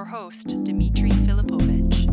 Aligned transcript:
your 0.00 0.06
host, 0.06 0.64
Dimitri 0.64 1.10
Filipovic. 1.10 2.10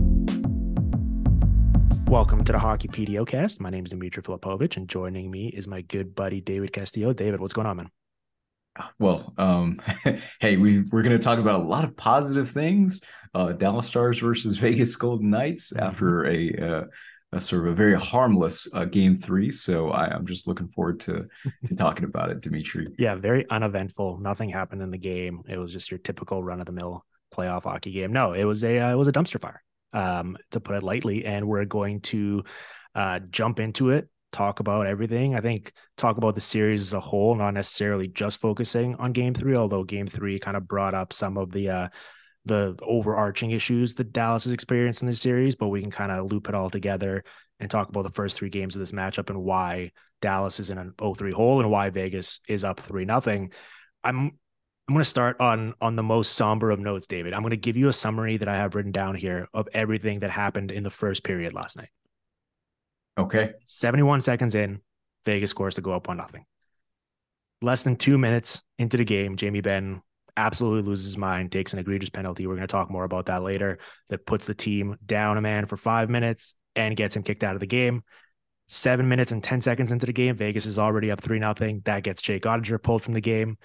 Welcome 2.10 2.44
to 2.44 2.52
the 2.52 2.60
Hockey 2.60 2.90
PDOcast. 2.90 3.62
My 3.62 3.70
name 3.70 3.86
is 3.86 3.92
Dimitri 3.92 4.22
Filipovic, 4.22 4.76
and 4.76 4.90
joining 4.90 5.32
me 5.32 5.48
is 5.48 5.70
my 5.70 5.80
good 5.84 6.14
buddy 6.14 6.42
David 6.42 6.74
Castillo. 6.74 7.14
David, 7.14 7.40
what's 7.40 7.54
going 7.54 7.66
on, 7.66 7.78
man? 7.78 7.90
Well, 9.00 9.34
um, 9.38 9.80
hey, 10.42 10.58
we 10.58 10.84
we're 10.92 11.02
going 11.02 11.18
to 11.18 11.24
talk 11.24 11.40
about 11.40 11.62
a 11.62 11.64
lot 11.64 11.86
of 11.86 11.96
positive 11.96 12.52
things. 12.52 13.00
Uh, 13.34 13.54
Dallas 13.54 13.88
Stars 13.88 14.20
versus 14.20 14.58
Vegas 14.66 14.94
Golden 14.98 15.30
Knights 15.30 15.72
mm-hmm. 15.72 15.82
after 15.82 16.26
a, 16.28 16.56
uh, 16.58 16.84
a 17.32 17.40
sort 17.40 17.68
of 17.68 17.72
a 17.72 17.76
very 17.76 17.98
harmless 17.98 18.68
uh, 18.74 18.84
game 18.84 19.16
three. 19.16 19.50
So 19.50 19.92
I, 19.92 20.14
am 20.14 20.26
just 20.26 20.46
looking 20.46 20.68
forward 20.68 21.00
to 21.02 21.26
to 21.68 21.76
talking 21.76 22.04
about 22.04 22.32
it, 22.32 22.42
Dimitri. 22.42 22.94
Yeah, 23.00 23.16
very 23.16 23.50
uneventful. 23.50 24.20
Nothing 24.20 24.50
happened 24.50 24.82
in 24.82 24.92
the 24.92 24.98
game. 24.98 25.44
It 25.48 25.58
was 25.58 25.72
just 25.72 25.90
your 25.90 26.00
typical 26.00 26.44
run 26.44 26.60
of 26.60 26.66
the 26.66 26.74
mill 26.74 27.06
playoff 27.38 27.64
hockey 27.64 27.92
game. 27.92 28.12
No, 28.12 28.34
it 28.34 28.44
was 28.44 28.64
a 28.64 28.80
uh, 28.80 28.92
it 28.92 28.96
was 28.96 29.08
a 29.08 29.14
dumpster 29.14 29.42
fire, 29.42 29.62
um, 29.94 30.38
to 30.52 30.60
put 30.60 30.76
it 30.76 30.84
lightly. 30.84 31.26
And 31.26 31.48
we're 31.48 31.66
going 31.66 32.02
to 32.02 32.44
uh, 32.96 33.20
jump 33.30 33.60
into 33.60 33.92
it 33.92 34.10
talk 34.32 34.60
about 34.60 34.86
everything. 34.88 35.36
I 35.36 35.42
think 35.42 35.72
talk 35.96 36.18
about 36.18 36.36
the 36.36 36.42
series 36.42 36.82
as 36.82 36.94
a 36.94 37.00
whole, 37.00 37.36
not 37.36 37.54
necessarily 37.54 38.08
just 38.08 38.42
focusing 38.42 38.96
on 38.96 39.14
game 39.14 39.34
three, 39.34 39.56
although 39.56 39.84
game 39.84 40.08
three 40.08 40.40
kind 40.40 40.58
of 40.58 40.68
brought 40.68 40.94
up 40.94 41.14
some 41.14 41.38
of 41.38 41.52
the 41.52 41.70
uh 41.70 41.88
the 42.46 42.78
overarching 42.82 43.52
issues 43.52 43.96
that 43.96 44.14
Dallas 44.14 44.46
has 44.46 44.54
experienced 44.54 45.02
in 45.02 45.08
this 45.08 45.20
series, 45.20 45.56
but 45.56 45.68
we 45.68 45.82
can 45.82 45.92
kind 45.92 46.12
of 46.14 46.32
loop 46.32 46.48
it 46.48 46.56
all 46.56 46.70
together 46.70 47.26
and 47.60 47.70
talk 47.70 47.90
about 47.90 48.04
the 48.04 48.12
first 48.12 48.38
three 48.38 48.50
games 48.50 48.74
of 48.74 48.80
this 48.80 48.94
matchup 48.94 49.30
and 49.30 49.44
why 49.44 49.92
Dallas 50.22 50.60
is 50.62 50.70
in 50.70 50.78
an 50.78 50.94
0-3 50.98 51.34
hole 51.34 51.60
and 51.60 51.70
why 51.70 51.90
Vegas 51.90 52.40
is 52.48 52.64
up 52.64 52.80
three 52.80 53.04
nothing. 53.04 53.52
I'm 54.04 54.40
I'm 54.88 54.94
going 54.94 55.04
to 55.04 55.10
start 55.10 55.42
on 55.42 55.74
on 55.82 55.98
the 55.98 56.04
most 56.04 56.34
somber 56.34 56.72
of 56.72 56.80
notes, 56.80 57.08
David. 57.08 57.34
I'm 57.34 57.42
going 57.42 57.52
to 57.52 57.58
give 57.58 57.76
you 57.76 57.90
a 57.90 57.94
summary 57.94 58.38
that 58.38 58.48
I 58.48 58.56
have 58.56 58.74
written 58.74 58.94
down 58.94 59.16
here 59.16 59.50
of 59.54 59.68
everything 59.74 60.20
that 60.20 60.30
happened 60.30 60.72
in 60.72 60.84
the 60.84 60.90
first 60.90 61.24
period 61.24 61.54
last 61.54 61.76
night. 61.76 61.90
Okay. 63.18 63.52
71 63.66 64.22
seconds 64.22 64.56
in, 64.56 64.80
Vegas 65.26 65.50
scores 65.50 65.76
to 65.76 65.82
go 65.82 65.92
up 65.92 66.08
one 66.08 66.18
nothing. 66.18 66.46
Less 67.62 67.84
than 67.84 67.98
two 67.98 68.18
minutes 68.18 68.62
into 68.78 68.96
the 68.96 69.04
game, 69.04 69.36
Jamie 69.36 69.62
Benn 69.62 70.02
absolutely 70.38 70.88
loses 70.88 71.06
his 71.06 71.18
mind, 71.18 71.52
takes 71.52 71.74
an 71.74 71.80
egregious 71.80 72.10
penalty. 72.10 72.48
We're 72.48 72.56
going 72.56 72.68
to 72.68 72.72
talk 72.72 72.90
more 72.90 73.04
about 73.04 73.26
that 73.26 73.44
later. 73.44 73.80
That 74.10 74.26
puts 74.26 74.46
the 74.46 74.54
team 74.54 74.96
down 75.06 75.38
a 75.38 75.42
man 75.42 75.66
for 75.66 75.76
five 75.76 76.10
minutes 76.10 76.54
and 76.76 76.96
gets 76.96 77.16
him 77.16 77.24
kicked 77.24 77.44
out 77.44 77.56
of 77.56 77.60
the 77.60 77.66
game. 77.66 78.04
Seven 78.70 79.10
minutes 79.10 79.32
and 79.32 79.44
10 79.44 79.62
seconds 79.62 79.92
into 79.92 80.06
the 80.06 80.14
game, 80.14 80.36
Vegas 80.36 80.66
is 80.66 80.80
already 80.80 81.12
up 81.12 81.20
3 81.20 81.40
nothing. 81.40 81.82
That 81.86 82.04
gets 82.04 82.22
Jake 82.22 82.44
Oettinger 82.44 82.82
pulled 82.82 83.02
from 83.02 83.14
the 83.14 83.22
game. 83.22 83.58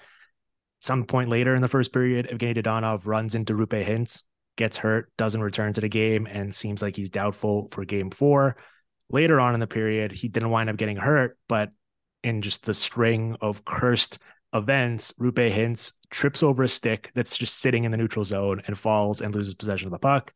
Some 0.83 1.05
point 1.05 1.29
later 1.29 1.55
in 1.55 1.61
the 1.61 1.67
first 1.67 1.91
period, 1.91 2.29
Evgeny 2.31 2.61
Dadonov 2.61 3.05
runs 3.05 3.33
into 3.33 3.53
Roope 3.53 3.83
Hintz, 3.83 4.21
gets 4.57 4.77
hurt, 4.77 5.11
doesn't 5.17 5.41
return 5.41 5.73
to 5.73 5.81
the 5.81 5.89
game, 5.89 6.27
and 6.29 6.53
seems 6.53 6.81
like 6.83 6.95
he's 6.95 7.09
doubtful 7.09 7.69
for 7.71 7.85
game 7.85 8.11
four 8.11 8.55
later 9.13 9.39
on 9.39 9.53
in 9.53 9.59
the 9.59 9.67
period, 9.67 10.11
he 10.11 10.27
didn't 10.27 10.49
wind 10.49 10.69
up 10.69 10.75
getting 10.75 10.97
hurt, 10.97 11.37
but 11.47 11.71
in 12.23 12.41
just 12.41 12.65
the 12.65 12.73
string 12.73 13.37
of 13.41 13.63
cursed 13.63 14.17
events, 14.53 15.13
Roope 15.19 15.51
Hintz 15.51 15.93
trips 16.09 16.43
over 16.43 16.63
a 16.63 16.67
stick 16.67 17.11
that's 17.13 17.37
just 17.37 17.59
sitting 17.59 17.83
in 17.83 17.91
the 17.91 17.97
neutral 17.97 18.25
zone 18.25 18.61
and 18.67 18.77
falls 18.77 19.21
and 19.21 19.33
loses 19.33 19.55
possession 19.55 19.87
of 19.87 19.91
the 19.91 19.99
puck. 19.99 20.33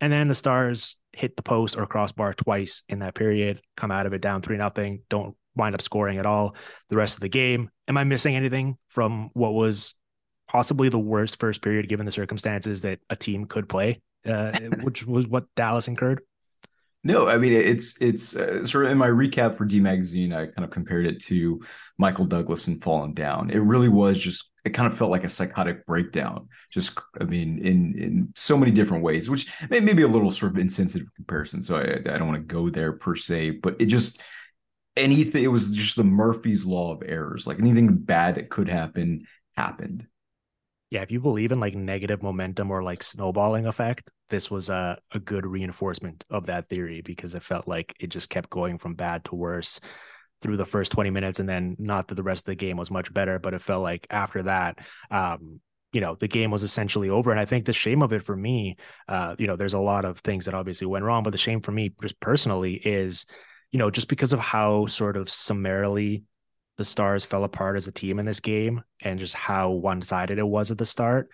And 0.00 0.12
then 0.12 0.28
the 0.28 0.34
Stars 0.34 0.96
hit 1.12 1.36
the 1.36 1.42
post 1.42 1.76
or 1.76 1.86
crossbar 1.86 2.34
twice 2.34 2.82
in 2.88 3.00
that 3.00 3.14
period, 3.14 3.60
come 3.76 3.90
out 3.90 4.06
of 4.06 4.12
it 4.12 4.22
down 4.22 4.42
three 4.42 4.56
nothing, 4.56 5.02
don't 5.08 5.36
wind 5.60 5.74
up 5.74 5.82
scoring 5.82 6.18
at 6.18 6.26
all 6.26 6.56
the 6.88 6.96
rest 6.96 7.14
of 7.14 7.20
the 7.20 7.28
game. 7.28 7.70
Am 7.86 7.96
I 7.96 8.04
missing 8.04 8.34
anything 8.34 8.76
from 8.88 9.30
what 9.34 9.54
was 9.54 9.94
possibly 10.48 10.88
the 10.88 10.98
worst 10.98 11.38
first 11.38 11.62
period 11.62 11.88
given 11.88 12.06
the 12.06 12.12
circumstances 12.12 12.82
that 12.82 12.98
a 13.08 13.14
team 13.14 13.44
could 13.44 13.68
play, 13.68 14.00
uh, 14.26 14.58
which 14.82 15.06
was 15.06 15.28
what 15.28 15.44
Dallas 15.54 15.86
incurred? 15.86 16.22
No, 17.02 17.28
I 17.28 17.38
mean 17.38 17.52
it's 17.52 17.96
it's 18.00 18.36
uh, 18.36 18.66
sort 18.66 18.84
of 18.84 18.92
in 18.92 18.98
my 18.98 19.08
recap 19.08 19.56
for 19.56 19.64
D 19.64 19.80
magazine. 19.80 20.34
I 20.34 20.46
kind 20.46 20.64
of 20.64 20.70
compared 20.70 21.06
it 21.06 21.22
to 21.24 21.62
Michael 21.96 22.26
Douglas 22.26 22.66
and 22.66 22.82
Falling 22.82 23.14
Down. 23.14 23.48
It 23.48 23.60
really 23.60 23.88
was 23.88 24.18
just 24.18 24.50
it 24.66 24.70
kind 24.70 24.86
of 24.92 24.98
felt 24.98 25.10
like 25.10 25.24
a 25.24 25.28
psychotic 25.30 25.86
breakdown. 25.86 26.48
Just 26.70 26.98
I 27.18 27.24
mean 27.24 27.58
in 27.58 27.98
in 27.98 28.32
so 28.36 28.58
many 28.58 28.70
different 28.70 29.02
ways, 29.02 29.30
which 29.30 29.50
may, 29.70 29.80
may 29.80 29.94
be 29.94 30.02
a 30.02 30.08
little 30.08 30.30
sort 30.30 30.52
of 30.52 30.58
insensitive 30.58 31.08
comparison. 31.16 31.62
So 31.62 31.78
I 31.78 31.94
I 32.14 32.18
don't 32.18 32.28
want 32.28 32.46
to 32.46 32.54
go 32.54 32.68
there 32.68 32.92
per 32.92 33.16
se, 33.16 33.50
but 33.62 33.80
it 33.80 33.86
just 33.86 34.20
anything. 34.96 35.44
It 35.44 35.48
was 35.48 35.74
just 35.74 35.96
the 35.96 36.04
Murphy's 36.04 36.64
law 36.64 36.92
of 36.92 37.02
errors. 37.04 37.46
Like 37.46 37.58
anything 37.58 37.96
bad 37.96 38.36
that 38.36 38.50
could 38.50 38.68
happen 38.68 39.26
happened 39.56 40.06
yeah, 40.90 41.02
if 41.02 41.12
you 41.12 41.20
believe 41.20 41.52
in 41.52 41.60
like 41.60 41.74
negative 41.74 42.22
momentum 42.22 42.70
or 42.70 42.82
like 42.82 43.02
snowballing 43.02 43.66
effect, 43.66 44.10
this 44.28 44.50
was 44.50 44.68
a, 44.68 44.98
a 45.12 45.20
good 45.20 45.46
reinforcement 45.46 46.24
of 46.30 46.46
that 46.46 46.68
theory 46.68 47.00
because 47.00 47.34
it 47.34 47.44
felt 47.44 47.68
like 47.68 47.94
it 48.00 48.08
just 48.08 48.28
kept 48.28 48.50
going 48.50 48.76
from 48.76 48.94
bad 48.94 49.24
to 49.26 49.36
worse 49.36 49.80
through 50.42 50.56
the 50.56 50.66
first 50.66 50.90
20 50.90 51.10
minutes. 51.10 51.38
And 51.38 51.48
then 51.48 51.76
not 51.78 52.08
that 52.08 52.16
the 52.16 52.24
rest 52.24 52.42
of 52.42 52.46
the 52.46 52.56
game 52.56 52.76
was 52.76 52.90
much 52.90 53.12
better, 53.14 53.38
but 53.38 53.54
it 53.54 53.62
felt 53.62 53.82
like 53.82 54.06
after 54.10 54.42
that, 54.44 54.78
um, 55.12 55.60
you 55.92 56.00
know, 56.00 56.16
the 56.16 56.28
game 56.28 56.50
was 56.50 56.64
essentially 56.64 57.08
over. 57.08 57.30
And 57.30 57.38
I 57.38 57.44
think 57.44 57.66
the 57.66 57.72
shame 57.72 58.02
of 58.02 58.12
it 58.12 58.24
for 58.24 58.36
me, 58.36 58.76
uh, 59.06 59.36
you 59.38 59.46
know, 59.46 59.56
there's 59.56 59.74
a 59.74 59.78
lot 59.78 60.04
of 60.04 60.18
things 60.18 60.46
that 60.46 60.54
obviously 60.54 60.88
went 60.88 61.04
wrong, 61.04 61.22
but 61.22 61.30
the 61.30 61.38
shame 61.38 61.60
for 61.60 61.72
me 61.72 61.92
just 62.02 62.18
personally 62.18 62.74
is, 62.74 63.26
you 63.70 63.78
know, 63.78 63.90
just 63.90 64.08
because 64.08 64.32
of 64.32 64.40
how 64.40 64.86
sort 64.86 65.16
of 65.16 65.30
summarily 65.30 66.24
the 66.76 66.84
Stars 66.84 67.24
fell 67.24 67.44
apart 67.44 67.76
as 67.76 67.86
a 67.86 67.92
team 67.92 68.18
in 68.18 68.26
this 68.26 68.40
game 68.40 68.82
and 69.02 69.18
just 69.18 69.34
how 69.34 69.70
one 69.70 70.02
sided 70.02 70.38
it 70.38 70.46
was 70.46 70.70
at 70.70 70.78
the 70.78 70.86
start. 70.86 71.28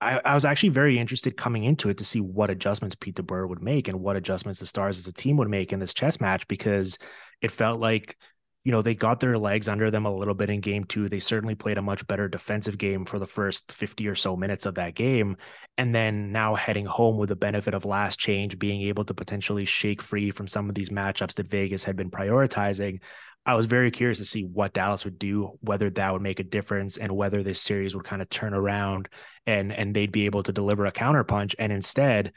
I, 0.00 0.20
I, 0.24 0.34
was 0.34 0.44
actually 0.44 0.70
very 0.70 0.98
interested 0.98 1.36
coming 1.36 1.64
into 1.64 1.90
it 1.90 1.98
to 1.98 2.04
see 2.04 2.20
what 2.20 2.50
adjustments 2.50 2.96
Pete 2.98 3.16
DeBoer 3.16 3.48
would 3.48 3.62
make 3.62 3.88
and 3.88 4.00
what 4.00 4.16
adjustments 4.16 4.60
the 4.60 4.66
Stars 4.66 4.98
as 4.98 5.06
a 5.06 5.12
team 5.12 5.36
would 5.36 5.50
make 5.50 5.72
in 5.72 5.80
this 5.80 5.92
chess 5.92 6.20
match 6.20 6.46
because 6.48 6.96
it 7.42 7.50
felt 7.50 7.80
like, 7.80 8.16
you 8.62 8.72
know, 8.72 8.82
they 8.82 8.94
got 8.94 9.20
their 9.20 9.38
legs 9.38 9.68
under 9.68 9.90
them 9.90 10.04
a 10.04 10.14
little 10.14 10.34
bit 10.34 10.50
in 10.50 10.60
game 10.60 10.84
two. 10.84 11.08
They 11.08 11.18
certainly 11.18 11.54
played 11.54 11.78
a 11.78 11.82
much 11.82 12.06
better 12.06 12.28
defensive 12.28 12.76
game 12.76 13.06
for 13.06 13.18
the 13.18 13.26
first 13.26 13.72
50 13.72 14.06
or 14.06 14.14
so 14.14 14.36
minutes 14.36 14.66
of 14.66 14.74
that 14.74 14.94
game. 14.94 15.38
And 15.78 15.94
then 15.94 16.30
now 16.30 16.54
heading 16.54 16.84
home 16.84 17.16
with 17.16 17.30
the 17.30 17.36
benefit 17.36 17.72
of 17.72 17.86
last 17.86 18.18
change, 18.18 18.58
being 18.58 18.82
able 18.82 19.04
to 19.04 19.14
potentially 19.14 19.64
shake 19.64 20.02
free 20.02 20.30
from 20.30 20.46
some 20.46 20.68
of 20.68 20.74
these 20.74 20.90
matchups 20.90 21.34
that 21.36 21.48
Vegas 21.48 21.84
had 21.84 21.96
been 21.96 22.10
prioritizing. 22.10 23.00
I 23.46 23.54
was 23.54 23.64
very 23.64 23.90
curious 23.90 24.18
to 24.18 24.26
see 24.26 24.44
what 24.44 24.74
Dallas 24.74 25.06
would 25.06 25.18
do, 25.18 25.52
whether 25.60 25.88
that 25.88 26.12
would 26.12 26.20
make 26.20 26.40
a 26.40 26.44
difference, 26.44 26.98
and 26.98 27.10
whether 27.10 27.42
this 27.42 27.62
series 27.62 27.96
would 27.96 28.04
kind 28.04 28.20
of 28.20 28.28
turn 28.28 28.52
around 28.52 29.08
and 29.46 29.72
and 29.72 29.96
they'd 29.96 30.12
be 30.12 30.26
able 30.26 30.42
to 30.42 30.52
deliver 30.52 30.84
a 30.84 30.92
counterpunch. 30.92 31.54
And 31.58 31.72
instead, 31.72 32.32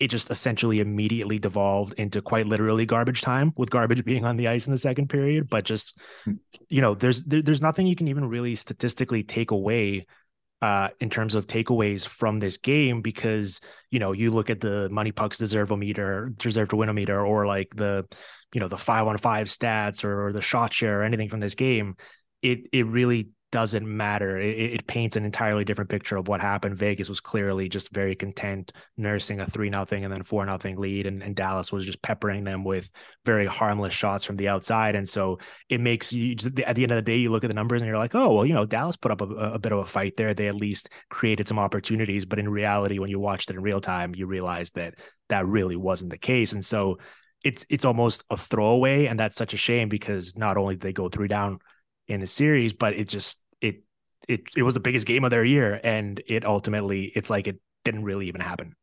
it 0.00 0.08
just 0.08 0.30
essentially 0.30 0.80
immediately 0.80 1.38
devolved 1.38 1.92
into 1.98 2.22
quite 2.22 2.46
literally 2.46 2.86
garbage 2.86 3.20
time, 3.20 3.52
with 3.56 3.70
garbage 3.70 4.04
being 4.06 4.24
on 4.24 4.36
the 4.36 4.48
ice 4.48 4.66
in 4.66 4.72
the 4.72 4.78
second 4.78 5.08
period. 5.08 5.48
But 5.48 5.64
just 5.64 5.98
hmm. 6.24 6.32
you 6.68 6.80
know, 6.80 6.94
there's 6.94 7.22
there, 7.22 7.42
there's 7.42 7.62
nothing 7.62 7.86
you 7.86 7.96
can 7.96 8.08
even 8.08 8.28
really 8.28 8.54
statistically 8.54 9.22
take 9.22 9.50
away 9.50 10.06
uh, 10.62 10.88
in 11.00 11.08
terms 11.08 11.34
of 11.34 11.46
takeaways 11.46 12.06
from 12.06 12.38
this 12.38 12.58
game 12.58 13.00
because 13.02 13.60
you 13.90 13.98
know 13.98 14.12
you 14.12 14.30
look 14.30 14.50
at 14.50 14.60
the 14.60 14.88
MoneyPuck's 14.90 15.38
deserve 15.38 15.70
a 15.70 15.76
meter, 15.76 16.32
deserve 16.38 16.68
to 16.70 16.76
win 16.76 16.88
a 16.88 16.94
meter, 16.94 17.24
or 17.24 17.46
like 17.46 17.74
the 17.76 18.06
you 18.54 18.60
know 18.60 18.68
the 18.68 18.78
five 18.78 19.06
on 19.06 19.18
five 19.18 19.46
stats 19.46 20.02
or, 20.02 20.26
or 20.26 20.32
the 20.32 20.40
shot 20.40 20.72
share 20.72 21.00
or 21.00 21.04
anything 21.04 21.28
from 21.28 21.40
this 21.40 21.54
game, 21.54 21.96
it 22.42 22.68
it 22.72 22.86
really 22.86 23.28
doesn't 23.50 23.86
matter. 23.86 24.38
It, 24.38 24.74
it, 24.74 24.86
paints 24.86 25.16
an 25.16 25.24
entirely 25.24 25.64
different 25.64 25.90
picture 25.90 26.16
of 26.16 26.28
what 26.28 26.40
happened. 26.40 26.76
Vegas 26.76 27.08
was 27.08 27.20
clearly 27.20 27.68
just 27.68 27.92
very 27.92 28.14
content 28.14 28.72
nursing 28.96 29.40
a 29.40 29.46
three 29.46 29.70
nothing 29.70 30.04
and 30.04 30.12
then 30.12 30.22
four 30.22 30.44
nothing 30.46 30.76
lead, 30.76 31.06
and, 31.06 31.22
and 31.22 31.34
Dallas 31.34 31.72
was 31.72 31.84
just 31.84 32.02
peppering 32.02 32.44
them 32.44 32.64
with 32.64 32.90
very 33.24 33.46
harmless 33.46 33.94
shots 33.94 34.24
from 34.24 34.36
the 34.36 34.48
outside. 34.48 34.94
And 34.94 35.08
so 35.08 35.38
it 35.68 35.80
makes 35.80 36.12
you 36.12 36.36
at 36.66 36.76
the 36.76 36.82
end 36.82 36.92
of 36.92 36.96
the 36.96 37.02
day, 37.02 37.16
you 37.16 37.30
look 37.30 37.44
at 37.44 37.48
the 37.48 37.54
numbers 37.54 37.82
and 37.82 37.88
you're 37.88 37.98
like, 37.98 38.14
oh 38.14 38.34
well, 38.34 38.46
you 38.46 38.54
know, 38.54 38.66
Dallas 38.66 38.96
put 38.96 39.12
up 39.12 39.20
a, 39.20 39.26
a 39.26 39.58
bit 39.58 39.72
of 39.72 39.78
a 39.78 39.84
fight 39.84 40.16
there. 40.16 40.34
They 40.34 40.48
at 40.48 40.54
least 40.56 40.88
created 41.08 41.48
some 41.48 41.58
opportunities, 41.58 42.24
but 42.24 42.38
in 42.38 42.48
reality, 42.48 42.98
when 42.98 43.10
you 43.10 43.18
watched 43.18 43.50
it 43.50 43.56
in 43.56 43.62
real 43.62 43.80
time, 43.80 44.14
you 44.14 44.26
realize 44.26 44.70
that 44.72 44.94
that 45.28 45.46
really 45.46 45.76
wasn't 45.76 46.10
the 46.10 46.18
case. 46.18 46.52
And 46.52 46.64
so 46.64 46.98
it's 47.42 47.64
it's 47.70 47.84
almost 47.84 48.24
a 48.30 48.36
throwaway, 48.36 49.06
and 49.06 49.18
that's 49.18 49.36
such 49.36 49.54
a 49.54 49.58
shame 49.58 49.88
because 49.88 50.36
not 50.36 50.56
only 50.56 50.74
did 50.74 50.82
they 50.82 50.92
go 50.92 51.08
three 51.08 51.28
down 51.28 51.58
in 52.10 52.20
the 52.20 52.26
series, 52.26 52.72
but 52.72 52.94
it 52.94 53.08
just 53.08 53.42
it 53.60 53.84
it 54.28 54.42
it 54.56 54.62
was 54.62 54.74
the 54.74 54.80
biggest 54.80 55.06
game 55.06 55.24
of 55.24 55.30
their 55.30 55.44
year, 55.44 55.80
and 55.82 56.20
it 56.26 56.44
ultimately 56.44 57.12
it's 57.14 57.30
like 57.30 57.46
it 57.46 57.60
didn't 57.84 58.04
really 58.04 58.26
even 58.28 58.40
happen. 58.40 58.74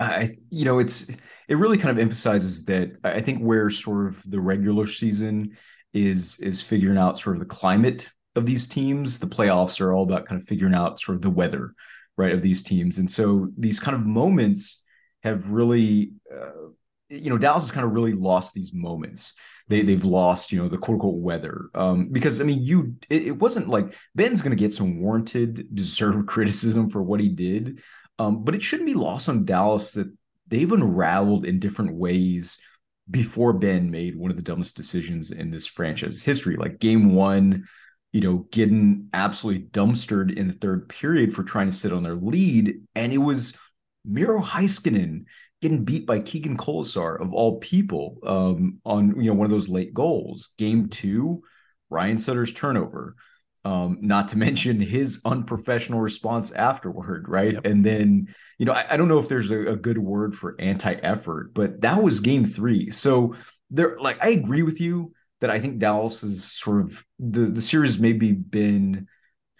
I 0.00 0.36
you 0.50 0.64
know 0.64 0.78
it's 0.78 1.08
it 1.48 1.54
really 1.56 1.78
kind 1.78 1.90
of 1.90 1.98
emphasizes 1.98 2.64
that 2.64 2.92
I 3.04 3.20
think 3.20 3.40
where 3.40 3.70
sort 3.70 4.08
of 4.08 4.22
the 4.30 4.40
regular 4.40 4.86
season 4.86 5.56
is 5.92 6.38
is 6.40 6.62
figuring 6.62 6.98
out 6.98 7.18
sort 7.18 7.36
of 7.36 7.40
the 7.40 7.46
climate 7.46 8.08
of 8.34 8.46
these 8.46 8.66
teams. 8.66 9.18
The 9.18 9.26
playoffs 9.26 9.80
are 9.80 9.92
all 9.92 10.02
about 10.02 10.26
kind 10.26 10.40
of 10.40 10.48
figuring 10.48 10.74
out 10.74 11.00
sort 11.00 11.16
of 11.16 11.22
the 11.22 11.30
weather, 11.30 11.74
right, 12.16 12.32
of 12.32 12.42
these 12.42 12.62
teams, 12.62 12.98
and 12.98 13.10
so 13.10 13.48
these 13.58 13.78
kind 13.78 13.94
of 13.94 14.06
moments 14.06 14.82
have 15.22 15.50
really 15.50 16.12
uh, 16.34 16.68
you 17.08 17.30
know, 17.30 17.38
Dallas 17.38 17.64
has 17.64 17.70
kind 17.70 17.86
of 17.86 17.92
really 17.92 18.12
lost 18.12 18.54
these 18.54 18.72
moments. 18.72 19.34
They 19.68 19.82
they've 19.82 20.04
lost, 20.04 20.52
you 20.52 20.62
know, 20.62 20.68
the 20.68 20.78
quote 20.78 20.96
unquote 20.96 21.16
weather. 21.16 21.68
Um, 21.74 22.08
because 22.08 22.40
I 22.40 22.44
mean, 22.44 22.62
you 22.62 22.96
it, 23.08 23.26
it 23.26 23.38
wasn't 23.38 23.68
like 23.68 23.94
Benn's 24.14 24.42
going 24.42 24.56
to 24.56 24.62
get 24.62 24.72
some 24.72 25.00
warranted, 25.00 25.74
deserved 25.74 26.26
criticism 26.28 26.90
for 26.90 27.02
what 27.02 27.20
he 27.20 27.28
did, 27.28 27.80
um, 28.18 28.44
but 28.44 28.54
it 28.54 28.62
shouldn't 28.62 28.86
be 28.86 28.94
lost 28.94 29.28
on 29.28 29.44
Dallas 29.44 29.92
that 29.92 30.12
they've 30.48 30.70
unraveled 30.70 31.44
in 31.44 31.58
different 31.58 31.94
ways 31.94 32.60
before 33.08 33.52
Ben 33.52 33.90
made 33.90 34.16
one 34.16 34.30
of 34.30 34.36
the 34.36 34.42
dumbest 34.42 34.76
decisions 34.76 35.30
in 35.30 35.50
this 35.50 35.66
franchise's 35.66 36.24
history. 36.24 36.56
Like 36.56 36.80
game 36.80 37.14
one, 37.14 37.68
you 38.12 38.20
know, 38.20 38.46
getting 38.50 39.08
absolutely 39.12 39.64
dumpstered 39.64 40.36
in 40.36 40.48
the 40.48 40.54
third 40.54 40.88
period 40.88 41.34
for 41.34 41.44
trying 41.44 41.70
to 41.70 41.76
sit 41.76 41.92
on 41.92 42.02
their 42.02 42.16
lead. 42.16 42.80
And 42.94 43.12
it 43.12 43.18
was 43.18 43.56
Miro 44.04 44.42
Heiskanen 44.42 45.24
getting 45.62 45.84
beat 45.84 46.06
by 46.06 46.20
Keegan 46.20 46.56
Kolesar 46.56 47.20
of 47.20 47.32
all 47.32 47.58
people 47.58 48.18
um, 48.24 48.78
on 48.84 49.20
you 49.20 49.30
know 49.30 49.34
one 49.34 49.46
of 49.46 49.50
those 49.50 49.68
late 49.68 49.94
goals. 49.94 50.50
Game 50.58 50.88
two, 50.88 51.42
Ryan 51.90 52.18
Suter's 52.18 52.52
turnover. 52.52 53.16
Um, 53.64 53.98
not 54.00 54.28
to 54.28 54.38
mention 54.46 54.80
his 54.80 55.20
unprofessional 55.24 56.00
response 56.00 56.52
afterward, 56.52 57.28
right? 57.28 57.54
Yep. 57.54 57.66
And 57.66 57.84
then, 57.84 58.28
you 58.58 58.66
know, 58.66 58.72
I, 58.72 58.86
I 58.90 58.96
don't 58.96 59.08
know 59.08 59.18
if 59.18 59.28
there's 59.28 59.50
a, 59.50 59.72
a 59.72 59.76
good 59.76 59.98
word 59.98 60.36
for 60.36 60.54
anti-effort, 60.60 61.52
but 61.52 61.80
that 61.80 62.00
was 62.00 62.20
game 62.20 62.44
three. 62.44 62.92
So 62.92 63.34
there, 63.70 63.96
like, 63.98 64.22
I 64.22 64.28
agree 64.28 64.62
with 64.62 64.80
you 64.80 65.12
that 65.40 65.50
I 65.50 65.58
think 65.58 65.78
Dallas 65.78 66.22
is 66.22 66.52
sort 66.52 66.82
of 66.82 67.04
the 67.18 67.46
the 67.46 67.60
series 67.60 67.98
maybe 67.98 68.32
been 68.32 69.08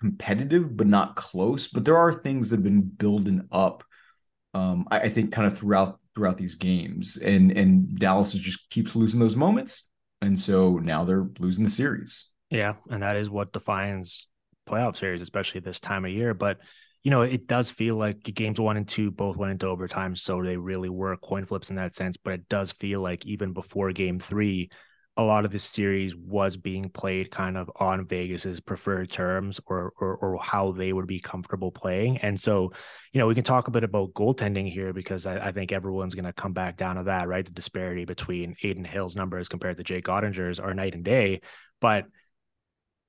competitive 0.01 0.77
but 0.77 0.87
not 0.87 1.17
close. 1.17 1.69
But 1.69 1.85
there 1.85 1.97
are 1.97 2.13
things 2.13 2.51
that 2.51 2.57
have 2.57 2.65
been 2.65 2.83
building 2.83 3.49
up 3.51 3.83
um, 4.57 4.87
I, 4.91 5.01
I, 5.01 5.09
think 5.11 5.33
kind 5.33 5.47
of 5.47 5.59
throughout 5.59 6.01
throughout 6.15 6.39
these 6.39 6.55
games, 6.55 7.19
and 7.19 7.53
and 7.53 7.99
Dallas 7.99 8.33
just 8.33 8.71
keeps 8.71 8.97
losing 8.97 9.21
those 9.21 9.37
moments, 9.37 9.91
and 10.23 10.41
so 10.41 10.79
now 10.79 11.05
they're 11.05 11.29
losing 11.39 11.65
the 11.65 11.71
series. 11.71 12.31
Yeah, 12.51 12.75
and 12.89 13.03
that 13.03 13.17
is 13.17 13.29
what 13.29 13.53
defines 13.53 14.29
playoff 14.67 14.97
series, 14.97 15.21
especially 15.21 15.61
this 15.61 15.79
time 15.79 16.07
of 16.07 16.11
year. 16.11 16.33
But 16.33 16.59
you 17.03 17.11
know, 17.11 17.21
it 17.21 17.47
does 17.47 17.71
feel 17.71 17.97
like 17.97 18.23
games 18.23 18.59
one 18.59 18.79
and 18.79 18.89
two 18.89 19.11
both 19.11 19.37
went 19.37 19.53
into 19.53 19.67
overtime, 19.67 20.17
so 20.17 20.43
they 20.43 20.57
really 20.57 20.89
were 20.89 21.19
coin 21.19 21.45
flips 21.45 21.69
in 21.69 21.77
that 21.77 21.95
sense. 21.95 22.17
But 22.17 22.33
it 22.33 22.49
does 22.49 22.73
feel 22.73 23.03
like 23.03 23.27
even 23.27 23.53
before 23.53 23.93
game 23.93 24.19
three, 24.19 24.71
a 25.19 25.23
lot 25.23 25.47
of 25.47 25.51
this 25.51 25.65
series 25.65 26.15
was 26.15 26.59
being 26.59 26.91
played 26.91 27.31
kind 27.31 27.57
of 27.57 27.71
on 27.77 28.07
Vegas's 28.07 28.61
preferred 28.61 29.11
terms 29.11 29.59
or, 29.67 29.93
or, 29.99 30.17
or 30.17 30.39
how 30.43 30.73
they 30.73 30.93
would 30.93 31.07
be 31.07 31.19
comfortable 31.19 31.73
playing. 31.73 32.19
And 32.19 32.39
so, 32.39 32.73
you 33.13 33.19
know, 33.19 33.27
we 33.27 33.35
can 33.35 33.45
talk 33.45 33.67
a 33.67 33.71
bit 33.71 33.83
about 33.83 34.13
goaltending 34.13 34.71
here 34.71 34.93
because 34.93 35.25
I, 35.25 35.47
I 35.47 35.53
think 35.53 35.73
everyone's 35.73 36.15
going 36.15 36.27
to 36.27 36.35
come 36.35 36.53
back 36.53 36.77
down 36.77 36.97
to 36.97 37.05
that, 37.05 37.29
right? 37.29 37.45
The 37.45 37.51
disparity 37.51 38.05
between 38.05 38.57
Adin 38.63 38.85
Hill's 38.85 39.17
numbers 39.17 39.49
compared 39.49 39.79
to 39.79 39.85
Jake 39.85 40.05
Oettinger's 40.05 40.61
are 40.61 40.75
night 40.75 40.95
and 40.95 41.05
day. 41.05 41.41
But 41.81 42.05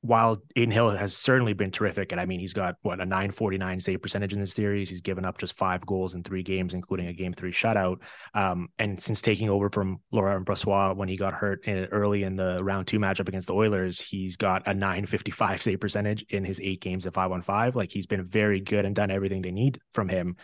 while 0.02 0.42
Adin 0.56 0.72
Hill 0.72 0.92
has 0.92 1.16
certainly 1.16 1.54
been 1.54 1.72
terrific, 1.72 2.12
and 2.12 2.22
I 2.22 2.26
mean, 2.26 2.40
he's 2.40 2.54
got 2.54 2.76
what 2.84 3.00
a 3.00 3.06
949 3.06 3.80
save 3.80 4.02
percentage 4.02 4.34
in 4.34 4.40
this 4.40 4.54
series. 4.54 4.90
He's 4.90 5.02
given 5.02 5.26
up 5.26 5.38
just 5.38 5.58
five 5.58 5.86
goals 5.86 6.14
in 6.14 6.24
three 6.24 6.44
games, 6.44 6.74
including 6.74 7.08
a 7.08 7.14
game 7.14 7.34
three 7.34 7.52
shutout. 7.52 7.98
Um, 8.34 8.70
and 8.78 9.02
since 9.02 9.22
taking 9.22 9.50
over 9.50 9.70
from 9.70 10.00
Laurent 10.12 10.46
Brossoit 10.46 10.96
when 10.96 11.10
he 11.10 11.18
got 11.18 11.34
hurt 11.34 11.66
in, 11.66 11.86
early 11.86 12.24
in 12.24 12.36
the 12.36 12.64
round 12.64 12.88
two 12.88 13.00
matchup 13.00 13.28
against 13.28 13.48
the 13.48 13.56
Oilers, 13.56 14.00
he's 14.00 14.38
got 14.38 14.68
a 14.68 14.74
955 14.74 15.62
save 15.64 15.80
percentage 15.80 16.26
in 16.30 16.46
his 16.46 16.60
eight 16.62 16.82
games 16.82 17.08
at 17.08 17.14
five 17.14 17.32
on 17.32 17.42
five. 17.42 17.76
Like 17.76 17.92
he's 17.92 18.08
been 18.08 18.26
very 18.26 18.60
good 18.60 18.86
and 18.86 18.96
done 18.96 19.12
everything 19.12 19.42
they 19.42 19.52
need 19.52 19.80
from 19.94 20.10
him. 20.10 20.36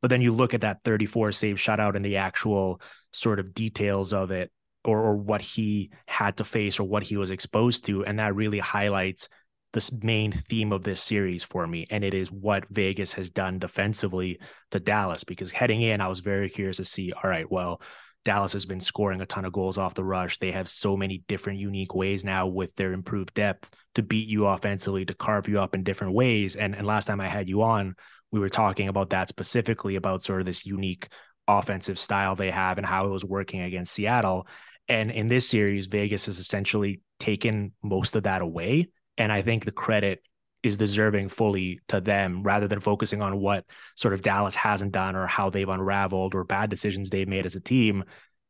But 0.00 0.08
then 0.08 0.22
you 0.22 0.32
look 0.32 0.54
at 0.54 0.62
that 0.62 0.82
34 0.84 1.32
save 1.32 1.56
shutout 1.56 1.96
and 1.96 2.04
the 2.04 2.18
actual 2.18 2.80
sort 3.12 3.40
of 3.40 3.54
details 3.54 4.12
of 4.12 4.30
it 4.30 4.50
or, 4.84 4.98
or 5.00 5.16
what 5.16 5.42
he 5.42 5.90
had 6.06 6.36
to 6.38 6.44
face 6.44 6.80
or 6.80 6.84
what 6.84 7.02
he 7.02 7.16
was 7.16 7.30
exposed 7.30 7.84
to. 7.86 8.04
And 8.04 8.18
that 8.18 8.34
really 8.34 8.58
highlights 8.58 9.28
this 9.72 9.92
main 10.02 10.32
theme 10.32 10.72
of 10.72 10.82
this 10.82 11.00
series 11.00 11.44
for 11.44 11.66
me. 11.66 11.86
And 11.90 12.02
it 12.02 12.14
is 12.14 12.32
what 12.32 12.66
Vegas 12.70 13.12
has 13.12 13.30
done 13.30 13.58
defensively 13.58 14.38
to 14.70 14.80
Dallas. 14.80 15.24
Because 15.24 15.52
heading 15.52 15.82
in, 15.82 16.00
I 16.00 16.08
was 16.08 16.20
very 16.20 16.48
curious 16.48 16.78
to 16.78 16.84
see, 16.84 17.12
all 17.12 17.30
right, 17.30 17.50
well, 17.50 17.80
Dallas 18.24 18.52
has 18.52 18.66
been 18.66 18.80
scoring 18.80 19.20
a 19.20 19.26
ton 19.26 19.44
of 19.44 19.52
goals 19.52 19.78
off 19.78 19.94
the 19.94 20.04
rush. 20.04 20.38
They 20.38 20.52
have 20.52 20.68
so 20.68 20.96
many 20.96 21.24
different 21.26 21.58
unique 21.58 21.94
ways 21.94 22.24
now 22.24 22.46
with 22.46 22.74
their 22.76 22.92
improved 22.92 23.32
depth 23.34 23.70
to 23.94 24.02
beat 24.02 24.28
you 24.28 24.46
offensively, 24.46 25.04
to 25.06 25.14
carve 25.14 25.48
you 25.48 25.60
up 25.60 25.74
in 25.74 25.84
different 25.84 26.14
ways. 26.14 26.56
And 26.56 26.74
and 26.74 26.86
last 26.86 27.06
time 27.06 27.20
I 27.20 27.28
had 27.28 27.48
you 27.48 27.62
on, 27.62 27.94
we 28.30 28.40
were 28.40 28.50
talking 28.50 28.88
about 28.88 29.10
that 29.10 29.28
specifically 29.28 29.96
about 29.96 30.22
sort 30.22 30.40
of 30.40 30.46
this 30.46 30.66
unique 30.66 31.08
offensive 31.48 31.98
style 31.98 32.36
they 32.36 32.50
have 32.50 32.78
and 32.78 32.86
how 32.86 33.06
it 33.06 33.10
was 33.10 33.24
working 33.24 33.62
against 33.62 33.92
Seattle. 33.92 34.46
And 34.90 35.12
in 35.12 35.28
this 35.28 35.48
series, 35.48 35.86
Vegas 35.86 36.26
has 36.26 36.40
essentially 36.40 37.00
taken 37.20 37.72
most 37.80 38.16
of 38.16 38.24
that 38.24 38.42
away. 38.42 38.90
And 39.16 39.30
I 39.30 39.40
think 39.40 39.64
the 39.64 39.70
credit 39.70 40.20
is 40.64 40.76
deserving 40.76 41.28
fully 41.28 41.80
to 41.88 42.00
them 42.00 42.42
rather 42.42 42.66
than 42.66 42.80
focusing 42.80 43.22
on 43.22 43.38
what 43.38 43.64
sort 43.94 44.12
of 44.12 44.20
Dallas 44.20 44.56
hasn't 44.56 44.90
done 44.90 45.14
or 45.14 45.28
how 45.28 45.48
they've 45.48 45.68
unraveled 45.68 46.34
or 46.34 46.42
bad 46.42 46.70
decisions 46.70 47.08
they've 47.08 47.28
made 47.28 47.46
as 47.46 47.54
a 47.54 47.60
team. 47.60 48.02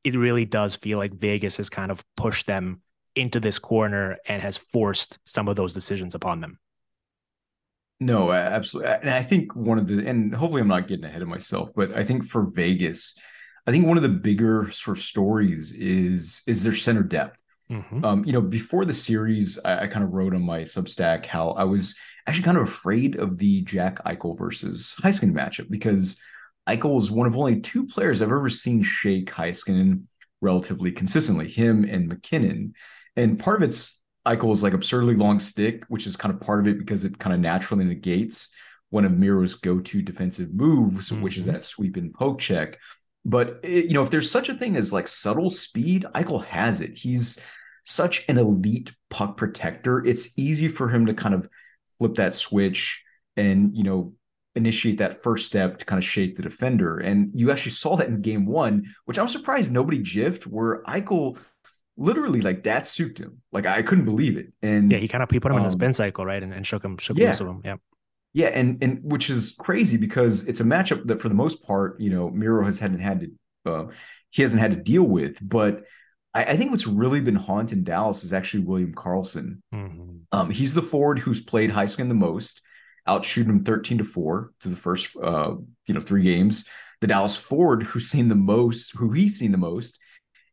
It 0.02 0.16
really 0.16 0.46
does 0.46 0.76
feel 0.76 0.96
like 0.96 1.12
Vegas 1.12 1.58
has 1.58 1.68
kind 1.68 1.90
of 1.90 2.02
pushed 2.16 2.46
them 2.46 2.80
into 3.14 3.38
this 3.38 3.58
corner 3.58 4.16
and 4.26 4.40
has 4.40 4.56
forced 4.56 5.18
some 5.26 5.46
of 5.46 5.56
those 5.56 5.74
decisions 5.74 6.14
upon 6.14 6.40
them. 6.40 6.58
No, 8.00 8.32
absolutely. 8.32 8.92
And 8.92 9.10
I 9.10 9.22
think 9.22 9.54
one 9.54 9.78
of 9.78 9.86
the, 9.86 10.06
and 10.06 10.34
hopefully 10.34 10.62
I'm 10.62 10.68
not 10.68 10.88
getting 10.88 11.04
ahead 11.04 11.20
of 11.20 11.28
myself, 11.28 11.68
but 11.76 11.94
I 11.94 12.02
think 12.02 12.24
for 12.24 12.44
Vegas, 12.44 13.14
I 13.70 13.72
think 13.72 13.86
one 13.86 13.96
of 13.96 14.02
the 14.02 14.08
bigger 14.08 14.68
sort 14.72 14.98
of 14.98 15.04
stories 15.04 15.72
is 15.72 16.42
is 16.48 16.64
their 16.64 16.74
center 16.74 17.04
depth. 17.04 17.40
Mm-hmm. 17.70 18.04
Um, 18.04 18.24
you 18.24 18.32
know, 18.32 18.40
before 18.40 18.84
the 18.84 18.92
series, 18.92 19.60
I, 19.64 19.84
I, 19.84 19.86
kind 19.86 20.04
of 20.04 20.10
wrote 20.10 20.34
on 20.34 20.42
my 20.42 20.62
Substack 20.62 21.24
how 21.24 21.50
I 21.50 21.62
was 21.62 21.94
actually 22.26 22.42
kind 22.42 22.56
of 22.56 22.64
afraid 22.64 23.14
of 23.14 23.38
the 23.38 23.60
Jack 23.60 24.02
Eichel 24.02 24.36
versus 24.36 24.92
Heiskanen 25.00 25.34
matchup 25.34 25.70
because 25.70 26.18
Eichel 26.68 27.00
is 27.00 27.12
one 27.12 27.28
of 27.28 27.36
only 27.36 27.60
two 27.60 27.86
players 27.86 28.20
I've 28.20 28.32
ever 28.32 28.48
seen 28.48 28.82
shake 28.82 29.30
Heiskanen 29.30 30.02
relatively 30.40 30.90
consistently, 30.90 31.48
him 31.48 31.84
and 31.84 32.08
MacKinnon. 32.08 32.74
And 33.14 33.38
part 33.38 33.62
of 33.62 33.68
it's 33.68 34.02
Eichel's 34.26 34.64
like 34.64 34.72
absurdly 34.72 35.14
long 35.14 35.38
stick, 35.38 35.84
which 35.86 36.08
is 36.08 36.16
kind 36.16 36.34
of 36.34 36.40
part 36.40 36.58
of 36.58 36.66
it 36.66 36.76
because 36.76 37.04
it 37.04 37.20
kind 37.20 37.34
of 37.34 37.38
naturally 37.38 37.84
negates 37.84 38.48
one 38.88 39.04
of 39.04 39.16
Miro's 39.16 39.54
go-to 39.54 40.02
defensive 40.02 40.52
moves, 40.52 41.10
mm-hmm. 41.10 41.22
which 41.22 41.36
is 41.36 41.44
mm-hmm. 41.44 41.52
that 41.52 41.64
sweep 41.64 41.96
and 41.96 42.12
poke 42.12 42.40
check. 42.40 42.78
But 43.24 43.60
it, 43.62 43.86
you 43.86 43.92
know, 43.92 44.02
if 44.02 44.10
there's 44.10 44.30
such 44.30 44.48
a 44.48 44.54
thing 44.54 44.76
as 44.76 44.92
like 44.92 45.08
subtle 45.08 45.50
speed, 45.50 46.06
Eichel 46.14 46.44
has 46.46 46.80
it. 46.80 46.96
He's 46.96 47.38
such 47.84 48.24
an 48.28 48.38
elite 48.38 48.92
puck 49.08 49.36
protector. 49.36 50.04
It's 50.04 50.38
easy 50.38 50.68
for 50.68 50.88
him 50.88 51.06
to 51.06 51.14
kind 51.14 51.34
of 51.34 51.48
flip 51.98 52.14
that 52.16 52.34
switch 52.34 53.02
and 53.36 53.76
you 53.76 53.84
know 53.84 54.14
initiate 54.56 54.98
that 54.98 55.22
first 55.22 55.46
step 55.46 55.78
to 55.78 55.84
kind 55.84 55.98
of 55.98 56.04
shake 56.04 56.36
the 56.36 56.42
defender. 56.42 56.98
And 56.98 57.30
you 57.34 57.50
actually 57.50 57.72
saw 57.72 57.96
that 57.96 58.08
in 58.08 58.20
game 58.20 58.46
one, 58.46 58.94
which 59.04 59.18
I'm 59.18 59.28
surprised 59.28 59.70
nobody 59.70 59.98
jiffed, 59.98 60.46
where 60.46 60.82
Eichel 60.84 61.38
literally 61.96 62.40
like 62.40 62.64
that 62.64 62.86
suited 62.86 63.18
him. 63.18 63.42
Like 63.52 63.66
I 63.66 63.82
couldn't 63.82 64.06
believe 64.06 64.36
it. 64.36 64.52
And 64.62 64.90
yeah, 64.90 64.98
he 64.98 65.08
kind 65.08 65.22
of 65.22 65.30
he 65.30 65.38
put 65.38 65.50
him 65.52 65.58
um, 65.58 65.62
in 65.62 65.68
the 65.68 65.72
spin 65.72 65.92
cycle, 65.92 66.24
right? 66.24 66.42
And, 66.42 66.52
and 66.52 66.66
shook 66.66 66.84
him, 66.84 66.96
shook 66.98 67.18
yeah. 67.18 67.36
him. 67.36 67.60
Yeah. 67.64 67.76
Yeah, 68.32 68.48
and 68.48 68.82
and 68.82 69.00
which 69.02 69.28
is 69.28 69.56
crazy 69.58 69.96
because 69.96 70.46
it's 70.46 70.60
a 70.60 70.64
matchup 70.64 71.06
that 71.06 71.20
for 71.20 71.28
the 71.28 71.34
most 71.34 71.62
part, 71.64 72.00
you 72.00 72.10
know, 72.10 72.30
Miro 72.30 72.64
has 72.64 72.78
hadn't 72.78 73.00
had 73.00 73.20
to 73.20 73.70
uh, 73.70 73.86
he 74.30 74.42
hasn't 74.42 74.60
had 74.60 74.70
to 74.70 74.76
deal 74.76 75.02
with. 75.02 75.38
But 75.42 75.82
I, 76.32 76.44
I, 76.44 76.56
think 76.56 76.70
what's 76.70 76.86
really 76.86 77.20
been 77.20 77.34
haunting 77.34 77.84
Dallas 77.84 78.24
is 78.24 78.32
actually 78.32 78.64
William 78.64 78.94
Karlsson. 78.94 79.60
Mm-hmm. 79.74 80.18
Um, 80.32 80.50
he's 80.50 80.74
the 80.74 80.82
forward 80.82 81.18
who's 81.18 81.40
played 81.40 81.70
Heiskanen 81.70 82.08
the 82.08 82.14
most, 82.14 82.62
out 83.06 83.24
shooting 83.24 83.52
him 83.52 83.64
13 83.64 83.98
to 83.98 84.04
4 84.04 84.52
to 84.60 84.68
the 84.68 84.76
first 84.76 85.16
uh, 85.20 85.54
you 85.86 85.94
know, 85.94 86.00
three 86.00 86.22
games. 86.22 86.64
The 87.00 87.08
Dallas 87.08 87.36
forward 87.36 87.82
who's 87.82 88.08
seen 88.08 88.28
the 88.28 88.34
most, 88.34 88.92
who 88.96 89.10
he's 89.12 89.38
seen 89.38 89.52
the 89.52 89.58
most, 89.58 89.98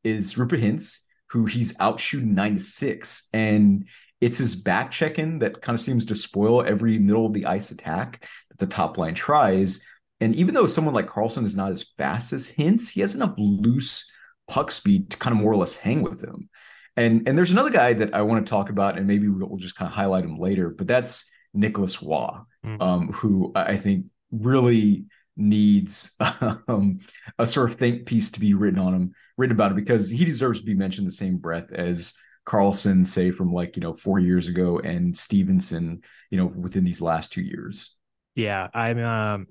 is 0.03 0.38
Rupert 0.38 0.62
Hintz, 0.62 1.00
who 1.29 1.46
he's 1.46 1.75
out 1.79 2.00
shooting 2.00 2.34
nine 2.34 2.55
to 2.55 2.60
six. 2.60 3.27
And 3.34 3.88
it's 4.21 4.38
his 4.38 4.55
back 4.55 4.91
check 4.91 5.19
in 5.19 5.39
that 5.39 5.62
kind 5.62 5.75
of 5.75 5.79
seems 5.79 6.05
to 6.05 6.15
spoil 6.15 6.63
every 6.65 6.97
middle 6.97 7.25
of 7.25 7.33
the 7.33 7.45
ice 7.45 7.71
attack 7.71 8.27
that 8.50 8.57
the 8.57 8.65
top 8.65 8.97
line 8.97 9.13
tries. 9.13 9.81
And 10.19 10.36
even 10.36 10.55
though 10.55 10.65
someone 10.65 10.95
like 10.95 11.07
Karlsson 11.07 11.45
is 11.45 11.55
not 11.55 11.71
as 11.71 11.86
fast 11.97 12.33
as 12.33 12.47
Hintz, 12.47 12.89
he 12.89 13.01
has 13.01 13.13
enough 13.13 13.36
loose 13.38 14.09
puck 14.47 14.71
speed 14.71 15.12
to 15.12 15.17
kind 15.17 15.36
of 15.36 15.41
more 15.41 15.51
or 15.51 15.57
less 15.57 15.77
hang 15.77 16.01
with 16.01 16.24
him. 16.24 16.50
And 16.95 17.27
and 17.27 17.38
there's 17.38 17.51
another 17.51 17.69
guy 17.69 17.93
that 17.93 18.15
I 18.15 18.24
want 18.24 18.43
to 18.43 18.50
talk 18.50 18.71
about, 18.71 18.97
and 18.97 19.05
maybe 19.05 19.27
we'll 19.27 19.57
just 19.57 19.75
kind 19.75 19.88
of 19.88 19.93
highlight 19.93 20.24
him 20.24 20.39
later, 20.39 20.69
but 20.69 20.88
that's 20.88 21.29
Nicolas 21.53 22.01
Roy, 22.01 22.39
mm-hmm. 22.65 22.81
um, 22.81 23.13
who 23.13 23.51
I 23.55 23.77
think 23.77 24.07
really 24.31 25.05
needs 25.36 26.15
um, 26.67 27.00
a 27.38 27.45
sort 27.45 27.69
of 27.69 27.77
think 27.77 28.07
piece 28.07 28.31
to 28.31 28.39
be 28.39 28.55
written 28.55 28.79
on 28.79 28.95
him, 28.95 29.13
written 29.38 29.55
about 29.55 29.71
him, 29.71 29.77
because 29.77 30.09
he 30.09 30.25
deserves 30.25 30.59
to 30.59 30.65
be 30.65 30.74
mentioned 30.74 31.05
the 31.05 31.12
same 31.12 31.38
breath 31.38 31.71
as 31.71 32.15
Karlsson, 32.48 33.06
say 33.06 33.32
from 33.32 33.51
like 33.51 33.75
you 33.75 33.82
know 33.82 33.94
four 33.94 34.20
years 34.20 34.48
ago, 34.48 34.80
and 34.80 35.16
Stephenson, 35.16 36.01
you 36.32 36.38
know, 36.38 36.46
within 36.46 36.86
these 36.86 37.01
last 37.01 37.34
two 37.34 37.42
years. 37.42 37.96
Yeah, 38.36 38.70
I'm 38.74 39.00
um, 39.00 39.48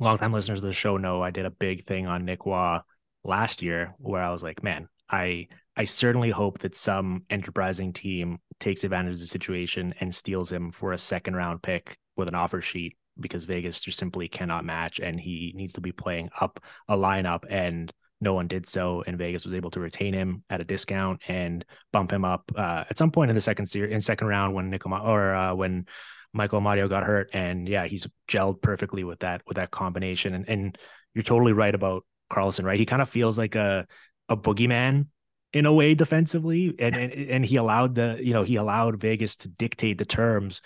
longtime 0.00 0.32
listeners 0.32 0.64
of 0.64 0.68
the 0.68 0.72
show 0.72 0.96
know 0.96 1.22
I 1.22 1.30
did 1.30 1.46
a 1.46 1.50
big 1.50 1.86
thing 1.86 2.06
on 2.06 2.24
Nick 2.24 2.44
Roy 2.44 2.78
last 3.22 3.62
year 3.62 3.94
where 3.98 4.22
I 4.22 4.30
was 4.30 4.42
like, 4.42 4.62
man, 4.62 4.88
I 5.08 5.46
I 5.76 5.84
certainly 5.84 6.30
hope 6.30 6.58
that 6.58 6.74
some 6.74 7.24
enterprising 7.30 7.92
team 7.92 8.38
takes 8.58 8.82
advantage 8.82 9.14
of 9.14 9.20
the 9.20 9.26
situation 9.26 9.94
and 10.00 10.14
steals 10.14 10.50
him 10.50 10.70
for 10.70 10.92
a 10.92 10.98
second 10.98 11.36
round 11.36 11.62
pick 11.62 11.96
with 12.16 12.28
an 12.28 12.34
offer 12.34 12.60
sheet 12.60 12.96
because 13.20 13.44
Vegas 13.44 13.80
just 13.80 13.98
simply 13.98 14.28
cannot 14.28 14.64
match 14.64 14.98
and 14.98 15.20
he 15.20 15.52
needs 15.54 15.74
to 15.74 15.80
be 15.80 15.92
playing 15.92 16.28
up 16.40 16.60
a 16.88 16.96
lineup 16.96 17.44
and 17.48 17.92
no 18.20 18.34
one 18.34 18.46
did 18.46 18.66
so 18.66 19.02
and 19.06 19.18
Vegas 19.18 19.44
was 19.44 19.54
able 19.54 19.70
to 19.70 19.80
retain 19.80 20.14
him 20.14 20.42
at 20.48 20.60
a 20.60 20.64
discount 20.64 21.20
and 21.28 21.64
bump 21.92 22.12
him 22.12 22.24
up 22.24 22.50
uh, 22.56 22.84
at 22.88 22.96
some 22.96 23.10
point 23.10 23.30
in 23.30 23.34
the 23.34 23.40
second 23.40 23.66
series 23.66 23.92
in 23.92 24.00
second 24.00 24.28
round 24.28 24.54
when 24.54 24.70
Nico 24.70 24.90
or 24.90 25.34
uh, 25.34 25.54
when 25.54 25.86
Michael 26.32 26.60
Amadio 26.60 26.88
got 26.88 27.04
hurt 27.04 27.30
and 27.32 27.68
yeah 27.68 27.86
he's 27.86 28.06
gelled 28.28 28.62
perfectly 28.62 29.04
with 29.04 29.20
that 29.20 29.42
with 29.46 29.56
that 29.56 29.70
combination 29.70 30.34
and 30.34 30.48
and 30.48 30.78
you're 31.14 31.22
totally 31.22 31.54
right 31.54 31.74
about 31.74 32.04
Karlsson, 32.30 32.64
right? 32.64 32.78
He 32.78 32.86
kind 32.86 33.02
of 33.02 33.08
feels 33.08 33.38
like 33.38 33.54
a 33.54 33.86
a 34.28 34.36
boogeyman 34.36 35.06
in 35.52 35.64
a 35.64 35.72
way 35.72 35.94
defensively 35.94 36.74
and, 36.78 36.96
and 36.96 37.12
and 37.12 37.46
he 37.46 37.56
allowed 37.56 37.94
the 37.94 38.18
you 38.20 38.32
know 38.32 38.42
he 38.42 38.56
allowed 38.56 39.00
Vegas 39.00 39.36
to 39.36 39.48
dictate 39.48 39.98
the 39.98 40.04
terms 40.04 40.60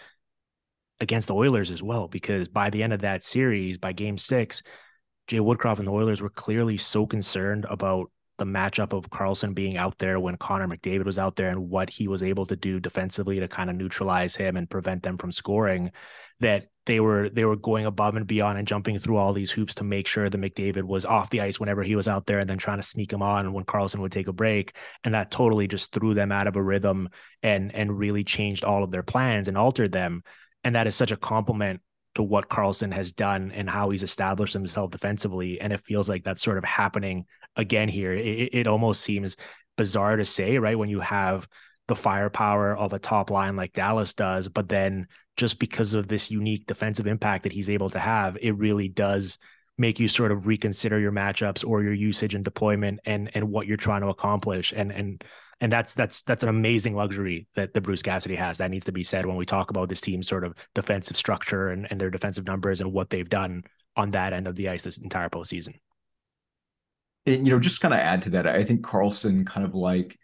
against 0.98 1.28
the 1.28 1.34
Oilers 1.34 1.70
as 1.70 1.82
well 1.82 2.08
because 2.08 2.48
by 2.48 2.70
the 2.70 2.82
end 2.82 2.92
of 2.92 3.02
that 3.02 3.22
series 3.22 3.78
by 3.78 3.92
game 3.92 4.18
6 4.18 4.62
Jay 5.30 5.38
Woodcroft 5.38 5.78
and 5.78 5.86
the 5.86 5.92
Oilers 5.92 6.20
were 6.20 6.28
clearly 6.28 6.76
so 6.76 7.06
concerned 7.06 7.64
about 7.70 8.10
the 8.38 8.44
matchup 8.44 8.92
of 8.92 9.10
Karlsson 9.10 9.54
being 9.54 9.76
out 9.76 9.96
there 9.98 10.18
when 10.18 10.36
Connor 10.36 10.66
McDavid 10.66 11.04
was 11.04 11.20
out 11.20 11.36
there 11.36 11.50
and 11.50 11.70
what 11.70 11.88
he 11.88 12.08
was 12.08 12.24
able 12.24 12.44
to 12.46 12.56
do 12.56 12.80
defensively 12.80 13.38
to 13.38 13.46
kind 13.46 13.70
of 13.70 13.76
neutralize 13.76 14.34
him 14.34 14.56
and 14.56 14.68
prevent 14.68 15.04
them 15.04 15.16
from 15.16 15.30
scoring 15.30 15.92
that 16.40 16.66
they 16.84 16.98
were 16.98 17.28
they 17.28 17.44
were 17.44 17.54
going 17.54 17.86
above 17.86 18.16
and 18.16 18.26
beyond 18.26 18.58
and 18.58 18.66
jumping 18.66 18.98
through 18.98 19.18
all 19.18 19.32
these 19.32 19.52
hoops 19.52 19.76
to 19.76 19.84
make 19.84 20.08
sure 20.08 20.28
that 20.28 20.40
McDavid 20.40 20.82
was 20.82 21.06
off 21.06 21.30
the 21.30 21.42
ice 21.42 21.60
whenever 21.60 21.84
he 21.84 21.94
was 21.94 22.08
out 22.08 22.26
there 22.26 22.40
and 22.40 22.50
then 22.50 22.58
trying 22.58 22.78
to 22.78 22.82
sneak 22.82 23.12
him 23.12 23.22
on 23.22 23.52
when 23.52 23.62
Karlsson 23.62 24.00
would 24.00 24.10
take 24.10 24.26
a 24.26 24.32
break. 24.32 24.74
And 25.04 25.14
that 25.14 25.30
totally 25.30 25.68
just 25.68 25.92
threw 25.92 26.12
them 26.12 26.32
out 26.32 26.48
of 26.48 26.56
a 26.56 26.62
rhythm 26.62 27.08
and 27.40 27.72
and 27.72 27.96
really 27.96 28.24
changed 28.24 28.64
all 28.64 28.82
of 28.82 28.90
their 28.90 29.04
plans 29.04 29.46
and 29.46 29.56
altered 29.56 29.92
them. 29.92 30.24
And 30.64 30.74
that 30.74 30.88
is 30.88 30.96
such 30.96 31.12
a 31.12 31.16
compliment 31.16 31.82
to 32.14 32.22
what 32.22 32.48
Karlsson 32.48 32.92
has 32.92 33.12
done 33.12 33.52
and 33.52 33.70
how 33.70 33.90
he's 33.90 34.02
established 34.02 34.52
himself 34.52 34.90
defensively 34.90 35.60
and 35.60 35.72
it 35.72 35.84
feels 35.84 36.08
like 36.08 36.24
that's 36.24 36.42
sort 36.42 36.58
of 36.58 36.64
happening 36.64 37.24
again 37.56 37.88
here 37.88 38.12
it, 38.12 38.50
it 38.52 38.66
almost 38.66 39.02
seems 39.02 39.36
bizarre 39.76 40.16
to 40.16 40.24
say 40.24 40.58
right 40.58 40.78
when 40.78 40.88
you 40.88 41.00
have 41.00 41.46
the 41.88 41.96
firepower 41.96 42.76
of 42.76 42.92
a 42.92 42.98
top 42.98 43.30
line 43.30 43.56
like 43.56 43.72
Dallas 43.72 44.14
does 44.14 44.48
but 44.48 44.68
then 44.68 45.06
just 45.40 45.58
because 45.58 45.94
of 45.94 46.06
this 46.06 46.30
unique 46.30 46.66
defensive 46.66 47.06
impact 47.06 47.44
that 47.44 47.52
he's 47.52 47.70
able 47.70 47.88
to 47.88 47.98
have, 47.98 48.36
it 48.42 48.52
really 48.52 48.88
does 48.88 49.38
make 49.78 49.98
you 49.98 50.06
sort 50.06 50.30
of 50.30 50.46
reconsider 50.46 51.00
your 51.00 51.12
matchups 51.12 51.66
or 51.66 51.82
your 51.82 51.94
usage 51.94 52.34
and 52.34 52.44
deployment 52.44 53.00
and 53.06 53.30
and 53.34 53.48
what 53.48 53.66
you're 53.66 53.78
trying 53.78 54.02
to 54.02 54.08
accomplish. 54.08 54.74
And 54.76 54.92
and 54.92 55.24
and 55.60 55.72
that's 55.72 55.94
that's 55.94 56.22
that's 56.22 56.42
an 56.42 56.48
amazing 56.48 56.94
luxury 56.94 57.46
that 57.54 57.74
the 57.74 57.80
Bruce 57.80 58.02
Cassidy 58.02 58.36
has. 58.36 58.58
That 58.58 58.70
needs 58.70 58.86
to 58.86 58.92
be 58.92 59.02
said 59.02 59.26
when 59.26 59.36
we 59.36 59.46
talk 59.46 59.70
about 59.70 59.88
this 59.88 60.00
team's 60.00 60.28
sort 60.28 60.44
of 60.44 60.54
defensive 60.74 61.16
structure 61.16 61.68
and, 61.68 61.86
and 61.90 62.00
their 62.00 62.10
defensive 62.10 62.46
numbers 62.46 62.80
and 62.80 62.92
what 62.92 63.10
they've 63.10 63.28
done 63.28 63.64
on 63.96 64.10
that 64.12 64.32
end 64.32 64.46
of 64.46 64.56
the 64.56 64.68
ice 64.68 64.82
this 64.82 64.98
entire 64.98 65.28
postseason. 65.28 65.74
And 67.26 67.46
you 67.46 67.52
know, 67.52 67.60
just 67.60 67.80
kind 67.80 67.94
of 67.94 68.00
add 68.00 68.22
to 68.22 68.30
that, 68.30 68.46
I 68.46 68.64
think 68.64 68.82
Karlsson 68.82 69.46
kind 69.46 69.66
of 69.66 69.74
like 69.74 70.18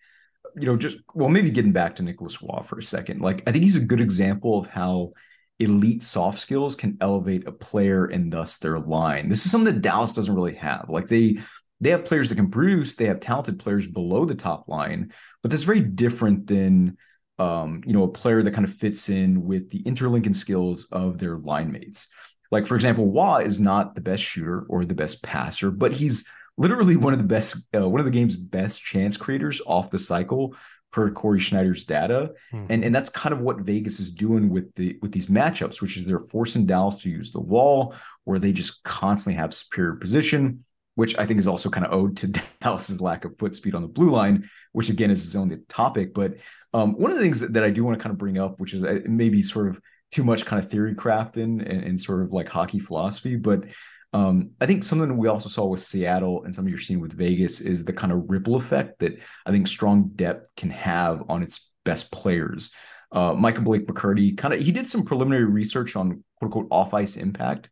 you 0.58 0.66
know, 0.66 0.76
just 0.76 0.98
well, 1.14 1.28
maybe 1.28 1.50
getting 1.50 1.72
back 1.72 1.96
to 1.96 2.02
Nicolas 2.02 2.40
Roy 2.42 2.62
for 2.62 2.78
a 2.78 2.82
second. 2.82 3.20
Like, 3.20 3.42
I 3.46 3.52
think 3.52 3.62
he's 3.62 3.76
a 3.76 3.80
good 3.80 4.00
example 4.00 4.58
of 4.58 4.66
how 4.66 5.12
elite 5.58 6.02
soft 6.02 6.38
skills 6.38 6.74
can 6.74 6.96
elevate 7.00 7.46
a 7.46 7.52
player 7.52 8.06
and 8.06 8.32
thus 8.32 8.56
their 8.58 8.78
line. 8.78 9.28
This 9.28 9.44
is 9.44 9.50
something 9.50 9.74
that 9.74 9.82
Dallas 9.82 10.12
doesn't 10.12 10.34
really 10.34 10.54
have. 10.54 10.86
Like 10.88 11.08
they 11.08 11.38
they 11.80 11.90
have 11.90 12.04
players 12.04 12.28
that 12.28 12.36
can 12.36 12.50
produce, 12.50 12.94
they 12.94 13.06
have 13.06 13.20
talented 13.20 13.58
players 13.58 13.86
below 13.86 14.24
the 14.24 14.34
top 14.34 14.68
line, 14.68 15.12
but 15.42 15.50
that's 15.50 15.62
very 15.62 15.80
different 15.80 16.46
than 16.46 16.96
um, 17.38 17.82
you 17.86 17.92
know, 17.92 18.04
a 18.04 18.08
player 18.08 18.42
that 18.42 18.54
kind 18.54 18.66
of 18.66 18.72
fits 18.72 19.08
in 19.08 19.44
with 19.44 19.70
the 19.70 19.80
interlinking 19.80 20.34
skills 20.34 20.86
of 20.90 21.18
their 21.18 21.36
line 21.36 21.70
mates. 21.70 22.08
Like, 22.50 22.66
for 22.66 22.76
example, 22.76 23.12
Roy 23.12 23.42
is 23.42 23.60
not 23.60 23.94
the 23.94 24.00
best 24.00 24.22
shooter 24.22 24.64
or 24.68 24.84
the 24.84 24.94
best 24.94 25.22
passer, 25.22 25.70
but 25.70 25.92
he's 25.92 26.26
literally 26.56 26.96
one 26.96 27.12
of 27.12 27.18
the 27.18 27.26
best, 27.26 27.56
uh, 27.74 27.88
one 27.88 28.00
of 28.00 28.06
the 28.06 28.12
game's 28.12 28.36
best 28.36 28.82
chance 28.82 29.16
creators 29.16 29.60
off 29.66 29.90
the 29.90 29.98
cycle 29.98 30.54
per 30.92 31.10
Corey 31.10 31.40
Sznajder's 31.40 31.84
data, 31.84 32.32
mm-hmm. 32.52 32.66
and 32.70 32.84
and 32.84 32.94
that's 32.94 33.10
kind 33.10 33.32
of 33.34 33.40
what 33.40 33.60
Vegas 33.60 34.00
is 34.00 34.12
doing 34.12 34.48
with 34.48 34.72
the 34.76 34.98
with 35.02 35.12
these 35.12 35.26
matchups, 35.26 35.82
which 35.82 35.96
is 35.96 36.06
they're 36.06 36.20
forcing 36.20 36.64
Dallas 36.64 36.98
to 36.98 37.10
use 37.10 37.32
the 37.32 37.40
wall, 37.40 37.94
where 38.24 38.38
they 38.38 38.52
just 38.52 38.82
constantly 38.84 39.38
have 39.38 39.52
superior 39.52 39.96
position, 39.96 40.64
which 40.96 41.16
I 41.18 41.26
think 41.26 41.38
is 41.38 41.46
also 41.46 41.70
kind 41.70 41.86
of 41.86 41.92
owed 41.92 42.16
to 42.18 42.26
Dallas's 42.60 43.00
lack 43.00 43.24
of 43.24 43.38
foot 43.38 43.54
speed 43.54 43.74
on 43.74 43.82
the 43.82 43.88
blue 43.88 44.10
line, 44.10 44.50
which 44.72 44.88
again 44.88 45.10
is 45.10 45.22
his 45.22 45.36
own 45.36 45.62
topic. 45.68 46.12
But 46.12 46.38
um, 46.74 46.94
one 46.94 47.10
of 47.10 47.16
the 47.16 47.22
things 47.22 47.40
that, 47.40 47.62
I 47.62 47.70
do 47.70 47.84
want 47.84 47.96
to 47.98 48.02
kind 48.02 48.12
of 48.12 48.18
bring 48.18 48.38
up, 48.38 48.58
which 48.58 48.74
is 48.74 48.82
uh, 48.82 49.00
maybe 49.06 49.40
sort 49.42 49.68
of 49.68 49.80
too 50.10 50.24
much 50.24 50.44
kind 50.44 50.62
of 50.62 50.70
theory 50.70 50.94
crafting 50.94 51.60
and, 51.60 51.84
and 51.84 52.00
sort 52.00 52.22
of 52.22 52.32
like 52.32 52.48
hockey 52.48 52.78
philosophy, 52.78 53.36
but 53.36 53.64
um, 54.12 54.52
I 54.60 54.66
think 54.66 54.82
something 54.82 55.16
we 55.18 55.28
also 55.28 55.50
saw 55.50 55.66
with 55.66 55.82
Seattle 55.82 56.44
and 56.44 56.54
something 56.54 56.70
you're 56.70 56.80
seeing 56.80 57.00
with 57.00 57.12
Vegas 57.12 57.60
is 57.60 57.84
the 57.84 57.92
kind 57.92 58.12
of 58.12 58.30
ripple 58.30 58.56
effect 58.56 59.00
that 59.00 59.18
I 59.44 59.50
think 59.50 59.66
strong 59.66 60.10
depth 60.14 60.48
can 60.56 60.70
have 60.70 61.24
on 61.28 61.42
its 61.42 61.70
best 61.84 62.10
players. 62.10 62.70
Uh, 63.12 63.34
Micah 63.34 63.60
Blake 63.60 63.86
McCurdy 63.86 64.36
kind 64.36 64.54
of 64.54 64.60
he 64.60 64.72
did 64.72 64.86
some 64.86 65.04
preliminary 65.04 65.44
research 65.44 65.96
on 65.96 66.24
quote 66.38 66.46
unquote 66.46 66.68
off 66.70 66.94
ice 66.94 67.16
impact. 67.16 67.68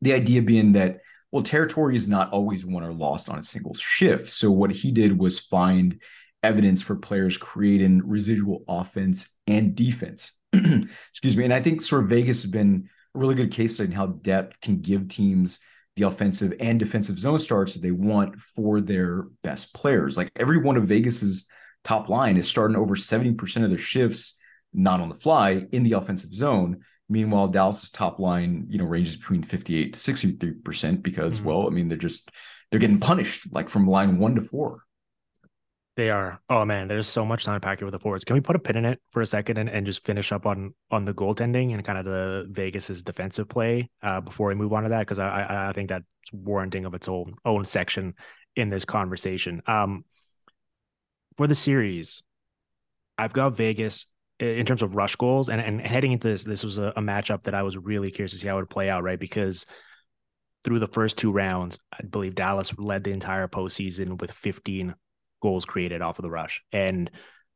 The 0.00 0.14
idea 0.14 0.40
being 0.40 0.72
that 0.72 1.00
well, 1.32 1.42
territory 1.42 1.96
is 1.96 2.08
not 2.08 2.32
always 2.32 2.64
won 2.64 2.82
or 2.82 2.92
lost 2.92 3.28
on 3.28 3.38
a 3.38 3.42
single 3.42 3.74
shift. 3.74 4.28
So 4.30 4.50
what 4.50 4.72
he 4.72 4.90
did 4.90 5.18
was 5.18 5.38
find 5.38 6.00
evidence 6.42 6.82
for 6.82 6.96
players 6.96 7.36
creating 7.36 8.02
residual 8.04 8.64
offense 8.66 9.28
and 9.46 9.74
defense. 9.74 10.32
Excuse 10.52 11.36
me. 11.36 11.44
And 11.44 11.54
I 11.54 11.60
think 11.60 11.82
sort 11.82 12.04
of 12.04 12.10
Vegas 12.10 12.42
has 12.42 12.50
been 12.50 12.88
a 13.14 13.18
really 13.18 13.34
good 13.34 13.52
case 13.52 13.74
study 13.74 13.90
in 13.90 13.96
how 13.96 14.06
depth 14.06 14.60
can 14.60 14.80
give 14.80 15.08
teams 15.08 15.60
the 15.96 16.02
offensive 16.04 16.54
and 16.60 16.78
defensive 16.78 17.18
zone 17.18 17.38
starts 17.38 17.74
that 17.74 17.82
they 17.82 17.90
want 17.90 18.40
for 18.40 18.80
their 18.80 19.26
best 19.42 19.74
players. 19.74 20.16
Like 20.16 20.30
every 20.36 20.58
one 20.58 20.76
of 20.76 20.84
Vegas's 20.84 21.46
top 21.84 22.08
line 22.08 22.36
is 22.36 22.48
starting 22.48 22.76
over 22.76 22.96
70% 22.96 23.64
of 23.64 23.70
their 23.70 23.78
shifts 23.78 24.38
not 24.72 25.00
on 25.00 25.08
the 25.08 25.14
fly 25.14 25.66
in 25.72 25.82
the 25.82 25.92
offensive 25.92 26.32
zone. 26.32 26.80
Meanwhile, 27.10 27.48
Dallas's 27.48 27.90
top 27.90 28.20
line, 28.20 28.66
you 28.70 28.78
know, 28.78 28.84
ranges 28.84 29.16
between 29.16 29.42
58 29.42 29.92
to 29.92 29.98
63% 29.98 31.02
because, 31.02 31.34
mm-hmm. 31.34 31.44
well, 31.44 31.66
I 31.66 31.70
mean, 31.70 31.88
they're 31.88 31.98
just 31.98 32.30
they're 32.70 32.80
getting 32.80 33.00
punished 33.00 33.52
like 33.52 33.68
from 33.68 33.86
line 33.86 34.18
one 34.18 34.36
to 34.36 34.40
four. 34.40 34.84
They 35.96 36.08
are. 36.08 36.40
Oh 36.48 36.64
man, 36.64 36.86
there's 36.88 37.08
so 37.08 37.26
much 37.26 37.44
to 37.44 37.52
unpack 37.52 37.80
here 37.80 37.86
with 37.86 37.92
the 37.92 37.98
forwards. 37.98 38.24
Can 38.24 38.34
we 38.34 38.40
put 38.40 38.56
a 38.56 38.60
pin 38.60 38.76
in 38.76 38.84
it 38.84 39.00
for 39.10 39.20
a 39.22 39.26
second 39.26 39.58
and, 39.58 39.68
and 39.68 39.84
just 39.84 40.04
finish 40.06 40.30
up 40.30 40.46
on 40.46 40.72
on 40.90 41.04
the 41.04 41.12
goaltending 41.12 41.74
and 41.74 41.84
kind 41.84 41.98
of 41.98 42.04
the 42.04 42.46
Vegas's 42.48 43.02
defensive 43.02 43.48
play 43.48 43.90
uh, 44.02 44.20
before 44.20 44.48
we 44.48 44.54
move 44.54 44.72
on 44.72 44.84
to 44.84 44.88
that? 44.90 45.00
Because 45.00 45.18
I, 45.18 45.68
I 45.68 45.72
think 45.72 45.88
that's 45.88 46.06
warranting 46.32 46.84
of 46.84 46.94
its 46.94 47.08
own 47.08 47.34
own 47.44 47.64
section 47.64 48.14
in 48.54 48.68
this 48.68 48.84
conversation. 48.84 49.62
Um, 49.66 50.04
for 51.36 51.48
the 51.48 51.54
series, 51.56 52.22
I've 53.18 53.32
got 53.32 53.56
Vegas 53.56 54.06
in 54.40 54.64
terms 54.64 54.82
of 54.82 54.96
rush 54.96 55.16
goals, 55.16 55.48
and 55.48 55.60
and 55.60 55.80
heading 55.80 56.12
into 56.12 56.28
this, 56.28 56.44
this 56.44 56.64
was 56.64 56.78
a, 56.78 56.92
a 56.96 57.00
matchup 57.00 57.44
that 57.44 57.54
I 57.54 57.62
was 57.62 57.76
really 57.76 58.10
curious 58.10 58.32
to 58.32 58.38
see 58.38 58.48
how 58.48 58.56
it 58.56 58.60
would 58.60 58.70
play 58.70 58.88
out, 58.88 59.02
right? 59.02 59.20
Because 59.20 59.66
through 60.64 60.78
the 60.78 60.88
first 60.88 61.18
two 61.18 61.32
rounds, 61.32 61.78
I 61.92 62.04
believe 62.04 62.34
Dallas 62.34 62.76
led 62.76 63.04
the 63.04 63.12
entire 63.12 63.48
postseason 63.48 64.20
with 64.20 64.30
15 64.32 64.94
goals 65.42 65.64
created 65.64 66.02
off 66.02 66.18
of 66.18 66.22
the 66.22 66.30
rush. 66.30 66.62
And 66.72 67.10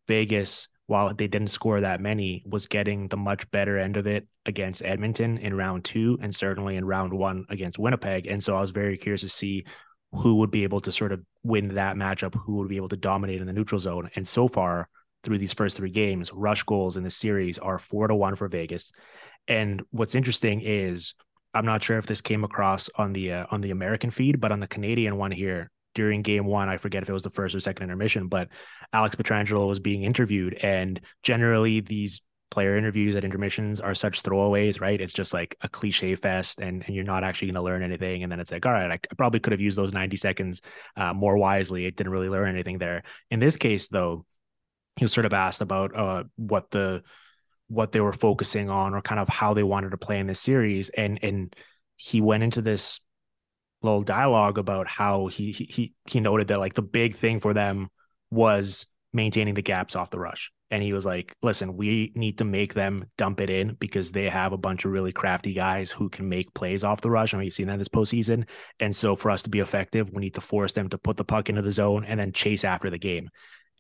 Vegas, 0.09 0.69
while 0.87 1.13
they 1.15 1.29
didn't 1.29 1.49
score 1.49 1.81
that 1.81 2.01
many, 2.01 2.43
was 2.47 2.67
getting 2.67 3.09
the 3.09 3.17
much 3.17 3.51
better 3.51 3.79
end 3.79 3.97
of 3.97 4.07
it 4.07 4.27
against 4.47 4.83
Edmonton 4.83 5.39
in 5.39 5.55
round 5.55 5.85
two 5.85 6.19
and 6.23 6.35
certainly 6.35 6.77
in 6.77 6.85
round 6.85 7.13
one 7.13 7.45
against 7.51 7.79
Winnipeg. 7.79 8.27
And 8.27 8.43
so 8.43 8.57
I 8.57 8.61
was 8.61 8.71
very 8.71 8.97
curious 8.97 9.23
to 9.23 9.29
see 9.29 9.65
who 10.13 10.37
would 10.37 10.51
be 10.51 10.63
able 10.65 10.81
to 10.81 10.93
sort 10.93 11.13
of 11.13 11.21
win 11.43 11.75
that 11.75 11.97
matchup, 11.97 12.35
who 12.35 12.57
would 12.57 12.69
be 12.69 12.77
able 12.77 12.89
to 12.89 12.97
dominate 12.97 13.41
in 13.41 13.47
the 13.47 13.53
neutral 13.53 13.81
zone. 13.81 14.11
And 14.17 14.27
so 14.27 14.49
far, 14.49 14.89
through 15.25 15.39
these 15.39 15.53
first 15.53 15.77
three 15.77 15.91
games, 15.91 16.33
rush 16.33 16.63
goals 16.63 16.97
in 16.97 17.03
the 17.03 17.11
series 17.11 17.59
are 17.59 17.79
four 17.79 18.07
to 18.07 18.15
one 18.15 18.37
for 18.37 18.49
Vegas. 18.49 18.93
And 19.49 19.83
what's 19.91 20.15
interesting 20.15 20.61
is 20.63 21.15
I'm 21.53 21.67
not 21.67 21.83
sure 21.83 21.99
if 21.99 22.07
this 22.07 22.21
came 22.21 22.45
across 22.45 22.91
on 22.97 23.13
the 23.13 23.33
uh, 23.33 23.47
on 23.51 23.61
the 23.61 23.71
American 23.71 24.11
feed, 24.11 24.41
but 24.41 24.53
on 24.53 24.61
the 24.61 24.67
Canadian 24.67 25.17
one 25.17 25.31
here, 25.31 25.71
during 25.95 26.23
game 26.23 26.45
one. 26.45 26.69
I 26.69 26.77
forget 26.77 27.03
if 27.03 27.09
it 27.09 27.13
was 27.13 27.23
the 27.23 27.31
first 27.31 27.55
or 27.55 27.61
second 27.61 27.85
intermission, 27.85 28.29
but 28.29 28.49
Alex 28.93 29.15
Pietrangelo 29.17 29.67
was 29.67 29.79
being 29.79 30.03
interviewed. 30.03 30.55
And 30.55 31.01
generally, 31.23 31.81
these 31.81 32.21
player 32.51 32.77
interviews 32.77 33.17
at 33.17 33.25
intermissions 33.25 33.81
are 33.81 33.95
such 33.95 34.23
throwaways, 34.23 34.81
right? 34.81 35.01
It's 35.01 35.13
just 35.13 35.35
like 35.35 35.57
a 35.63 35.69
cliche 35.69 36.15
fest 36.15 36.61
and, 36.61 36.85
and 36.87 36.95
you're 36.95 37.05
not 37.05 37.25
actually 37.25 37.49
going 37.49 37.57
to 37.57 37.63
learn 37.63 37.83
anything. 37.83 38.23
And 38.23 38.31
then 38.31 38.39
it's 38.39 38.53
like, 38.53 38.65
all 38.65 38.73
right, 38.73 38.91
I 38.93 39.15
probably 39.17 39.41
could 39.41 39.53
have 39.53 39.61
used 39.61 39.77
those 39.79 39.93
90 39.93 40.17
seconds 40.17 40.61
uh, 40.97 41.13
more 41.13 41.37
wisely. 41.37 41.87
It 41.87 41.97
didn't 41.97 42.13
really 42.13 42.29
learn 42.29 42.49
anything 42.49 42.79
there. 42.79 43.03
In 43.31 43.41
this 43.41 43.57
case, 43.57 43.89
though, 43.89 44.25
he 44.97 45.05
was 45.05 45.13
sort 45.13 45.27
of 45.27 45.33
asked 45.33 45.61
about 45.61 45.95
uh, 45.97 46.25
what 46.37 46.71
the 46.71 47.03
what 47.69 47.93
they 47.93 48.01
were 48.01 48.13
focusing 48.13 48.69
on 48.69 48.95
or 48.95 49.01
kind 49.01 49.19
of 49.19 49.29
how 49.29 49.55
they 49.55 49.63
wanted 49.63 49.91
to 49.91 49.97
play 49.97 50.19
in 50.19 50.27
this 50.27 50.41
series 50.41 50.91
and 50.91 51.19
and 51.23 51.57
he 51.97 52.21
went 52.21 52.43
into 52.43 52.61
this 52.61 53.01
little 53.83 54.03
dialogue 54.03 54.59
about 54.59 54.87
how 54.87 55.27
he 55.27 55.53
he 55.53 55.95
he 56.07 56.21
noted 56.21 56.49
that 56.49 56.59
like 56.59 56.75
the 56.75 56.83
big 56.83 57.17
thing 57.17 57.41
for 57.41 57.55
them 57.55 57.89
was 58.31 58.87
maintaining 59.15 59.55
the 59.55 59.63
gaps 59.63 59.97
off 59.97 60.11
the 60.11 60.19
rush. 60.19 60.51
And 60.71 60.83
he 60.83 60.93
was 60.93 61.07
like, 61.07 61.37
listen, 61.41 61.77
we 61.77 62.11
need 62.17 62.39
to 62.39 62.45
make 62.45 62.75
them 62.75 63.05
dump 63.17 63.41
it 63.41 63.49
in 63.49 63.75
because 63.79 64.11
they 64.11 64.29
have 64.29 64.53
a 64.53 64.59
bunch 64.59 64.85
of 64.85 64.91
really 64.91 65.13
crafty 65.13 65.53
guys 65.53 65.91
who 65.93 66.09
can 66.09 66.29
make 66.29 66.53
plays 66.53 66.83
off 66.83 67.01
the 67.01 67.11
rush. 67.11 67.33
I 67.33 67.37
mean, 67.37 67.45
you've 67.45 67.55
seen 67.55 67.69
that 67.69 67.79
this 67.79 67.89
postseason. 67.89 68.49
And 68.81 68.95
so 68.95 69.15
for 69.15 69.31
us 69.31 69.45
to 69.45 69.51
be 69.51 69.61
effective, 69.61 70.11
we 70.11 70.21
need 70.21 70.35
to 70.35 70.41
force 70.41 70.73
them 70.73 70.89
to 70.89 70.99
put 70.99 71.17
the 71.17 71.25
puck 71.25 71.49
into 71.49 71.63
the 71.63 71.71
zone 71.71 72.05
and 72.05 72.19
then 72.19 72.33
chase 72.33 72.65
after 72.65 72.91
the 72.91 72.99
game. 72.99 73.31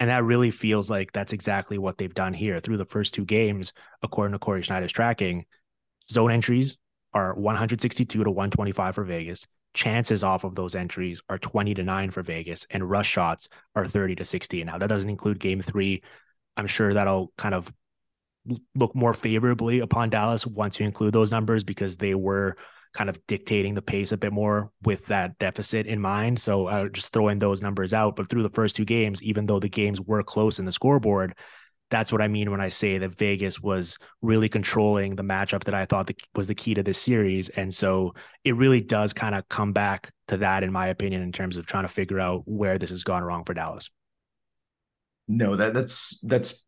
And 0.00 0.10
that 0.10 0.24
really 0.24 0.50
feels 0.50 0.90
like 0.90 1.12
that's 1.12 1.32
exactly 1.32 1.78
what 1.78 1.98
they've 1.98 2.14
done 2.14 2.34
here 2.34 2.60
through 2.60 2.78
the 2.78 2.84
first 2.84 3.14
two 3.14 3.24
games, 3.24 3.72
according 4.02 4.32
to 4.32 4.38
Corey 4.38 4.62
Sznajder's 4.62 4.92
tracking. 4.92 5.44
Zone 6.10 6.30
entries 6.30 6.76
are 7.12 7.34
162 7.34 8.24
to 8.24 8.30
125 8.30 8.94
for 8.94 9.04
Vegas. 9.04 9.46
Chances 9.72 10.22
off 10.22 10.44
of 10.44 10.54
those 10.54 10.74
entries 10.74 11.20
are 11.28 11.38
20 11.38 11.74
to 11.74 11.82
9 11.82 12.10
for 12.10 12.22
Vegas, 12.22 12.66
and 12.70 12.88
rush 12.88 13.08
shots 13.08 13.48
are 13.74 13.86
30 13.86 14.16
to 14.16 14.24
16. 14.24 14.66
Now, 14.66 14.78
that 14.78 14.88
doesn't 14.88 15.10
include 15.10 15.38
game 15.38 15.62
three. 15.62 16.02
I'm 16.56 16.66
sure 16.66 16.94
that'll 16.94 17.32
kind 17.36 17.54
of 17.54 17.72
look 18.74 18.94
more 18.94 19.14
favorably 19.14 19.80
upon 19.80 20.10
Dallas 20.10 20.46
once 20.46 20.78
you 20.78 20.86
include 20.86 21.12
those 21.12 21.30
numbers 21.30 21.64
because 21.64 21.96
they 21.96 22.14
were 22.14 22.56
kind 22.94 23.10
of 23.10 23.18
dictating 23.26 23.74
the 23.74 23.82
pace 23.82 24.12
a 24.12 24.16
bit 24.16 24.32
more 24.32 24.70
with 24.84 25.06
that 25.06 25.38
deficit 25.38 25.86
in 25.86 26.00
mind. 26.00 26.40
So 26.40 26.68
uh, 26.68 26.88
just 26.88 27.12
throwing 27.12 27.38
those 27.38 27.60
numbers 27.60 27.92
out. 27.92 28.16
But 28.16 28.28
through 28.28 28.44
the 28.44 28.50
first 28.50 28.76
two 28.76 28.84
games, 28.84 29.22
even 29.22 29.46
though 29.46 29.58
the 29.58 29.68
games 29.68 30.00
were 30.00 30.22
close 30.22 30.58
in 30.58 30.64
the 30.64 30.72
scoreboard, 30.72 31.34
that's 31.90 32.10
what 32.10 32.22
I 32.22 32.28
mean 32.28 32.50
when 32.50 32.60
I 32.60 32.68
say 32.68 32.98
that 32.98 33.18
Vegas 33.18 33.60
was 33.60 33.98
really 34.22 34.48
controlling 34.48 35.16
the 35.16 35.22
matchup 35.22 35.64
that 35.64 35.74
I 35.74 35.84
thought 35.84 36.10
was 36.34 36.46
the 36.46 36.54
key 36.54 36.74
to 36.74 36.82
this 36.82 36.98
series. 36.98 37.50
And 37.50 37.72
so 37.72 38.14
it 38.44 38.56
really 38.56 38.80
does 38.80 39.12
kind 39.12 39.34
of 39.34 39.48
come 39.48 39.72
back 39.72 40.10
to 40.28 40.36
that, 40.38 40.62
in 40.62 40.72
my 40.72 40.86
opinion, 40.86 41.22
in 41.22 41.32
terms 41.32 41.56
of 41.56 41.66
trying 41.66 41.84
to 41.84 41.92
figure 41.92 42.20
out 42.20 42.42
where 42.46 42.78
this 42.78 42.90
has 42.90 43.02
gone 43.04 43.22
wrong 43.22 43.44
for 43.44 43.54
Dallas. 43.54 43.90
No, 45.28 45.56
that 45.56 45.74
that's 45.74 46.18
that's 46.22 46.62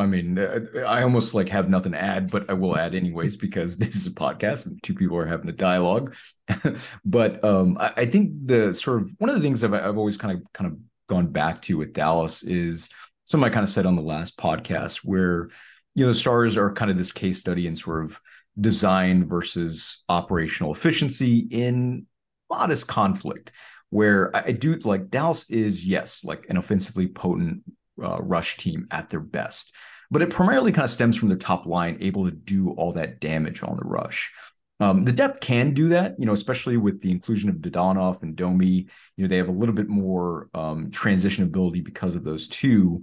I 0.00 0.06
mean, 0.06 0.38
I 0.38 1.02
almost 1.02 1.34
like 1.34 1.48
have 1.48 1.68
nothing 1.68 1.92
to 1.92 2.00
add, 2.00 2.30
but 2.30 2.48
I 2.50 2.52
will 2.54 2.76
add 2.76 2.94
anyways 2.94 3.36
because 3.36 3.76
this 3.78 3.96
is 3.96 4.06
a 4.06 4.10
podcast 4.10 4.66
and 4.66 4.82
two 4.82 4.94
people 4.94 5.16
are 5.16 5.26
having 5.26 5.48
a 5.48 5.52
dialogue. 5.52 6.14
but 7.04 7.42
um, 7.44 7.76
I, 7.78 7.92
I, 7.96 8.06
think 8.06 8.32
the 8.46 8.72
sort 8.74 9.02
of 9.02 9.10
one 9.18 9.30
of 9.30 9.36
the 9.36 9.42
things 9.42 9.64
I've, 9.64 9.74
I've 9.74 9.98
always 9.98 10.16
kind 10.16 10.38
of 10.38 10.52
kind 10.52 10.72
of 10.72 10.78
gone 11.08 11.28
back 11.28 11.62
to 11.62 11.78
with 11.78 11.92
Dallas 11.92 12.42
is 12.42 12.88
something 13.24 13.48
I 13.48 13.52
kind 13.52 13.64
of 13.64 13.70
said 13.70 13.86
on 13.86 13.96
the 13.96 14.02
last 14.02 14.36
podcast 14.36 14.98
where 14.98 15.48
you 15.94 16.04
know 16.04 16.08
the 16.08 16.14
Stars 16.14 16.56
are 16.56 16.72
kind 16.72 16.90
of 16.90 16.96
this 16.96 17.12
case 17.12 17.40
study 17.40 17.66
in 17.66 17.76
sort 17.76 18.04
of 18.04 18.20
design 18.58 19.28
versus 19.28 20.04
operational 20.08 20.72
efficiency 20.72 21.46
in 21.50 22.06
modest 22.50 22.86
conflict. 22.86 23.52
Where 23.90 24.34
I 24.34 24.50
do 24.50 24.74
like 24.76 25.10
Dallas 25.10 25.48
is 25.48 25.86
yes, 25.86 26.24
like 26.24 26.46
an 26.48 26.56
offensively 26.56 27.06
potent 27.06 27.62
uh, 28.02 28.18
rush 28.20 28.56
team 28.56 28.86
at 28.90 29.10
their 29.10 29.20
best. 29.20 29.74
But 30.10 30.22
it 30.22 30.30
primarily 30.30 30.72
kind 30.72 30.84
of 30.84 30.90
stems 30.90 31.16
from 31.16 31.28
their 31.28 31.38
top 31.38 31.66
line, 31.66 31.98
able 32.00 32.26
to 32.26 32.30
do 32.30 32.70
all 32.70 32.92
that 32.92 33.20
damage 33.20 33.62
on 33.62 33.76
the 33.76 33.84
rush. 33.84 34.32
Um, 34.78 35.04
the 35.04 35.12
depth 35.12 35.40
can 35.40 35.72
do 35.74 35.88
that, 35.88 36.16
you 36.18 36.26
know, 36.26 36.32
especially 36.32 36.76
with 36.76 37.00
the 37.00 37.10
inclusion 37.10 37.48
of 37.48 37.56
Dadonov 37.56 38.22
and 38.22 38.36
Domi. 38.36 38.86
You 39.16 39.24
know, 39.24 39.28
they 39.28 39.38
have 39.38 39.48
a 39.48 39.52
little 39.52 39.74
bit 39.74 39.88
more 39.88 40.48
um, 40.54 40.90
transition 40.90 41.44
ability 41.44 41.80
because 41.80 42.14
of 42.14 42.24
those 42.24 42.46
two. 42.46 43.02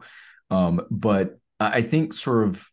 Um, 0.49 0.85
but 0.91 1.39
I 1.59 1.81
think, 1.81 2.13
sort 2.13 2.47
of, 2.47 2.69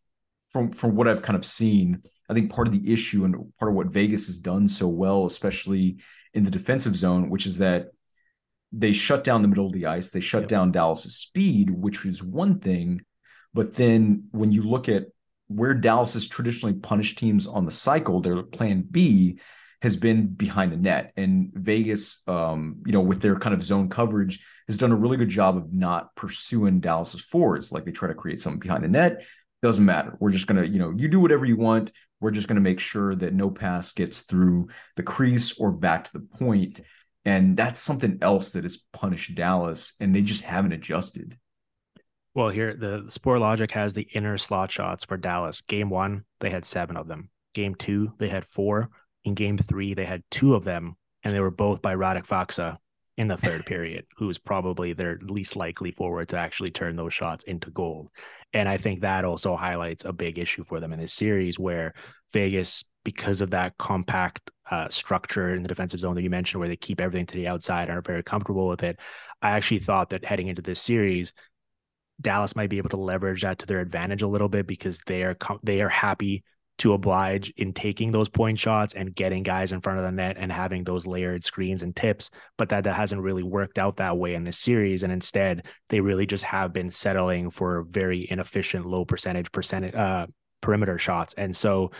from 0.50 0.72
from 0.72 0.96
what 0.96 1.08
I've 1.08 1.22
kind 1.22 1.36
of 1.36 1.46
seen, 1.46 2.02
I 2.28 2.34
think 2.34 2.52
part 2.52 2.66
of 2.66 2.74
the 2.74 2.92
issue 2.92 3.24
and 3.24 3.34
part 3.58 3.70
of 3.70 3.76
what 3.76 3.86
Vegas 3.86 4.26
has 4.26 4.38
done 4.38 4.68
so 4.68 4.86
well, 4.86 5.24
especially 5.24 5.98
in 6.34 6.44
the 6.44 6.50
defensive 6.50 6.96
zone, 6.96 7.30
which 7.30 7.46
is 7.46 7.58
that 7.58 7.88
they 8.72 8.92
shut 8.92 9.24
down 9.24 9.42
the 9.42 9.48
middle 9.48 9.66
of 9.66 9.72
the 9.72 9.86
ice. 9.86 10.10
They 10.10 10.20
shut 10.20 10.42
yep. 10.42 10.48
down 10.48 10.72
Dallas's 10.72 11.16
speed, 11.16 11.70
which 11.70 12.04
is 12.06 12.22
one 12.22 12.60
thing. 12.60 13.02
But 13.52 13.74
then 13.74 14.28
when 14.30 14.52
you 14.52 14.62
look 14.62 14.88
at 14.88 15.06
where 15.48 15.74
Dallas 15.74 16.14
has 16.14 16.28
traditionally 16.28 16.74
punished 16.74 17.18
teams 17.18 17.46
on 17.46 17.64
the 17.64 17.72
cycle, 17.72 18.20
their 18.20 18.42
plan 18.42 18.86
B 18.88 19.40
has 19.82 19.96
been 19.96 20.28
behind 20.28 20.72
the 20.72 20.76
net. 20.76 21.12
And 21.16 21.50
Vegas, 21.54 22.22
um, 22.28 22.82
you 22.86 22.92
know, 22.92 23.00
with 23.00 23.20
their 23.20 23.36
kind 23.36 23.54
of 23.54 23.62
zone 23.62 23.88
coverage, 23.88 24.44
has 24.68 24.76
done 24.76 24.92
a 24.92 24.96
really 24.96 25.16
good 25.16 25.28
job 25.28 25.56
of 25.56 25.72
not 25.72 26.14
pursuing 26.14 26.80
Dallas's 26.80 27.22
forwards. 27.22 27.72
Like 27.72 27.84
they 27.84 27.90
try 27.90 28.08
to 28.08 28.14
create 28.14 28.40
something 28.40 28.60
behind 28.60 28.84
the 28.84 28.88
net. 28.88 29.24
Doesn't 29.62 29.84
matter. 29.84 30.16
We're 30.20 30.30
just 30.30 30.46
gonna, 30.46 30.64
you 30.64 30.78
know, 30.78 30.94
you 30.96 31.08
do 31.08 31.18
whatever 31.18 31.44
you 31.44 31.56
want. 31.56 31.90
We're 32.20 32.30
just 32.30 32.46
gonna 32.46 32.60
make 32.60 32.78
sure 32.78 33.14
that 33.16 33.34
no 33.34 33.50
pass 33.50 33.92
gets 33.92 34.20
through 34.20 34.68
the 34.96 35.02
crease 35.02 35.58
or 35.58 35.72
back 35.72 36.04
to 36.04 36.12
the 36.12 36.20
point. 36.20 36.80
And 37.24 37.56
that's 37.56 37.80
something 37.80 38.18
else 38.22 38.50
that 38.50 38.64
has 38.64 38.78
punished 38.92 39.34
Dallas, 39.34 39.94
and 40.00 40.14
they 40.14 40.22
just 40.22 40.42
haven't 40.42 40.72
adjusted. 40.72 41.36
Well, 42.34 42.48
here 42.48 42.74
the 42.74 43.02
Sportlogiq 43.08 43.70
has 43.72 43.92
the 43.92 44.08
inner 44.14 44.38
slot 44.38 44.70
shots 44.70 45.04
for 45.04 45.16
Dallas. 45.16 45.60
Game 45.62 45.90
one, 45.90 46.24
they 46.40 46.50
had 46.50 46.64
seven 46.64 46.96
of 46.96 47.08
them. 47.08 47.28
Game 47.54 47.74
two, 47.74 48.12
they 48.18 48.28
had 48.28 48.44
four. 48.44 48.88
In 49.24 49.34
game 49.34 49.58
three, 49.58 49.94
they 49.94 50.04
had 50.04 50.22
two 50.30 50.54
of 50.54 50.64
them, 50.64 50.94
and 51.24 51.34
they 51.34 51.40
were 51.40 51.50
both 51.50 51.82
by 51.82 51.94
Radek 51.94 52.26
Faksa 52.26 52.78
in 53.16 53.28
the 53.28 53.36
third 53.36 53.66
period, 53.66 54.06
who 54.16 54.30
is 54.30 54.38
probably 54.38 54.92
their 54.92 55.18
least 55.22 55.56
likely 55.56 55.90
forward 55.90 56.28
to 56.30 56.38
actually 56.38 56.70
turn 56.70 56.96
those 56.96 57.12
shots 57.12 57.44
into 57.44 57.70
gold. 57.70 58.08
And 58.52 58.68
I 58.68 58.76
think 58.76 59.00
that 59.00 59.24
also 59.24 59.56
highlights 59.56 60.04
a 60.04 60.12
big 60.12 60.38
issue 60.38 60.64
for 60.64 60.80
them 60.80 60.92
in 60.92 61.00
this 61.00 61.12
series 61.12 61.58
where 61.58 61.92
Vegas, 62.32 62.84
because 63.04 63.40
of 63.40 63.50
that 63.50 63.76
compact 63.76 64.50
uh, 64.70 64.88
structure 64.88 65.54
in 65.54 65.62
the 65.62 65.68
defensive 65.68 66.00
zone 66.00 66.14
that 66.14 66.22
you 66.22 66.30
mentioned, 66.30 66.60
where 66.60 66.68
they 66.68 66.76
keep 66.76 67.00
everything 67.00 67.26
to 67.26 67.34
the 67.34 67.48
outside 67.48 67.88
and 67.88 67.98
are 67.98 68.02
very 68.02 68.22
comfortable 68.22 68.68
with 68.68 68.82
it. 68.82 68.98
I 69.42 69.50
actually 69.50 69.80
thought 69.80 70.10
that 70.10 70.24
heading 70.24 70.48
into 70.48 70.62
this 70.62 70.80
series, 70.80 71.32
Dallas 72.20 72.56
might 72.56 72.70
be 72.70 72.78
able 72.78 72.90
to 72.90 72.96
leverage 72.96 73.42
that 73.42 73.58
to 73.60 73.66
their 73.66 73.80
advantage 73.80 74.22
a 74.22 74.28
little 74.28 74.48
bit 74.48 74.66
because 74.66 75.00
they 75.06 75.22
are 75.22 75.36
they 75.62 75.80
are 75.80 75.88
happy 75.88 76.44
to 76.80 76.94
oblige 76.94 77.52
in 77.58 77.74
taking 77.74 78.10
those 78.10 78.30
point 78.30 78.58
shots 78.58 78.94
and 78.94 79.14
getting 79.14 79.42
guys 79.42 79.72
in 79.72 79.82
front 79.82 79.98
of 79.98 80.04
the 80.04 80.10
net 80.10 80.36
and 80.38 80.50
having 80.50 80.82
those 80.82 81.06
layered 81.06 81.44
screens 81.44 81.82
and 81.82 81.94
tips. 81.94 82.30
But 82.56 82.70
that, 82.70 82.84
that 82.84 82.94
hasn't 82.94 83.20
really 83.20 83.42
worked 83.42 83.78
out 83.78 83.96
that 83.96 84.16
way 84.16 84.34
in 84.34 84.44
this 84.44 84.58
series. 84.58 85.02
And 85.02 85.12
instead, 85.12 85.66
they 85.90 86.00
really 86.00 86.24
just 86.24 86.42
have 86.44 86.72
been 86.72 86.90
settling 86.90 87.50
for 87.50 87.84
very 87.90 88.26
inefficient, 88.30 88.86
low 88.86 89.04
percentage 89.04 89.52
percentage 89.52 89.94
uh, 89.94 90.26
perimeter 90.62 90.96
shots. 90.96 91.34
And 91.34 91.54
so, 91.54 91.90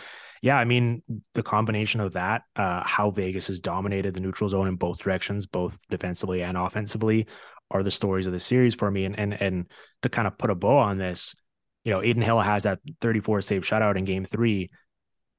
yeah, 0.41 0.57
I 0.57 0.65
mean, 0.65 1.03
the 1.33 1.43
combination 1.43 2.01
of 2.01 2.13
that, 2.13 2.43
uh, 2.55 2.83
how 2.83 3.11
Vegas 3.11 3.47
has 3.47 3.61
dominated 3.61 4.15
the 4.15 4.19
neutral 4.19 4.49
zone 4.49 4.67
in 4.67 4.75
both 4.75 4.97
directions, 4.97 5.45
both 5.45 5.77
defensively 5.89 6.41
and 6.41 6.57
offensively, 6.57 7.27
are 7.69 7.83
the 7.83 7.91
stories 7.91 8.25
of 8.25 8.33
the 8.33 8.39
series 8.39 8.73
for 8.73 8.89
me. 8.89 9.05
And 9.05 9.17
and 9.17 9.33
and 9.39 9.71
to 10.01 10.09
kind 10.09 10.27
of 10.27 10.37
put 10.39 10.49
a 10.49 10.55
bow 10.55 10.77
on 10.77 10.97
this, 10.97 11.35
you 11.83 11.93
know, 11.93 11.99
Adin 11.99 12.23
Hill 12.23 12.39
has 12.39 12.63
that 12.63 12.79
34 13.01 13.41
save 13.41 13.61
shutout 13.61 13.97
in 13.97 14.05
game 14.05 14.25
three. 14.25 14.71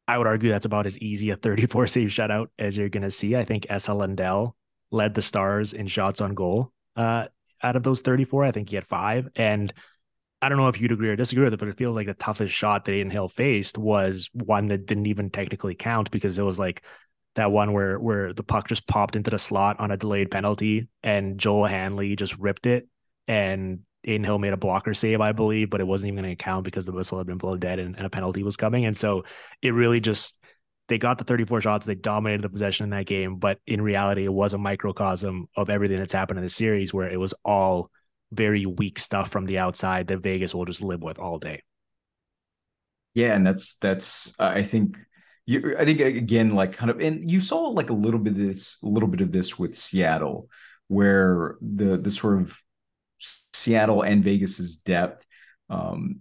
I 0.07 0.19
would 0.19 0.27
argue 0.29 0.51
that's 0.51 0.67
about 0.67 0.87
as 0.87 0.99
easy 0.99 1.31
a 1.31 1.37
34 1.37 1.87
save 1.89 2.09
shutout 2.09 2.47
as 2.59 2.77
you're 2.77 2.89
going 2.89 3.03
to 3.03 3.11
see. 3.11 3.35
I 3.35 3.45
think 3.45 3.67
Esa 3.69 3.95
Lindell 3.95 4.57
led 4.93 5.15
the 5.15 5.23
Stars 5.23 5.73
in 5.73 5.89
shots 5.89 6.21
on 6.21 6.35
goal. 6.35 6.73
Uh, 6.95 7.27
out 7.63 7.77
of 7.77 7.83
those 7.83 8.03
34, 8.03 8.45
I 8.45 8.53
think 8.53 8.71
he 8.71 8.77
had 8.77 8.87
five. 8.87 9.29
And 9.35 9.73
I 10.43 10.49
don't 10.49 10.59
know 10.59 10.69
if 10.69 10.81
you'd 10.81 10.91
agree 10.91 11.09
or 11.09 11.17
disagree 11.17 11.45
with 11.45 11.55
it, 11.55 11.61
but 11.61 11.69
it 11.69 11.79
feels 11.79 11.95
like 11.95 12.09
the 12.09 12.15
toughest 12.15 12.53
shot 12.53 12.85
that 12.85 12.93
Adin 12.93 13.11
Hill 13.11 13.29
faced 13.29 13.79
was 13.79 14.29
one 14.35 14.67
that 14.69 14.87
didn't 14.87 15.07
even 15.07 15.31
technically 15.31 15.77
count 15.77 16.11
because 16.11 16.37
it 16.37 16.43
was 16.43 16.59
like 16.59 16.83
that 17.37 17.53
one 17.53 17.73
where 17.73 17.99
where 17.99 18.33
the 18.33 18.43
puck 18.43 18.67
just 18.67 18.89
popped 18.89 19.15
into 19.15 19.31
the 19.31 19.39
slot 19.39 19.79
on 19.79 19.93
a 19.93 19.97
delayed 19.97 20.33
penalty 20.33 20.89
and 21.03 21.39
Joel 21.39 21.67
Hanley 21.67 22.17
just 22.17 22.37
ripped 22.39 22.67
it 22.67 22.89
and 23.29 23.81
Adin 24.05 24.25
Hill 24.25 24.41
made 24.41 24.53
a 24.53 24.57
blocker 24.57 24.95
save, 24.95 25.21
I 25.21 25.31
believe, 25.31 25.71
but 25.71 25.81
it 25.81 25.87
wasn't 25.87 26.13
even 26.13 26.25
going 26.25 26.37
to 26.37 26.45
count 26.45 26.65
because 26.65 26.87
the 26.87 26.93
whistle 26.93 27.19
had 27.19 27.27
been 27.29 27.39
blown 27.39 27.61
dead 27.61 27.79
and, 27.79 27.97
and, 27.97 28.05
a 28.05 28.11
penalty 28.11 28.43
was 28.43 28.57
coming. 28.57 28.85
And 28.85 28.97
so 28.97 29.25
it 29.63 29.71
really 29.71 30.01
just 30.01 30.43
they 30.89 30.99
got 30.99 31.19
the 31.19 31.25
34 31.25 31.61
shots, 31.61 31.87
they 31.87 31.95
dominated 31.95 32.43
the 32.43 32.49
possession 32.49 32.85
in 32.85 32.91
that 32.91 33.07
game, 33.07 33.37
but 33.37 33.61
in 33.65 33.81
reality, 33.81 34.25
it 34.25 34.33
was 34.33 34.55
a 34.55 34.59
microcosm 34.59 35.47
of 35.57 35.71
everything 35.71 35.99
that's 35.99 36.13
happened 36.13 36.41
in 36.41 36.45
the 36.45 36.51
series 36.51 36.93
where 36.93 37.09
it 37.09 37.21
was 37.21 37.33
all 37.45 37.91
very 38.33 38.67
weak 38.67 38.99
stuff 38.99 39.31
from 39.31 39.47
the 39.47 39.59
outside 39.59 40.09
that 40.09 40.19
Vegas 40.19 40.55
will 40.55 40.65
just 40.65 40.83
live 40.83 41.03
with 41.03 41.19
all 41.19 41.39
day. 41.39 41.63
Yeah, 43.15 43.35
and 43.35 43.47
that's 43.47 43.77
that's 43.77 44.35
I 44.39 44.63
think 44.63 44.97
you 45.47 45.77
I 45.79 45.85
think 45.85 46.01
again 46.01 46.55
like 46.55 46.75
kind 46.75 46.91
of 46.91 47.01
and 47.01 47.31
you 47.31 47.41
saw 47.41 47.69
like 47.69 47.91
a 47.91 47.95
little 47.95 48.21
bit 48.21 48.33
of 48.33 48.39
this 48.39 48.77
a 48.83 48.87
little 48.87 49.09
bit 49.09 49.21
of 49.21 49.33
this 49.33 49.59
with 49.59 49.77
Seattle 49.77 50.49
where 50.89 51.57
the 51.61 51.99
the 51.99 52.11
sort 52.11 52.41
of 52.41 52.59
Seattle 53.19 54.03
and 54.03 54.25
Vegas's 54.25 54.77
depth 54.77 55.25
um, 55.69 56.21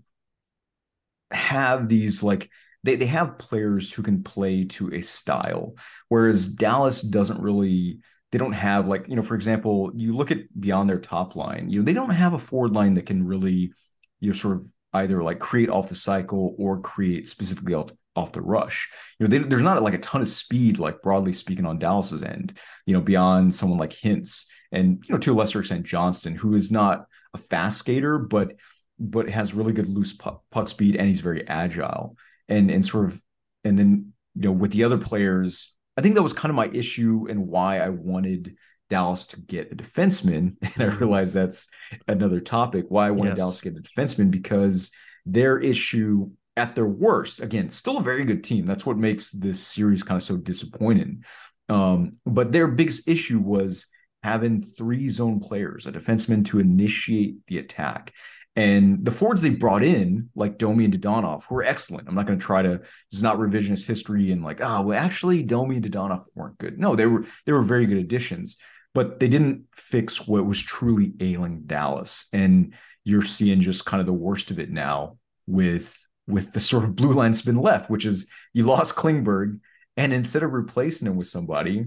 have 1.31 1.87
these 1.87 2.21
like 2.21 2.49
they 2.83 2.95
they 2.95 3.05
have 3.05 3.37
players 3.37 3.91
who 3.93 4.03
can 4.03 4.23
play 4.23 4.65
to 4.65 4.93
a 4.93 5.01
style, 5.01 5.75
whereas 6.09 6.47
Dallas 6.47 7.01
doesn't 7.01 7.41
really. 7.41 7.99
They 8.31 8.37
don't 8.37 8.53
have 8.53 8.87
like 8.87 9.07
you 9.07 9.15
know, 9.15 9.21
for 9.21 9.35
example, 9.35 9.91
you 9.95 10.15
look 10.15 10.31
at 10.31 10.39
beyond 10.59 10.89
their 10.89 10.99
top 10.99 11.35
line. 11.35 11.69
You 11.69 11.79
know, 11.79 11.85
they 11.85 11.93
don't 11.93 12.11
have 12.11 12.33
a 12.33 12.39
forward 12.39 12.73
line 12.73 12.93
that 12.95 13.05
can 13.05 13.25
really 13.25 13.73
you 14.19 14.29
know 14.29 14.33
sort 14.33 14.57
of 14.57 14.65
either 14.93 15.23
like 15.23 15.39
create 15.39 15.69
off 15.69 15.89
the 15.89 15.95
cycle 15.95 16.55
or 16.57 16.81
create 16.81 17.27
specifically 17.27 17.73
off, 17.73 17.91
off 18.15 18.33
the 18.33 18.41
rush. 18.41 18.89
You 19.19 19.27
know, 19.27 19.29
they, 19.29 19.47
there's 19.47 19.63
not 19.63 19.81
like 19.81 19.93
a 19.93 19.99
ton 19.99 20.21
of 20.21 20.27
speed, 20.27 20.79
like 20.79 21.01
broadly 21.01 21.33
speaking, 21.33 21.65
on 21.65 21.79
Dallas's 21.79 22.23
end. 22.23 22.57
You 22.85 22.93
know, 22.93 23.01
beyond 23.01 23.55
someone 23.55 23.79
like 23.79 23.91
Hintz 23.91 24.45
and 24.71 25.03
you 25.07 25.13
know 25.13 25.19
to 25.19 25.33
a 25.33 25.35
lesser 25.35 25.59
extent 25.59 25.85
Johnston, 25.85 26.35
who 26.35 26.55
is 26.55 26.71
not 26.71 27.05
a 27.33 27.37
fast 27.37 27.79
skater, 27.79 28.17
but 28.17 28.53
but 28.99 29.29
has 29.29 29.53
really 29.53 29.73
good 29.73 29.89
loose 29.89 30.13
puck, 30.13 30.43
puck 30.51 30.67
speed 30.67 30.95
and 30.95 31.07
he's 31.07 31.21
very 31.21 31.47
agile. 31.47 32.15
And 32.47 32.69
and 32.69 32.85
sort 32.85 33.05
of 33.05 33.21
and 33.63 33.77
then 33.77 34.13
you 34.35 34.43
know 34.43 34.51
with 34.51 34.71
the 34.71 34.83
other 34.83 34.97
players, 34.97 35.75
I 36.01 36.03
think 36.03 36.15
that 36.15 36.23
was 36.23 36.33
kind 36.33 36.49
of 36.49 36.55
my 36.55 36.67
issue 36.73 37.27
and 37.29 37.47
why 37.47 37.77
I 37.77 37.89
wanted 37.89 38.57
Dallas 38.89 39.27
to 39.27 39.39
get 39.39 39.71
a 39.71 39.75
defenseman. 39.75 40.55
And 40.63 40.83
I 40.83 40.87
mm-hmm. 40.87 40.97
realize 40.97 41.31
that's 41.31 41.69
another 42.07 42.39
topic. 42.39 42.85
Why 42.89 43.05
I 43.05 43.11
wanted 43.11 43.33
yes. 43.33 43.37
Dallas 43.37 43.59
to 43.59 43.69
get 43.69 43.77
a 43.77 43.83
defenseman 43.83 44.31
because 44.31 44.89
their 45.27 45.59
issue 45.59 46.31
at 46.57 46.73
their 46.73 46.87
worst, 46.87 47.39
again, 47.39 47.69
still 47.69 47.99
a 47.99 48.01
very 48.03 48.23
good 48.23 48.43
team. 48.43 48.65
That's 48.65 48.83
what 48.83 48.97
makes 48.97 49.29
this 49.29 49.61
series 49.61 50.01
kind 50.01 50.17
of 50.17 50.23
so 50.23 50.37
disappointing. 50.37 51.23
Um, 51.69 52.13
but 52.25 52.51
their 52.51 52.67
biggest 52.67 53.07
issue 53.07 53.39
was 53.39 53.85
having 54.23 54.63
three 54.63 55.07
zone 55.09 55.39
players, 55.39 55.85
a 55.85 55.91
defenseman 55.91 56.45
to 56.47 56.57
initiate 56.57 57.45
the 57.45 57.59
attack. 57.59 58.11
And 58.55 59.05
the 59.05 59.11
forwards 59.11 59.41
they 59.41 59.49
brought 59.49 59.83
in, 59.83 60.29
like 60.35 60.57
Domi 60.57 60.83
and 60.83 60.93
Dadonov, 60.93 61.49
were 61.49 61.63
excellent. 61.63 62.09
I'm 62.09 62.15
not 62.15 62.27
going 62.27 62.37
to 62.37 62.45
try 62.45 62.61
to 62.61 62.81
is 63.11 63.23
not 63.23 63.37
revisionist 63.37 63.87
history 63.87 64.31
and 64.31 64.43
like, 64.43 64.59
oh, 64.61 64.81
well, 64.81 64.99
actually, 64.99 65.43
Domi 65.43 65.77
and 65.77 65.85
Dadonov 65.85 66.25
weren't 66.35 66.57
good. 66.57 66.77
No, 66.77 66.95
they 66.95 67.05
were 67.05 67.25
they 67.45 67.53
were 67.53 67.63
very 67.63 67.85
good 67.85 67.97
additions, 67.97 68.57
but 68.93 69.19
they 69.19 69.29
didn't 69.29 69.67
fix 69.73 70.27
what 70.27 70.45
was 70.45 70.61
truly 70.61 71.13
ailing 71.21 71.63
Dallas. 71.65 72.27
And 72.33 72.73
you're 73.05 73.23
seeing 73.23 73.61
just 73.61 73.85
kind 73.85 74.01
of 74.01 74.07
the 74.07 74.13
worst 74.13 74.51
of 74.51 74.59
it 74.59 74.69
now 74.69 75.17
with 75.47 75.97
with 76.27 76.51
the 76.51 76.59
sort 76.59 76.83
of 76.83 76.95
blue 76.95 77.13
line 77.13 77.33
spin 77.33 77.57
left, 77.57 77.89
which 77.89 78.05
is 78.05 78.27
you 78.53 78.63
lost 78.65 78.95
Klingberg, 78.95 79.59
and 79.95 80.13
instead 80.13 80.43
of 80.43 80.51
replacing 80.51 81.07
him 81.07 81.15
with 81.15 81.27
somebody, 81.27 81.85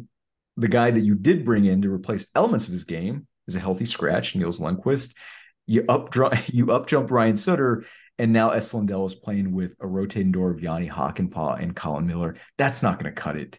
the 0.57 0.69
guy 0.69 0.91
that 0.91 1.01
you 1.01 1.15
did 1.15 1.45
bring 1.45 1.65
in 1.67 1.83
to 1.83 1.93
replace 1.93 2.27
elements 2.35 2.67
of 2.67 2.73
his 2.73 2.85
game 2.85 3.27
is 3.47 3.57
a 3.57 3.61
healthy 3.61 3.85
scratch, 3.85 4.35
Nils 4.35 4.61
Lundkvist. 4.61 5.15
You 5.67 5.85
up 5.89 6.15
you 6.49 6.73
up 6.73 6.87
jump 6.87 7.11
Ryan 7.11 7.37
Suter, 7.37 7.85
and 8.19 8.33
now 8.33 8.51
Esa 8.51 8.79
Is 9.05 9.15
playing 9.15 9.53
with 9.53 9.75
a 9.81 9.87
rotating 9.87 10.33
door 10.33 10.51
of 10.51 10.61
Jani 10.61 10.89
Hakanpää 10.89 11.63
and 11.63 11.75
Colin 11.75 12.07
Miller. 12.07 12.37
That's 12.59 12.83
not 12.83 13.01
going 13.01 13.13
to 13.13 13.21
cut 13.21 13.37
it. 13.37 13.59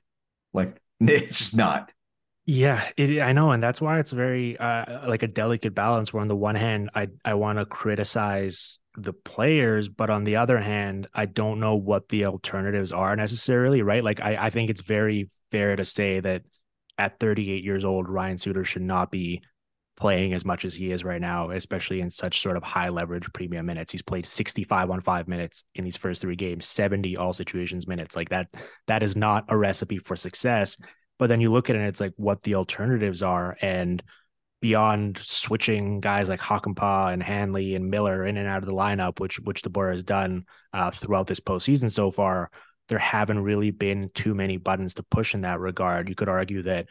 Like 0.54 0.80
it's 1.00 1.38
just 1.38 1.56
not. 1.56 1.91
Yeah, 2.48 2.88
it, 2.96 3.20
I 3.22 3.34
know, 3.34 3.52
and 3.52 3.63
that's 3.63 3.82
why 3.82 3.98
it's 4.00 4.12
very 4.12 4.56
uh, 4.56 5.08
like 5.10 5.24
a 5.24 5.28
delicate 5.28 5.74
balance. 5.74 6.13
Where 6.13 6.22
on 6.22 6.28
the 6.28 6.36
one 6.36 6.54
hand, 6.54 6.91
I 6.94 7.08
I 7.24 7.34
want 7.34 7.58
to 7.58 7.65
criticize 7.65 8.80
the 8.96 9.13
players, 9.13 9.89
but 9.89 10.12
on 10.12 10.26
the 10.26 10.36
other 10.36 10.60
hand, 10.60 11.08
I 11.12 11.26
don't 11.26 11.60
know 11.60 11.76
what 11.76 12.08
the 12.10 12.26
alternatives 12.26 12.91
are 12.91 13.15
necessarily. 13.15 13.82
Right? 13.82 14.04
Like 14.04 14.22
I 14.22 14.38
I 14.39 14.50
think 14.52 14.70
it's 14.70 14.82
very 14.82 15.32
fair 15.52 15.76
to 15.76 15.84
say 15.84 16.20
that 16.20 16.44
at 17.00 17.20
38 17.20 17.63
years 17.63 17.84
old, 17.84 18.08
Ryan 18.08 18.38
Suter 18.38 18.63
should 18.63 18.84
not 18.84 19.10
be 19.10 19.41
playing 19.97 20.34
as 20.34 20.43
much 20.43 20.65
as 20.65 20.75
he 20.75 20.91
is 20.91 21.03
right 21.03 21.21
now, 21.21 21.51
especially 21.51 22.01
in 22.01 22.10
such 22.10 22.41
sort 22.41 22.58
of 22.58 22.63
high 22.63 22.89
leverage 22.89 23.31
premium 23.34 23.65
minutes. 23.65 23.91
He's 23.91 24.01
played 24.01 24.25
65 24.25 24.91
on 24.91 25.01
five 25.01 25.27
minutes 25.27 25.63
in 25.75 25.84
these 25.84 25.97
first 25.97 26.21
three 26.21 26.36
games, 26.36 26.65
70 26.65 27.15
all 27.17 27.34
situations 27.34 27.88
minutes. 27.88 28.15
Like 28.15 28.29
that, 28.29 28.47
that 28.88 29.03
is 29.03 29.15
not 29.15 29.45
a 29.49 29.58
recipe 29.58 29.97
for 29.97 30.15
success. 30.15 30.77
But 31.17 31.27
then 31.27 31.39
you 31.39 31.51
look 31.51 31.69
at 31.69 31.77
it, 31.77 31.79
and 31.79 31.88
it's 31.88 32.01
like 32.01 32.13
what 32.17 32.41
the 32.43 32.55
alternatives 32.55 33.23
are. 33.23 33.55
And 33.62 34.03
beyond 34.62 35.19
switching 35.21 35.99
guys 35.99 36.27
like 36.27 36.41
Hakanpää 36.41 37.13
and 37.13 37.23
Hanley 37.23 37.75
and 37.75 37.89
Miller 37.89 38.25
in 38.25 38.36
and 38.36 38.47
out 38.47 38.63
of 38.63 38.65
the 38.65 38.73
lineup, 38.73 39.19
which 39.19 39.39
which 39.39 39.62
DeBoer 39.62 39.93
has 39.93 40.03
done 40.03 40.45
uh, 40.73 40.91
throughout 40.91 41.27
this 41.27 41.39
postseason 41.39 41.89
so 41.89 42.12
far, 42.12 42.49
there 42.89 42.99
haven't 42.99 43.43
really 43.43 43.71
been 43.71 44.10
too 44.13 44.34
many 44.34 44.58
buttons 44.58 44.95
to 44.95 45.03
push 45.03 45.34
in 45.34 45.41
that 45.41 45.60
regard. 45.60 46.10
You 46.10 46.15
could 46.15 46.29
argue 46.29 46.63
that 46.63 46.88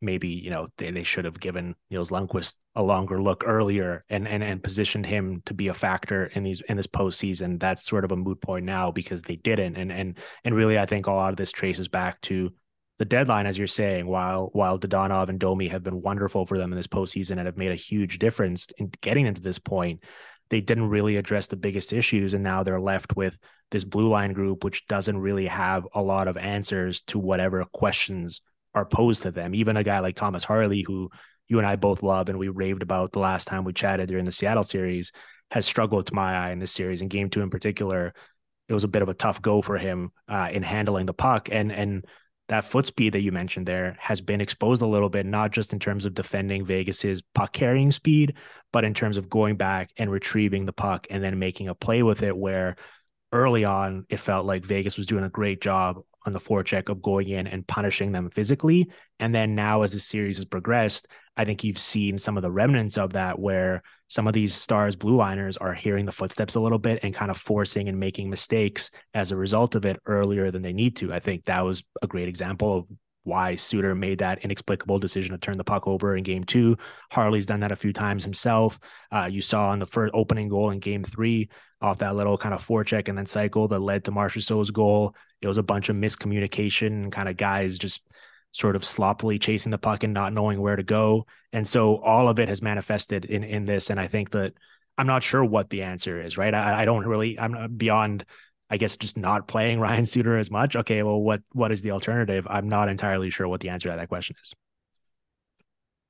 maybe 0.00 0.28
you 0.28 0.50
know 0.50 0.68
they, 0.78 0.90
they 0.90 1.02
should 1.02 1.24
have 1.24 1.40
given 1.40 1.74
Nils 1.90 2.10
Lundkvist 2.10 2.54
a 2.74 2.82
longer 2.82 3.20
look 3.20 3.44
earlier 3.46 4.04
and 4.08 4.28
and 4.28 4.42
and 4.42 4.62
positioned 4.62 5.06
him 5.06 5.42
to 5.46 5.54
be 5.54 5.68
a 5.68 5.74
factor 5.74 6.26
in 6.26 6.44
these 6.44 6.60
in 6.68 6.76
this 6.76 6.86
postseason. 6.86 7.58
That's 7.58 7.84
sort 7.84 8.04
of 8.04 8.12
a 8.12 8.16
moot 8.16 8.40
point 8.40 8.64
now 8.64 8.90
because 8.90 9.22
they 9.22 9.36
didn't. 9.36 9.76
And 9.76 9.90
and 9.92 10.18
and 10.44 10.54
really, 10.54 10.78
I 10.78 10.86
think 10.86 11.06
a 11.06 11.12
lot 11.12 11.30
of 11.30 11.36
this 11.36 11.52
traces 11.52 11.88
back 11.88 12.20
to 12.22 12.52
the 12.98 13.04
deadline, 13.04 13.46
as 13.46 13.58
you're 13.58 13.66
saying. 13.66 14.06
While 14.06 14.50
while 14.52 14.78
Dadonov 14.78 15.28
and 15.28 15.40
Domi 15.40 15.68
have 15.68 15.82
been 15.82 16.02
wonderful 16.02 16.46
for 16.46 16.58
them 16.58 16.72
in 16.72 16.76
this 16.76 16.86
postseason 16.86 17.32
and 17.32 17.46
have 17.46 17.56
made 17.56 17.72
a 17.72 17.76
huge 17.76 18.18
difference 18.18 18.68
in 18.78 18.90
getting 19.00 19.26
into 19.26 19.42
this 19.42 19.58
point, 19.58 20.04
they 20.50 20.60
didn't 20.60 20.88
really 20.88 21.16
address 21.16 21.48
the 21.48 21.56
biggest 21.56 21.92
issues, 21.92 22.34
and 22.34 22.44
now 22.44 22.62
they're 22.62 22.80
left 22.80 23.16
with 23.16 23.38
this 23.70 23.84
blue 23.84 24.08
line 24.08 24.32
group, 24.32 24.64
which 24.64 24.86
doesn't 24.86 25.18
really 25.18 25.46
have 25.46 25.86
a 25.94 26.00
lot 26.00 26.28
of 26.28 26.36
answers 26.36 27.02
to 27.02 27.18
whatever 27.18 27.64
questions 27.72 28.40
are 28.74 28.84
posed 28.84 29.22
to 29.22 29.30
them. 29.30 29.54
Even 29.54 29.76
a 29.76 29.84
guy 29.84 30.00
like 30.00 30.16
Thomas 30.16 30.44
Harley, 30.44 30.82
who 30.82 31.10
you 31.48 31.58
and 31.58 31.66
I 31.66 31.76
both 31.76 32.02
love 32.02 32.28
and 32.28 32.38
we 32.38 32.48
raved 32.48 32.82
about 32.82 33.12
the 33.12 33.18
last 33.18 33.46
time 33.46 33.64
we 33.64 33.72
chatted 33.72 34.08
during 34.08 34.24
the 34.24 34.32
Seattle 34.32 34.64
series, 34.64 35.12
has 35.50 35.64
struggled 35.64 36.06
to 36.06 36.14
my 36.14 36.34
eye 36.34 36.50
in 36.50 36.58
this 36.58 36.72
series. 36.72 37.00
In 37.00 37.08
game 37.08 37.30
two 37.30 37.40
in 37.40 37.50
particular, 37.50 38.12
it 38.68 38.74
was 38.74 38.84
a 38.84 38.88
bit 38.88 39.02
of 39.02 39.08
a 39.08 39.14
tough 39.14 39.40
go 39.40 39.62
for 39.62 39.78
him 39.78 40.10
uh, 40.28 40.48
in 40.52 40.62
handling 40.62 41.06
the 41.06 41.14
puck. 41.14 41.48
And 41.50 41.72
and 41.72 42.04
that 42.48 42.64
foot 42.64 42.86
speed 42.86 43.12
that 43.12 43.20
you 43.20 43.30
mentioned 43.30 43.66
there 43.66 43.96
has 44.00 44.20
been 44.22 44.40
exposed 44.40 44.80
a 44.80 44.86
little 44.86 45.10
bit, 45.10 45.26
not 45.26 45.52
just 45.52 45.72
in 45.72 45.78
terms 45.78 46.06
of 46.06 46.14
defending 46.14 46.64
Vegas's 46.64 47.22
puck 47.34 47.52
carrying 47.52 47.90
speed, 47.90 48.34
but 48.72 48.84
in 48.84 48.94
terms 48.94 49.18
of 49.18 49.28
going 49.28 49.56
back 49.56 49.90
and 49.98 50.10
retrieving 50.10 50.64
the 50.64 50.72
puck 50.72 51.06
and 51.10 51.22
then 51.22 51.38
making 51.38 51.68
a 51.68 51.74
play 51.74 52.02
with 52.02 52.22
it 52.22 52.36
where 52.36 52.76
early 53.32 53.64
on, 53.64 54.06
it 54.08 54.20
felt 54.20 54.46
like 54.46 54.64
Vegas 54.64 54.96
was 54.96 55.06
doing 55.06 55.24
a 55.24 55.30
great 55.30 55.60
job 55.60 56.00
on 56.26 56.32
the 56.32 56.40
forecheck 56.40 56.88
of 56.88 57.02
going 57.02 57.28
in 57.28 57.46
and 57.46 57.66
punishing 57.66 58.12
them 58.12 58.30
physically. 58.30 58.90
And 59.18 59.34
then 59.34 59.54
now, 59.54 59.82
as 59.82 59.92
the 59.92 60.00
series 60.00 60.36
has 60.36 60.44
progressed, 60.44 61.08
I 61.36 61.44
think 61.44 61.64
you've 61.64 61.78
seen 61.78 62.18
some 62.18 62.36
of 62.36 62.42
the 62.42 62.50
remnants 62.50 62.98
of 62.98 63.12
that 63.12 63.38
where 63.38 63.82
some 64.08 64.26
of 64.26 64.32
these 64.32 64.54
stars 64.54 64.96
blue 64.96 65.16
liners 65.16 65.56
are 65.56 65.74
hearing 65.74 66.04
the 66.04 66.12
footsteps 66.12 66.54
a 66.54 66.60
little 66.60 66.78
bit 66.78 67.00
and 67.02 67.14
kind 67.14 67.30
of 67.30 67.38
forcing 67.38 67.88
and 67.88 67.98
making 67.98 68.28
mistakes 68.28 68.90
as 69.14 69.30
a 69.30 69.36
result 69.36 69.74
of 69.74 69.84
it 69.84 70.00
earlier 70.06 70.50
than 70.50 70.62
they 70.62 70.72
need 70.72 70.96
to. 70.96 71.12
I 71.12 71.20
think 71.20 71.44
that 71.44 71.64
was 71.64 71.82
a 72.02 72.06
great 72.06 72.28
example 72.28 72.78
of 72.78 72.86
why 73.24 73.54
Suter 73.54 73.94
made 73.94 74.18
that 74.18 74.44
inexplicable 74.44 74.98
decision 74.98 75.32
to 75.32 75.38
turn 75.38 75.58
the 75.58 75.64
puck 75.64 75.86
over 75.86 76.16
in 76.16 76.22
game 76.22 76.44
two. 76.44 76.76
Harley's 77.10 77.46
done 77.46 77.60
that 77.60 77.72
a 77.72 77.76
few 77.76 77.92
times 77.92 78.24
himself. 78.24 78.78
Uh, 79.12 79.28
you 79.30 79.42
saw 79.42 79.68
on 79.68 79.78
the 79.78 79.86
first 79.86 80.14
opening 80.14 80.48
goal 80.48 80.70
in 80.70 80.78
game 80.78 81.04
three 81.04 81.48
off 81.80 81.98
that 81.98 82.16
little 82.16 82.38
kind 82.38 82.54
of 82.54 82.66
forecheck 82.66 83.08
and 83.08 83.16
then 83.16 83.26
cycle 83.26 83.68
that 83.68 83.78
led 83.80 84.04
to 84.04 84.10
Marchessault's 84.10 84.70
goal. 84.70 85.14
It 85.40 85.48
was 85.48 85.58
a 85.58 85.62
bunch 85.62 85.88
of 85.88 85.96
miscommunication, 85.96 87.12
kind 87.12 87.28
of 87.28 87.36
guys 87.36 87.78
just 87.78 88.02
sort 88.52 88.76
of 88.76 88.84
sloppily 88.84 89.38
chasing 89.38 89.70
the 89.70 89.78
puck 89.78 90.02
and 90.02 90.14
not 90.14 90.32
knowing 90.32 90.60
where 90.60 90.76
to 90.76 90.82
go. 90.82 91.26
And 91.52 91.66
so 91.66 91.98
all 91.98 92.28
of 92.28 92.38
it 92.38 92.48
has 92.48 92.62
manifested 92.62 93.24
in 93.24 93.44
in 93.44 93.66
this. 93.66 93.90
And 93.90 94.00
I 94.00 94.06
think 94.06 94.30
that 94.30 94.54
I'm 94.96 95.06
not 95.06 95.22
sure 95.22 95.44
what 95.44 95.70
the 95.70 95.82
answer 95.82 96.20
is, 96.20 96.36
right? 96.36 96.52
I, 96.52 96.82
I 96.82 96.84
don't 96.84 97.06
really 97.06 97.38
I'm 97.38 97.74
beyond 97.76 98.24
I 98.70 98.76
guess 98.76 98.96
just 98.96 99.16
not 99.16 99.48
playing 99.48 99.80
Ryan 99.88 100.06
Suter 100.06 100.38
as 100.38 100.50
much. 100.50 100.76
Okay, 100.76 101.02
well, 101.02 101.20
what 101.20 101.42
what 101.52 101.72
is 101.72 101.82
the 101.82 101.90
alternative? 101.90 102.46
I'm 102.48 102.68
not 102.68 102.88
entirely 102.88 103.30
sure 103.30 103.48
what 103.48 103.60
the 103.60 103.70
answer 103.70 103.90
to 103.90 103.96
that 103.96 104.08
question 104.08 104.36
is. 104.42 104.54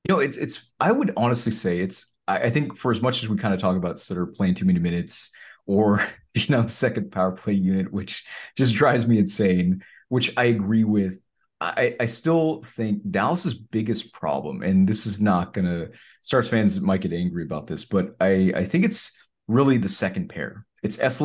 You 0.07 0.15
know, 0.15 0.21
it's 0.21 0.37
it's. 0.37 0.69
I 0.79 0.91
would 0.91 1.11
honestly 1.17 1.51
say 1.51 1.79
it's. 1.79 2.11
I, 2.27 2.43
I 2.43 2.49
think 2.49 2.75
for 2.75 2.91
as 2.91 3.01
much 3.01 3.23
as 3.23 3.29
we 3.29 3.37
kind 3.37 3.53
of 3.53 3.59
talk 3.59 3.75
about 3.75 3.99
Suter 3.99 4.25
playing 4.25 4.55
too 4.55 4.65
many 4.65 4.79
minutes, 4.79 5.31
or 5.65 6.05
you 6.33 6.45
know, 6.49 6.67
second 6.67 7.11
power 7.11 7.31
play 7.31 7.53
unit, 7.53 7.91
which 7.91 8.25
just 8.57 8.75
drives 8.75 9.07
me 9.07 9.17
insane. 9.17 9.83
Which 10.09 10.33
I 10.37 10.45
agree 10.45 10.83
with. 10.83 11.19
I, 11.61 11.97
I 11.99 12.05
still 12.05 12.61
think 12.63 13.01
Dallas's 13.11 13.53
biggest 13.53 14.13
problem, 14.13 14.63
and 14.63 14.87
this 14.87 15.05
is 15.05 15.19
not 15.19 15.53
gonna 15.53 15.89
Stars 16.21 16.47
fans 16.47 16.79
might 16.79 17.01
get 17.01 17.13
angry 17.13 17.43
about 17.43 17.67
this, 17.67 17.85
but 17.85 18.15
I 18.19 18.51
I 18.55 18.65
think 18.65 18.85
it's 18.85 19.17
really 19.47 19.77
the 19.77 19.89
second 19.89 20.29
pair. 20.29 20.65
It's 20.83 20.99
S. 20.99 21.19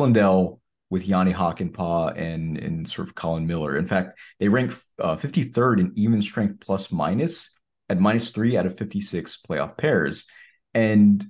With 0.95 1.05
Jani 1.05 1.33
Hakanpää 1.33 2.17
and 2.17 2.57
and 2.57 2.87
sort 2.87 3.09
of 3.09 3.15
Colin 3.15 3.45
Miller. 3.45 3.75
In 3.75 3.85
fact, 3.85 4.17
they 4.39 4.47
rank 4.47 4.71
uh, 4.97 5.17
53rd 5.17 5.81
in 5.81 5.91
even 5.95 6.21
strength 6.21 6.61
plus 6.61 6.89
minus 6.89 7.53
at 7.89 7.99
minus 7.99 8.31
three 8.31 8.55
out 8.55 8.65
of 8.65 8.77
56 8.77 9.41
playoff 9.45 9.77
pairs. 9.77 10.25
And 10.73 11.29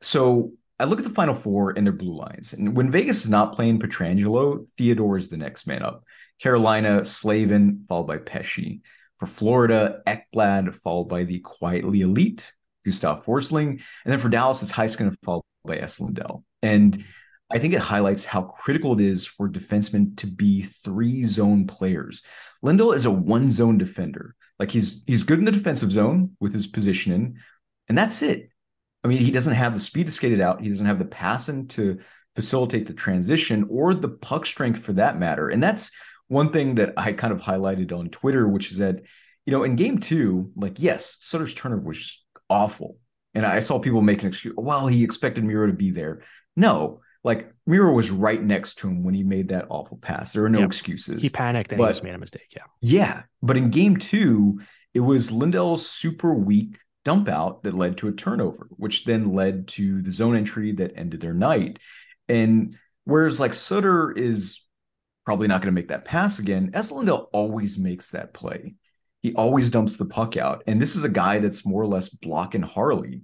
so 0.00 0.52
I 0.80 0.84
look 0.84 0.98
at 0.98 1.04
the 1.04 1.10
final 1.10 1.34
four 1.34 1.74
and 1.76 1.86
their 1.86 1.92
blue 1.92 2.16
lines. 2.16 2.54
And 2.54 2.74
when 2.74 2.90
Vegas 2.90 3.22
is 3.22 3.28
not 3.28 3.54
playing 3.54 3.80
Pietrangelo, 3.80 4.66
Theodore 4.78 5.18
is 5.18 5.28
the 5.28 5.36
next 5.36 5.66
man 5.66 5.82
up. 5.82 6.04
Carolina, 6.40 7.04
Slavin, 7.04 7.84
followed 7.86 8.06
by 8.06 8.16
Pesce. 8.16 8.80
For 9.18 9.26
Florida, 9.26 10.00
Ekblad, 10.06 10.74
followed 10.76 11.10
by 11.10 11.24
the 11.24 11.40
quietly 11.40 12.00
elite 12.00 12.50
Gustav 12.82 13.26
Forsling. 13.26 13.82
And 14.04 14.12
then 14.12 14.20
for 14.20 14.30
Dallas, 14.30 14.62
it's 14.62 14.72
Heiskanen, 14.72 15.14
followed 15.22 15.44
by 15.66 15.76
Esa 15.76 16.02
Lindell. 16.02 16.44
And 16.62 17.04
I 17.52 17.58
think 17.58 17.74
it 17.74 17.80
highlights 17.80 18.24
how 18.24 18.42
critical 18.42 18.94
it 18.94 19.00
is 19.00 19.26
for 19.26 19.48
defensemen 19.48 20.16
to 20.18 20.26
be 20.26 20.62
three 20.84 21.24
zone 21.24 21.66
players. 21.66 22.22
Lindell 22.62 22.92
is 22.92 23.04
a 23.04 23.10
one 23.10 23.50
zone 23.50 23.78
defender. 23.78 24.34
Like 24.58 24.70
he's 24.70 25.04
he's 25.06 25.22
good 25.24 25.38
in 25.38 25.44
the 25.44 25.52
defensive 25.52 25.92
zone 25.92 26.36
with 26.40 26.52
his 26.52 26.66
positioning, 26.66 27.36
and 27.88 27.98
that's 27.98 28.22
it. 28.22 28.50
I 29.04 29.08
mean, 29.08 29.18
he 29.18 29.30
doesn't 29.30 29.54
have 29.54 29.74
the 29.74 29.80
speed 29.80 30.06
to 30.06 30.12
skate 30.12 30.32
it 30.32 30.40
out. 30.40 30.62
He 30.62 30.68
doesn't 30.68 30.86
have 30.86 30.98
the 30.98 31.04
passing 31.04 31.66
to 31.68 31.98
facilitate 32.34 32.86
the 32.86 32.94
transition 32.94 33.66
or 33.68 33.94
the 33.94 34.08
puck 34.08 34.46
strength 34.46 34.80
for 34.80 34.92
that 34.94 35.18
matter. 35.18 35.48
And 35.48 35.62
that's 35.62 35.90
one 36.28 36.50
thing 36.52 36.76
that 36.76 36.94
I 36.96 37.12
kind 37.12 37.32
of 37.32 37.40
highlighted 37.40 37.92
on 37.92 38.08
Twitter, 38.08 38.46
which 38.46 38.70
is 38.70 38.78
that, 38.78 39.02
you 39.44 39.50
know, 39.50 39.64
in 39.64 39.76
game 39.76 39.98
two, 39.98 40.50
like, 40.56 40.76
yes, 40.78 41.16
Suter's 41.20 41.54
turnover 41.54 41.82
was 41.82 42.24
awful. 42.48 42.98
And 43.34 43.44
I 43.44 43.60
saw 43.60 43.78
people 43.78 44.02
making 44.02 44.28
excuse, 44.28 44.54
well, 44.56 44.86
he 44.86 45.04
expected 45.04 45.44
Miro 45.44 45.66
to 45.66 45.72
be 45.72 45.90
there. 45.90 46.22
No, 46.56 47.00
like 47.24 47.52
Miro 47.66 47.92
was 47.92 48.10
right 48.10 48.42
next 48.42 48.78
to 48.78 48.88
him 48.88 49.04
when 49.04 49.14
he 49.14 49.22
made 49.22 49.48
that 49.48 49.66
awful 49.68 49.96
pass. 49.96 50.32
There 50.32 50.44
are 50.44 50.50
no 50.50 50.60
yep. 50.60 50.68
excuses. 50.68 51.22
He 51.22 51.28
panicked 51.28 51.72
and 51.72 51.78
but, 51.78 51.86
he 51.86 51.90
just 51.92 52.02
made 52.02 52.14
a 52.14 52.18
mistake. 52.18 52.52
Yeah. 52.54 52.62
Yeah. 52.80 53.22
But 53.42 53.56
in 53.56 53.70
game 53.70 53.96
two, 53.96 54.60
it 54.92 55.00
was 55.00 55.30
Lindell's 55.30 55.88
super 55.88 56.34
weak 56.34 56.78
dump 57.04 57.28
out 57.28 57.62
that 57.62 57.74
led 57.74 57.96
to 57.98 58.08
a 58.08 58.12
turnover, 58.12 58.68
which 58.70 59.04
then 59.04 59.32
led 59.32 59.68
to 59.68 60.02
the 60.02 60.10
zone 60.10 60.36
entry 60.36 60.72
that 60.72 60.92
ended 60.96 61.20
their 61.20 61.34
night. 61.34 61.78
And 62.28 62.76
whereas 63.04 63.40
like 63.40 63.54
Suter 63.54 64.12
is 64.12 64.60
probably 65.24 65.48
not 65.48 65.62
going 65.62 65.72
to 65.72 65.80
make 65.80 65.88
that 65.88 66.04
pass 66.04 66.38
again, 66.38 66.70
Esa 66.74 66.94
Lindell 66.94 67.28
always 67.32 67.78
makes 67.78 68.10
that 68.10 68.34
play. 68.34 68.74
He 69.22 69.34
always 69.34 69.70
dumps 69.70 69.96
the 69.96 70.04
puck 70.04 70.36
out. 70.36 70.64
And 70.66 70.82
this 70.82 70.96
is 70.96 71.04
a 71.04 71.08
guy 71.08 71.38
that's 71.38 71.64
more 71.64 71.82
or 71.82 71.86
less 71.86 72.08
blocking 72.08 72.62
Harley 72.62 73.22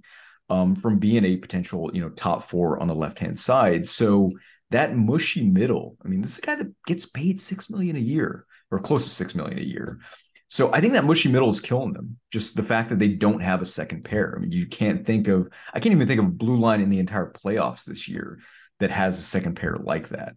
um, 0.49 0.75
from 0.75 0.99
being 0.99 1.25
a 1.25 1.37
potential, 1.37 1.91
you 1.93 2.01
know, 2.01 2.09
top 2.09 2.43
four 2.43 2.79
on 2.79 2.87
the 2.87 2.95
left 2.95 3.19
hand 3.19 3.37
side. 3.37 3.87
So 3.87 4.31
that 4.71 4.95
mushy 4.95 5.43
middle, 5.43 5.97
I 6.03 6.07
mean, 6.07 6.21
this 6.21 6.33
is 6.33 6.37
a 6.39 6.41
guy 6.41 6.55
that 6.55 6.73
gets 6.85 7.05
paid 7.05 7.39
six 7.41 7.69
million 7.69 7.95
a 7.95 7.99
year 7.99 8.45
or 8.71 8.79
close 8.79 9.05
to 9.05 9.09
six 9.09 9.35
million 9.35 9.59
a 9.59 9.63
year. 9.63 9.99
So 10.47 10.73
I 10.73 10.81
think 10.81 10.93
that 10.93 11.05
mushy 11.05 11.29
middle 11.29 11.49
is 11.49 11.59
killing 11.59 11.93
them. 11.93 12.17
Just 12.31 12.55
the 12.55 12.63
fact 12.63 12.89
that 12.89 12.97
they 12.97 13.09
don't 13.09 13.41
have 13.41 13.61
a 13.61 13.65
second 13.65 14.03
pair. 14.03 14.33
I 14.35 14.39
mean, 14.39 14.51
you 14.51 14.65
can't 14.67 15.05
think 15.05 15.27
of 15.27 15.49
I 15.73 15.79
can't 15.79 15.93
even 15.93 16.07
think 16.07 16.19
of 16.19 16.25
a 16.25 16.31
blue 16.31 16.57
line 16.57 16.81
in 16.81 16.89
the 16.89 16.99
entire 16.99 17.31
playoffs 17.31 17.85
this 17.85 18.07
year 18.07 18.39
that 18.79 18.89
has 18.89 19.19
a 19.19 19.23
second 19.23 19.55
pair 19.55 19.77
like 19.79 20.09
that. 20.09 20.35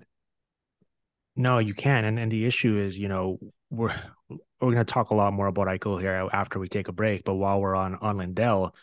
No, 1.35 1.59
you 1.59 1.73
can. 1.73 2.05
And 2.05 2.19
and 2.19 2.31
the 2.31 2.45
issue 2.45 2.79
is, 2.79 2.99
you 2.99 3.09
know, 3.09 3.39
we're 3.71 3.95
we're 4.29 4.73
gonna 4.73 4.85
talk 4.85 5.11
a 5.11 5.15
lot 5.15 5.33
more 5.33 5.47
about 5.47 5.67
Eichel 5.67 5.99
here 5.99 6.29
after 6.31 6.59
we 6.59 6.69
take 6.69 6.89
a 6.89 6.93
break. 6.93 7.25
But 7.25 7.35
while 7.35 7.59
we're 7.61 7.75
on 7.75 7.95
on 7.97 8.19
Lindell, 8.19 8.75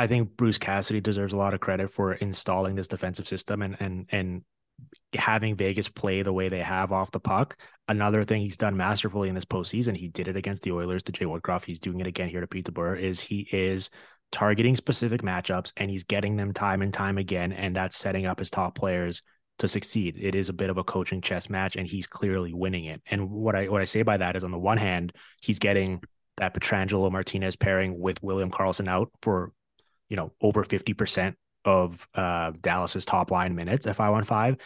I 0.00 0.06
think 0.06 0.34
Bruce 0.34 0.56
Cassidy 0.56 1.02
deserves 1.02 1.34
a 1.34 1.36
lot 1.36 1.52
of 1.52 1.60
credit 1.60 1.92
for 1.92 2.14
installing 2.14 2.74
this 2.74 2.88
defensive 2.88 3.28
system 3.28 3.60
and 3.60 3.76
and 3.80 4.06
and 4.10 4.42
having 5.14 5.56
Vegas 5.56 5.90
play 5.90 6.22
the 6.22 6.32
way 6.32 6.48
they 6.48 6.60
have 6.60 6.90
off 6.90 7.10
the 7.10 7.20
puck. 7.20 7.58
Another 7.86 8.24
thing 8.24 8.40
he's 8.40 8.56
done 8.56 8.78
masterfully 8.78 9.28
in 9.28 9.34
this 9.34 9.44
postseason, 9.44 9.94
he 9.94 10.08
did 10.08 10.26
it 10.26 10.36
against 10.36 10.62
the 10.62 10.72
Oilers 10.72 11.02
to 11.02 11.12
Jay 11.12 11.26
Woodcroft. 11.26 11.66
He's 11.66 11.80
doing 11.80 12.00
it 12.00 12.06
again 12.06 12.30
here 12.30 12.40
to 12.40 12.46
Pete 12.46 12.64
DeBoer, 12.64 12.98
is 12.98 13.20
he 13.20 13.46
is 13.52 13.90
targeting 14.32 14.74
specific 14.74 15.20
matchups 15.20 15.72
and 15.76 15.90
he's 15.90 16.04
getting 16.04 16.34
them 16.34 16.54
time 16.54 16.80
and 16.80 16.94
time 16.94 17.18
again. 17.18 17.52
And 17.52 17.76
that's 17.76 17.98
setting 17.98 18.24
up 18.24 18.38
his 18.38 18.50
top 18.50 18.74
players 18.74 19.20
to 19.58 19.68
succeed. 19.68 20.16
It 20.18 20.34
is 20.34 20.48
a 20.48 20.54
bit 20.54 20.70
of 20.70 20.78
a 20.78 20.84
coaching 20.84 21.20
chess 21.20 21.50
match 21.50 21.76
and 21.76 21.86
he's 21.86 22.06
clearly 22.06 22.54
winning 22.54 22.86
it. 22.86 23.02
And 23.10 23.28
what 23.28 23.54
I 23.54 23.68
what 23.68 23.82
I 23.82 23.84
say 23.84 24.00
by 24.00 24.16
that 24.16 24.34
is 24.34 24.44
on 24.44 24.50
the 24.50 24.58
one 24.58 24.78
hand, 24.78 25.12
he's 25.42 25.58
getting 25.58 26.00
that 26.38 26.54
Pietrangelo 26.54 27.12
Martinez 27.12 27.56
pairing 27.56 28.00
with 28.00 28.22
William 28.22 28.50
Karlsson 28.50 28.88
out 28.88 29.10
for, 29.20 29.52
you 30.10 30.16
know, 30.16 30.32
over 30.42 30.62
50% 30.64 31.34
of 31.64 32.06
uh, 32.14 32.52
Dallas's 32.60 33.06
top 33.06 33.30
line 33.30 33.54
minutes 33.54 33.86
at 33.86 33.96
five 33.96 34.12
on 34.12 34.24
five 34.24 34.58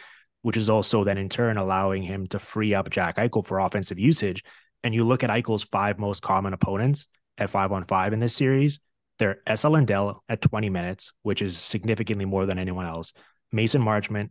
which 0.45 0.57
is 0.57 0.69
also 0.69 1.03
then 1.03 1.17
in 1.17 1.27
turn 1.27 1.57
allowing 1.57 2.03
him 2.03 2.27
to 2.27 2.37
free 2.37 2.75
up 2.75 2.91
Jack 2.91 3.17
Eichel 3.17 3.43
for 3.43 3.57
offensive 3.57 3.97
usage. 3.97 4.43
And 4.83 4.93
you 4.93 5.03
look 5.03 5.23
at 5.23 5.31
Eichel's 5.31 5.63
five 5.63 5.97
most 5.97 6.21
common 6.21 6.53
opponents 6.53 7.07
at 7.39 7.49
five 7.49 7.71
on 7.71 7.83
five 7.85 8.13
in 8.13 8.19
this 8.19 8.35
series, 8.35 8.79
they're 9.17 9.39
Esa 9.47 9.69
Lindell 9.69 10.23
at 10.29 10.41
20 10.41 10.69
minutes, 10.69 11.13
which 11.23 11.41
is 11.41 11.57
significantly 11.57 12.25
more 12.25 12.45
than 12.45 12.59
anyone 12.59 12.85
else, 12.85 13.11
Mason 13.51 13.81
Marchment, 13.81 14.29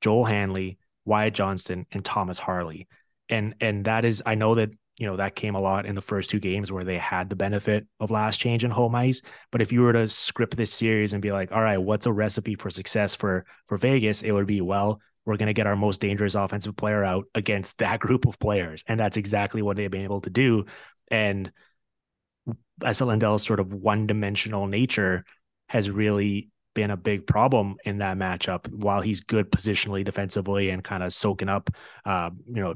Joel 0.00 0.24
Hanley, 0.24 0.78
Wyatt 1.04 1.34
Johnston, 1.34 1.84
and 1.92 2.02
Thomas 2.02 2.38
Harley. 2.38 2.88
And 3.28 3.54
and 3.60 3.84
that 3.84 4.06
is, 4.06 4.22
I 4.24 4.36
know 4.36 4.54
that 4.54 4.70
you 5.00 5.06
know 5.06 5.16
that 5.16 5.34
came 5.34 5.54
a 5.54 5.60
lot 5.60 5.86
in 5.86 5.94
the 5.94 6.02
first 6.02 6.28
two 6.28 6.38
games 6.38 6.70
where 6.70 6.84
they 6.84 6.98
had 6.98 7.30
the 7.30 7.34
benefit 7.36 7.86
of 8.00 8.10
last 8.10 8.38
change 8.38 8.64
in 8.64 8.70
home 8.70 8.94
ice. 8.94 9.22
But 9.50 9.62
if 9.62 9.72
you 9.72 9.80
were 9.80 9.94
to 9.94 10.06
script 10.08 10.58
this 10.58 10.72
series 10.72 11.14
and 11.14 11.22
be 11.22 11.32
like, 11.32 11.52
all 11.52 11.62
right, 11.62 11.78
what's 11.78 12.04
a 12.04 12.12
recipe 12.12 12.54
for 12.54 12.68
success 12.68 13.14
for 13.14 13.46
for 13.66 13.78
Vegas? 13.78 14.20
It 14.20 14.32
would 14.32 14.46
be 14.46 14.60
well, 14.60 15.00
we're 15.24 15.38
going 15.38 15.46
to 15.46 15.54
get 15.54 15.66
our 15.66 15.74
most 15.74 16.02
dangerous 16.02 16.34
offensive 16.34 16.76
player 16.76 17.02
out 17.02 17.24
against 17.34 17.78
that 17.78 17.98
group 18.00 18.26
of 18.26 18.38
players. 18.38 18.84
And 18.86 19.00
that's 19.00 19.16
exactly 19.16 19.62
what 19.62 19.78
they've 19.78 19.90
been 19.90 20.04
able 20.04 20.20
to 20.20 20.30
do. 20.30 20.66
And 21.10 21.50
Esa 22.84 23.06
Lindell's 23.06 23.42
sort 23.42 23.58
of 23.60 23.72
one 23.72 24.06
dimensional 24.06 24.66
nature 24.66 25.24
has 25.70 25.88
really 25.88 26.50
been 26.80 26.90
a 26.90 26.96
big 26.96 27.26
problem 27.26 27.76
in 27.84 27.98
that 27.98 28.16
matchup. 28.16 28.66
While 28.72 29.02
he's 29.02 29.20
good 29.20 29.52
positionally, 29.52 30.02
defensively, 30.02 30.70
and 30.70 30.82
kind 30.82 31.02
of 31.02 31.12
soaking 31.12 31.50
up, 31.50 31.68
uh, 32.06 32.30
you 32.46 32.62
know, 32.62 32.74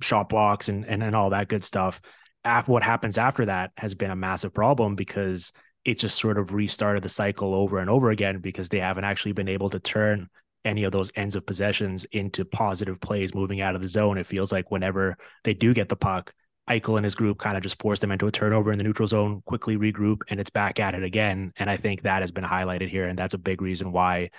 shot 0.00 0.28
blocks 0.28 0.68
and, 0.68 0.86
and 0.86 1.02
and 1.02 1.16
all 1.16 1.30
that 1.30 1.48
good 1.48 1.64
stuff. 1.64 2.00
After 2.44 2.70
what 2.70 2.84
happens 2.84 3.18
after 3.18 3.46
that 3.46 3.72
has 3.76 3.92
been 3.94 4.12
a 4.12 4.16
massive 4.16 4.54
problem 4.54 4.94
because 4.94 5.50
it 5.84 5.98
just 5.98 6.16
sort 6.16 6.38
of 6.38 6.54
restarted 6.54 7.02
the 7.02 7.08
cycle 7.08 7.52
over 7.52 7.78
and 7.78 7.90
over 7.90 8.10
again 8.10 8.38
because 8.38 8.68
they 8.68 8.78
haven't 8.78 9.04
actually 9.04 9.32
been 9.32 9.48
able 9.48 9.68
to 9.70 9.80
turn 9.80 10.28
any 10.64 10.84
of 10.84 10.92
those 10.92 11.10
ends 11.16 11.34
of 11.34 11.44
possessions 11.44 12.04
into 12.12 12.44
positive 12.44 13.00
plays 13.00 13.34
moving 13.34 13.60
out 13.60 13.74
of 13.74 13.82
the 13.82 13.88
zone. 13.88 14.16
It 14.16 14.26
feels 14.26 14.52
like 14.52 14.70
whenever 14.70 15.16
they 15.42 15.54
do 15.54 15.74
get 15.74 15.88
the 15.88 15.96
puck, 15.96 16.32
Eichel 16.70 16.96
and 16.96 17.04
his 17.04 17.16
group 17.16 17.38
kind 17.38 17.56
of 17.56 17.62
just 17.62 17.80
force 17.80 17.98
them 17.98 18.12
into 18.12 18.28
a 18.28 18.32
turnover 18.32 18.70
in 18.70 18.78
the 18.78 18.84
neutral 18.84 19.08
zone, 19.08 19.42
quickly 19.44 19.76
regroup, 19.76 20.22
and 20.28 20.38
it's 20.38 20.50
back 20.50 20.78
at 20.78 20.94
it 20.94 21.02
again. 21.02 21.52
And 21.56 21.68
I 21.68 21.76
think 21.76 22.02
that 22.02 22.22
has 22.22 22.30
been 22.30 22.44
highlighted 22.44 22.88
here. 22.88 23.08
And 23.08 23.18
that's 23.18 23.34
a 23.34 23.38
big 23.38 23.60
reason 23.60 23.90
why, 23.92 24.30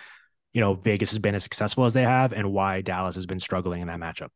you 0.54 0.62
know, 0.62 0.76
Vegas 0.76 1.12
has 1.12 1.20
been 1.20 1.36
as 1.36 1.44
successful 1.44 1.86
as 1.86 1.94
they 1.94 2.04
have 2.04 2.32
and 2.32 2.54
why 2.54 2.82
Dallas 2.82 3.16
has 3.16 3.26
been 3.26 3.40
struggling 3.40 3.82
in 3.82 3.88
that 3.88 4.00
matchup. 4.00 4.30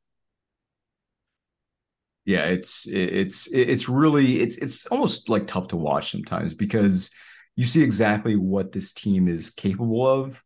Yeah, 2.25 2.45
it's 2.45 2.87
it's 2.87 3.47
it's 3.47 3.87
really 3.87 4.41
it's 4.41 4.57
it's 4.57 4.87
almost 4.87 5.29
like 5.29 5.45
tough 5.47 5.67
to 5.69 5.77
watch 5.77 6.11
sometimes 6.11 6.55
because 6.55 7.11
you 7.55 7.65
see 7.65 7.83
exactly 7.83 8.35
what 8.35 8.71
this 8.71 8.91
team 8.91 9.27
is 9.27 9.51
capable 9.51 10.07
of 10.07 10.41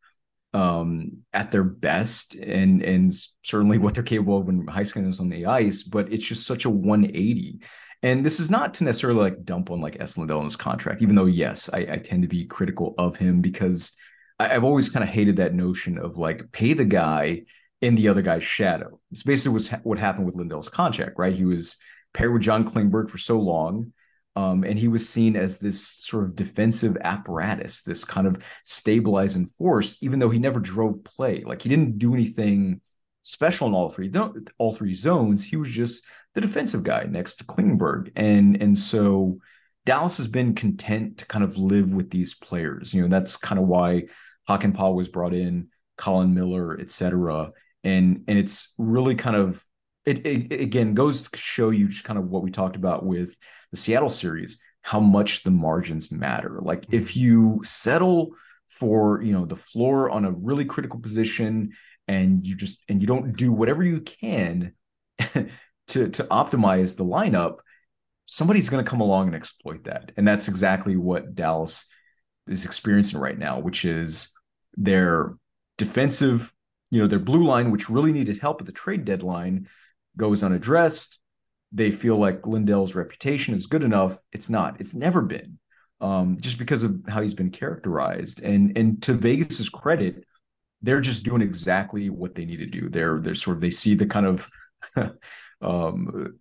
um, 0.54 1.20
at 1.32 1.52
their 1.52 1.64
best 1.64 2.36
and 2.36 2.82
and 2.82 3.14
certainly 3.44 3.78
what 3.78 3.94
they're 3.94 4.04
capable 4.04 4.38
of 4.38 4.46
when 4.46 4.66
Heiskanen 4.66 5.10
is 5.10 5.20
on 5.20 5.30
the 5.30 5.46
ice, 5.46 5.84
but 5.84 6.12
it's 6.12 6.26
just 6.26 6.48
such 6.48 6.66
a 6.66 6.70
180. 6.70 7.60
And 8.02 8.26
this 8.26 8.40
is 8.40 8.50
not 8.50 8.76
to 8.76 8.86
necessarily 8.86 9.20
like 9.20 9.44
dump 9.44 9.72
on 9.72 9.82
like 9.82 9.98
Esa 10.00 10.20
Lindell 10.20 10.40
in 10.40 10.46
his 10.46 10.56
contract, 10.56 11.02
even 11.02 11.16
though 11.16 11.26
yes, 11.26 11.70
I, 11.72 11.80
I 11.80 11.98
tend 11.98 12.24
to 12.24 12.30
be 12.30 12.46
critical 12.46 12.96
of 12.98 13.18
him 13.18 13.42
because 13.42 13.92
I, 14.40 14.48
have 14.48 14.64
always 14.64 14.90
kind 14.90 15.04
of 15.04 15.10
hated 15.10 15.36
that 15.36 15.54
notion 15.54 15.98
of 15.98 16.18
like 16.18 16.52
pay 16.52 16.74
the 16.74 16.86
guy 16.86 17.44
in 17.82 17.96
the 17.96 18.08
other 18.08 18.22
guy's 18.22 18.44
shadow. 18.44 19.00
It's 19.12 19.24
basically 19.24 19.54
what's, 19.54 19.70
what 19.84 20.00
happened 20.00 20.26
with 20.26 20.36
Lindell's 20.36 20.70
contract, 20.70 21.18
right? 21.18 21.36
He 21.36 21.46
was 21.46 21.78
paired 22.14 22.34
with 22.34 22.42
John 22.42 22.66
Klingberg 22.66 23.10
for 23.10 23.18
so 23.18 23.40
long 23.40 23.94
um, 24.40 24.64
and 24.64 24.80
he 24.80 24.88
was 24.88 25.08
seen 25.08 25.36
as 25.36 25.60
this 25.60 25.86
sort 25.86 26.24
of 26.24 26.36
defensive 26.36 26.96
apparatus, 27.02 27.82
this 27.82 28.06
kind 28.06 28.26
of 28.26 28.42
stabilizing 28.64 29.46
force, 29.46 29.98
even 30.02 30.20
though 30.20 30.30
he 30.30 30.40
never 30.40 30.62
drove 30.62 31.04
play. 31.04 31.44
Like 31.44 31.62
he 31.62 31.68
didn't 31.68 31.98
do 31.98 32.14
anything 32.14 32.80
special 33.22 33.68
in 33.68 33.74
all 33.74 33.90
three 33.90 34.10
all 34.58 34.74
three 34.74 34.94
zones. 34.94 35.44
He 35.44 35.58
was 35.58 35.70
just 35.70 36.04
the 36.36 36.42
defensive 36.42 36.84
guy 36.84 37.04
next 37.04 37.36
to 37.36 37.44
Klingberg, 37.44 38.12
and 38.16 38.62
and 38.62 38.78
so 38.78 39.40
Dallas 39.86 40.16
has 40.18 40.28
been 40.28 40.56
content 40.56 41.18
to 41.18 41.26
kind 41.26 41.44
of 41.44 41.58
live 41.58 41.92
with 41.94 42.10
these 42.10 42.34
players. 42.34 42.94
You 42.94 43.02
know, 43.02 43.10
that's 43.10 43.36
kind 43.36 43.60
of 43.60 43.68
why 43.68 44.06
Hakanpää 44.48 44.96
was 44.96 45.10
brought 45.10 45.34
in, 45.34 45.68
Colin 45.98 46.34
Miller, 46.34 46.80
etc. 46.80 47.52
And 47.84 48.24
and 48.30 48.40
it's 48.40 48.74
really 48.78 49.16
kind 49.16 49.36
of 49.36 49.62
it, 50.06 50.26
it, 50.26 50.54
it 50.54 50.62
again 50.62 50.94
goes 50.94 51.24
to 51.24 51.38
show 51.38 51.72
you 51.72 51.90
just 51.90 52.06
kind 52.06 52.18
of 52.18 52.30
what 52.30 52.42
we 52.42 52.52
talked 52.52 52.78
about 52.78 53.06
with 53.06 53.36
the 53.72 53.78
Seattle 53.78 54.10
series, 54.10 54.60
how 54.82 55.00
much 55.00 55.44
the 55.44 55.52
margins 55.52 56.12
matter. 56.12 56.60
Like 56.62 56.86
if 56.92 57.10
mm-hmm. 57.10 57.20
you 57.20 57.62
settle 57.64 58.36
for, 58.68 59.22
you 59.22 59.34
know, 59.34 59.46
the 59.46 59.56
floor 59.56 60.10
on 60.10 60.26
a 60.26 60.32
really 60.32 60.66
critical 60.66 61.00
position 61.00 61.74
and 62.08 62.46
you 62.46 62.56
just 62.56 62.84
and 62.90 63.02
you 63.02 63.08
don't 63.08 63.36
do 63.36 63.52
whatever 63.52 63.84
you 63.84 64.02
can 64.02 64.74
to 65.20 65.50
to 66.10 66.24
optimize 66.26 66.96
the 66.96 67.06
lineup, 67.06 67.58
somebody's 68.26 68.70
going 68.70 68.84
to 68.84 68.90
come 68.90 69.02
along 69.02 69.28
and 69.28 69.36
exploit 69.36 69.84
that. 69.86 70.12
And 70.18 70.28
that's 70.28 70.48
exactly 70.48 70.96
what 70.96 71.36
Dallas 71.36 71.86
is 72.48 72.66
experiencing 72.66 73.20
right 73.20 73.38
now, 73.38 73.60
which 73.60 73.86
is 73.86 74.32
their 74.76 75.36
defensive, 75.78 76.54
you 76.90 77.02
know, 77.02 77.08
their 77.08 77.20
blue 77.20 77.46
line, 77.46 77.72
which 77.72 77.90
really 77.90 78.14
needed 78.14 78.40
help 78.40 78.62
at 78.62 78.66
the 78.66 78.72
trade 78.72 79.06
deadline, 79.06 79.68
goes 80.18 80.44
unaddressed 80.44 81.20
they 81.72 81.92
feel 81.92 82.18
like 82.18 82.48
Lindell's 82.48 82.96
reputation 82.96 83.54
is 83.54 83.68
good 83.68 83.84
enough. 83.84 84.18
It's 84.32 84.50
not. 84.50 84.80
It's 84.80 84.94
never 84.94 85.22
been. 85.22 85.60
Um, 86.02 86.38
just 86.40 86.58
because 86.58 86.84
of 86.84 87.02
how 87.08 87.22
he's 87.22 87.34
been 87.34 87.52
characterized. 87.52 88.42
And 88.42 88.78
and 88.78 89.02
to 89.04 89.14
Vegas's 89.14 89.70
credit, 89.70 90.24
they're 90.82 91.02
just 91.02 91.26
doing 91.26 91.42
exactly 91.42 92.10
what 92.10 92.36
they 92.36 92.46
need 92.46 92.58
to 92.58 92.66
do. 92.66 92.90
They're 92.90 93.20
they're 93.20 93.36
sort 93.36 93.58
of 93.58 93.62
they 93.62 93.70
see 93.70 93.96
the 93.96 94.06
kind 94.06 94.26
of 94.26 94.50
um, 95.62 96.40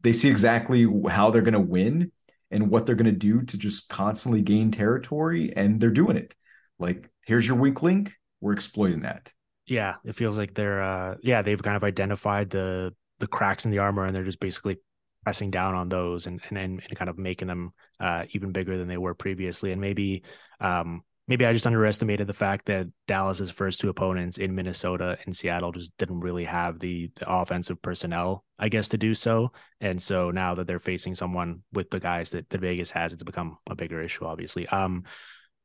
they 0.00 0.12
see 0.12 0.28
exactly 0.28 0.86
how 1.08 1.30
they're 1.30 1.42
going 1.42 1.54
to 1.54 1.60
win 1.60 2.12
and 2.50 2.70
what 2.70 2.86
they're 2.86 2.94
going 2.94 3.06
to 3.06 3.12
do 3.12 3.42
to 3.42 3.58
just 3.58 3.88
constantly 3.88 4.40
gain 4.40 4.70
territory, 4.70 5.52
and 5.54 5.80
they're 5.80 5.90
doing 5.90 6.16
it. 6.16 6.34
Like 6.78 7.10
here's 7.26 7.46
your 7.46 7.56
weak 7.56 7.82
link. 7.82 8.12
we're 8.40 8.52
exploiting 8.52 9.02
that. 9.02 9.32
Yeah, 9.66 9.96
it 10.04 10.14
feels 10.14 10.36
like 10.36 10.54
they're 10.54 10.82
uh 10.82 11.16
yeah, 11.22 11.42
they've 11.42 11.62
kind 11.62 11.76
of 11.76 11.84
identified 11.84 12.50
the 12.50 12.94
the 13.24 13.28
cracks 13.28 13.64
in 13.64 13.70
the 13.70 13.78
armor 13.78 14.04
and 14.04 14.14
they're 14.14 14.22
just 14.22 14.40
basically 14.40 14.76
pressing 15.22 15.50
down 15.50 15.74
on 15.74 15.88
those 15.88 16.26
and 16.26 16.40
and 16.50 16.58
and, 16.58 16.82
kind 16.94 17.08
of 17.08 17.16
making 17.16 17.48
them 17.48 17.72
uh 17.98 18.24
even 18.32 18.52
bigger 18.52 18.76
than 18.76 18.88
they 18.88 18.98
were 18.98 19.14
previously. 19.14 19.72
And 19.72 19.80
maybe 19.80 20.22
um 20.60 21.02
maybe 21.26 21.46
I 21.46 21.54
just 21.54 21.66
underestimated 21.66 22.26
the 22.26 22.34
fact 22.34 22.66
that 22.66 22.86
Dallas's 23.08 23.48
first 23.48 23.80
two 23.80 23.88
opponents 23.88 24.36
in 24.36 24.54
Minnesota 24.54 25.16
and 25.24 25.34
Seattle 25.34 25.72
just 25.72 25.96
didn't 25.96 26.20
really 26.20 26.44
have 26.44 26.78
the, 26.78 27.10
the, 27.16 27.32
offensive 27.32 27.80
personnel, 27.80 28.44
I 28.58 28.68
guess, 28.68 28.90
to 28.90 28.98
do 28.98 29.14
so. 29.14 29.50
And 29.80 30.00
so 30.02 30.30
now 30.30 30.54
that 30.54 30.66
they're 30.66 30.78
facing 30.78 31.14
someone 31.14 31.62
with 31.72 31.88
the 31.88 31.98
guys 31.98 32.28
that, 32.32 32.50
that 32.50 32.60
Vegas 32.60 32.90
has, 32.90 33.14
it's 33.14 33.22
become 33.22 33.56
a 33.70 33.74
bigger 33.74 34.02
issue, 34.02 34.26
obviously. 34.26 34.68
Um, 34.68 35.04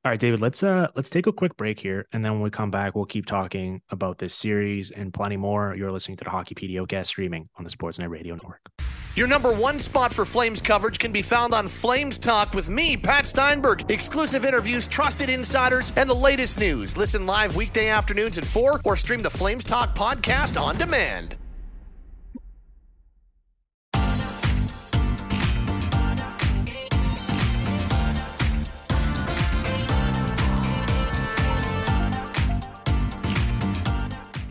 all 0.05 0.11
right, 0.11 0.19
David, 0.19 0.39
let's 0.39 0.63
uh 0.63 0.87
let's 0.95 1.09
take 1.09 1.27
a 1.27 1.33
quick 1.33 1.57
break 1.57 1.77
here, 1.77 2.07
and 2.13 2.23
then 2.23 2.33
when 2.33 2.41
we 2.41 2.49
come 2.49 2.71
back, 2.71 2.95
we'll 2.95 3.05
keep 3.05 3.25
talking 3.25 3.81
about 3.89 4.17
this 4.17 4.33
series 4.33 4.91
and 4.91 5.13
plenty 5.13 5.35
more. 5.35 5.75
You're 5.75 5.91
listening 5.91 6.15
to 6.17 6.23
the 6.23 6.29
Hockey 6.29 6.55
PDO 6.55 7.05
streaming 7.05 7.49
on 7.57 7.65
the 7.65 7.69
Sportsnet 7.69 8.09
Radio 8.09 8.35
Network. 8.35 8.61
Your 9.15 9.27
number 9.27 9.51
one 9.51 9.79
spot 9.79 10.13
for 10.13 10.23
Flames 10.23 10.61
coverage 10.61 10.99
can 10.99 11.11
be 11.11 11.21
found 11.21 11.53
on 11.53 11.67
Flames 11.67 12.17
Talk 12.17 12.53
with 12.53 12.69
me, 12.69 12.95
Pat 12.95 13.25
Steinberg. 13.25 13.91
Exclusive 13.91 14.45
interviews, 14.45 14.87
trusted 14.87 15.29
insiders, 15.29 15.91
and 15.97 16.09
the 16.09 16.13
latest 16.13 16.57
news. 16.57 16.95
Listen 16.95 17.25
live 17.25 17.57
weekday 17.57 17.89
afternoons 17.89 18.37
at 18.37 18.45
4 18.45 18.79
or 18.85 18.95
stream 18.95 19.21
the 19.21 19.29
Flames 19.29 19.65
Talk 19.65 19.93
podcast 19.95 20.61
on 20.61 20.77
demand. 20.77 21.35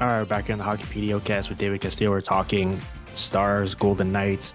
All 0.01 0.07
right, 0.07 0.29
back 0.29 0.49
in 0.49 0.59
the 0.59 0.63
Hockey 0.65 0.85
PDOcast 0.85 1.49
with 1.49 1.59
David 1.59 1.81
Castillo. 1.81 2.13
We're 2.13 2.21
talking 2.21 2.81
Stars, 3.15 3.75
Golden 3.75 4.13
Knights. 4.13 4.53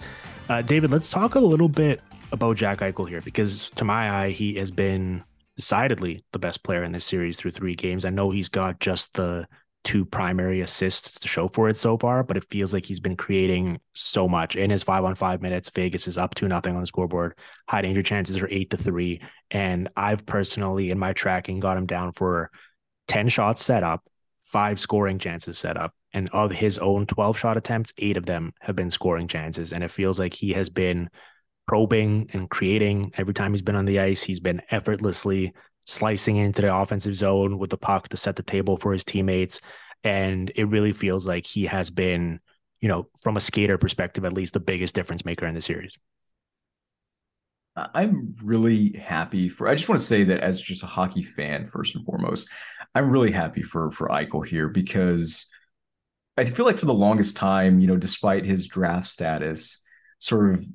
Uh, 0.47 0.61
David, 0.61 0.89
let's 0.89 1.09
talk 1.09 1.35
a 1.35 1.39
little 1.39 1.67
bit 1.67 2.01
about 2.31 2.55
Jack 2.55 2.79
Eichel 2.79 3.09
here 3.09 3.19
because, 3.19 3.69
to 3.71 3.83
my 3.83 4.09
eye, 4.09 4.29
he 4.29 4.55
has 4.55 4.71
been 4.71 5.21
decidedly 5.57 6.23
the 6.31 6.39
best 6.39 6.63
player 6.63 6.85
in 6.85 6.93
this 6.93 7.03
series 7.03 7.37
through 7.37 7.51
three 7.51 7.75
games. 7.75 8.05
I 8.05 8.09
know 8.09 8.31
he's 8.31 8.47
got 8.47 8.79
just 8.79 9.15
the 9.15 9.45
two 9.83 10.05
primary 10.05 10.61
assists 10.61 11.19
to 11.19 11.27
show 11.27 11.49
for 11.49 11.67
it 11.67 11.75
so 11.75 11.97
far, 11.97 12.23
but 12.23 12.37
it 12.37 12.45
feels 12.49 12.71
like 12.71 12.85
he's 12.85 13.01
been 13.01 13.17
creating 13.17 13.81
so 13.93 14.29
much 14.29 14.55
in 14.55 14.69
his 14.69 14.81
five 14.81 15.03
on 15.03 15.13
five 15.13 15.41
minutes. 15.41 15.69
Vegas 15.75 16.07
is 16.07 16.17
up 16.17 16.35
to 16.35 16.47
nothing 16.47 16.73
on 16.73 16.79
the 16.79 16.87
scoreboard. 16.87 17.37
High 17.67 17.81
danger 17.81 18.01
chances 18.01 18.37
are 18.37 18.47
eight 18.49 18.69
to 18.69 18.77
three. 18.77 19.19
And 19.51 19.89
I've 19.97 20.25
personally, 20.25 20.89
in 20.89 20.99
my 20.99 21.11
tracking, 21.11 21.59
got 21.59 21.75
him 21.75 21.85
down 21.85 22.13
for 22.13 22.49
10 23.09 23.27
shots 23.27 23.61
set 23.61 23.83
up, 23.83 24.05
five 24.53 24.79
scoring 24.79 25.17
chances 25.19 25.57
set 25.57 25.75
up, 25.75 25.93
and 26.13 26.29
of 26.29 26.51
his 26.51 26.77
own 26.77 27.07
12 27.07 27.37
shot 27.37 27.57
attempts, 27.57 27.91
eight 27.97 28.15
of 28.15 28.27
them 28.27 28.53
have 28.61 28.75
been 28.75 28.91
scoring 28.91 29.27
chances. 29.27 29.73
And 29.73 29.83
it 29.83 29.91
feels 29.91 30.19
like 30.19 30.33
he 30.33 30.53
has 30.53 30.69
been 30.69 31.09
probing 31.67 32.29
and 32.33 32.49
creating 32.49 33.11
every 33.17 33.33
time 33.33 33.51
he's 33.51 33.63
been 33.63 33.75
on 33.75 33.85
the 33.85 33.99
ice. 33.99 34.21
He's 34.21 34.39
been 34.39 34.61
effortlessly 34.69 35.53
slicing 35.85 36.37
into 36.37 36.61
the 36.61 36.73
offensive 36.73 37.15
zone 37.15 37.57
with 37.57 37.71
the 37.71 37.77
puck 37.77 38.09
to 38.09 38.17
set 38.17 38.35
the 38.35 38.43
table 38.43 38.77
for 38.77 38.93
his 38.93 39.03
teammates. 39.03 39.59
And 40.03 40.51
it 40.55 40.65
really 40.65 40.91
feels 40.91 41.27
like 41.27 41.47
he 41.47 41.65
has 41.65 41.89
been, 41.89 42.39
you 42.79 42.89
know, 42.89 43.09
from 43.21 43.37
a 43.37 43.41
skater 43.41 43.79
perspective, 43.79 44.23
at 44.23 44.33
least 44.33 44.53
the 44.53 44.59
biggest 44.59 44.93
difference 44.93 45.25
maker 45.25 45.47
in 45.47 45.55
the 45.55 45.61
series. 45.61 45.97
I'm 47.75 48.35
really 48.43 48.91
happy 48.91 49.49
for. 49.49 49.67
I 49.67 49.73
just 49.73 49.89
want 49.89 49.99
to 49.99 50.07
say 50.07 50.23
that 50.25 50.41
as 50.41 50.61
just 50.61 50.83
a 50.83 50.87
hockey 50.87 51.23
fan, 51.23 51.65
first 51.65 51.95
and 51.95 52.05
foremost, 52.05 52.47
I'm 52.95 53.09
really 53.09 53.31
happy 53.31 53.63
for 53.63 53.91
for 53.91 54.09
Eichel 54.09 54.45
here 54.45 54.69
because 54.69 55.47
I 56.37 56.45
feel 56.45 56.65
like 56.65 56.77
for 56.77 56.85
the 56.85 56.93
longest 56.93 57.35
time, 57.35 57.79
you 57.79 57.87
know, 57.87 57.97
despite 57.97 58.45
his 58.45 58.67
draft 58.67 59.07
status, 59.07 59.81
sort 60.19 60.53
of 60.53 60.65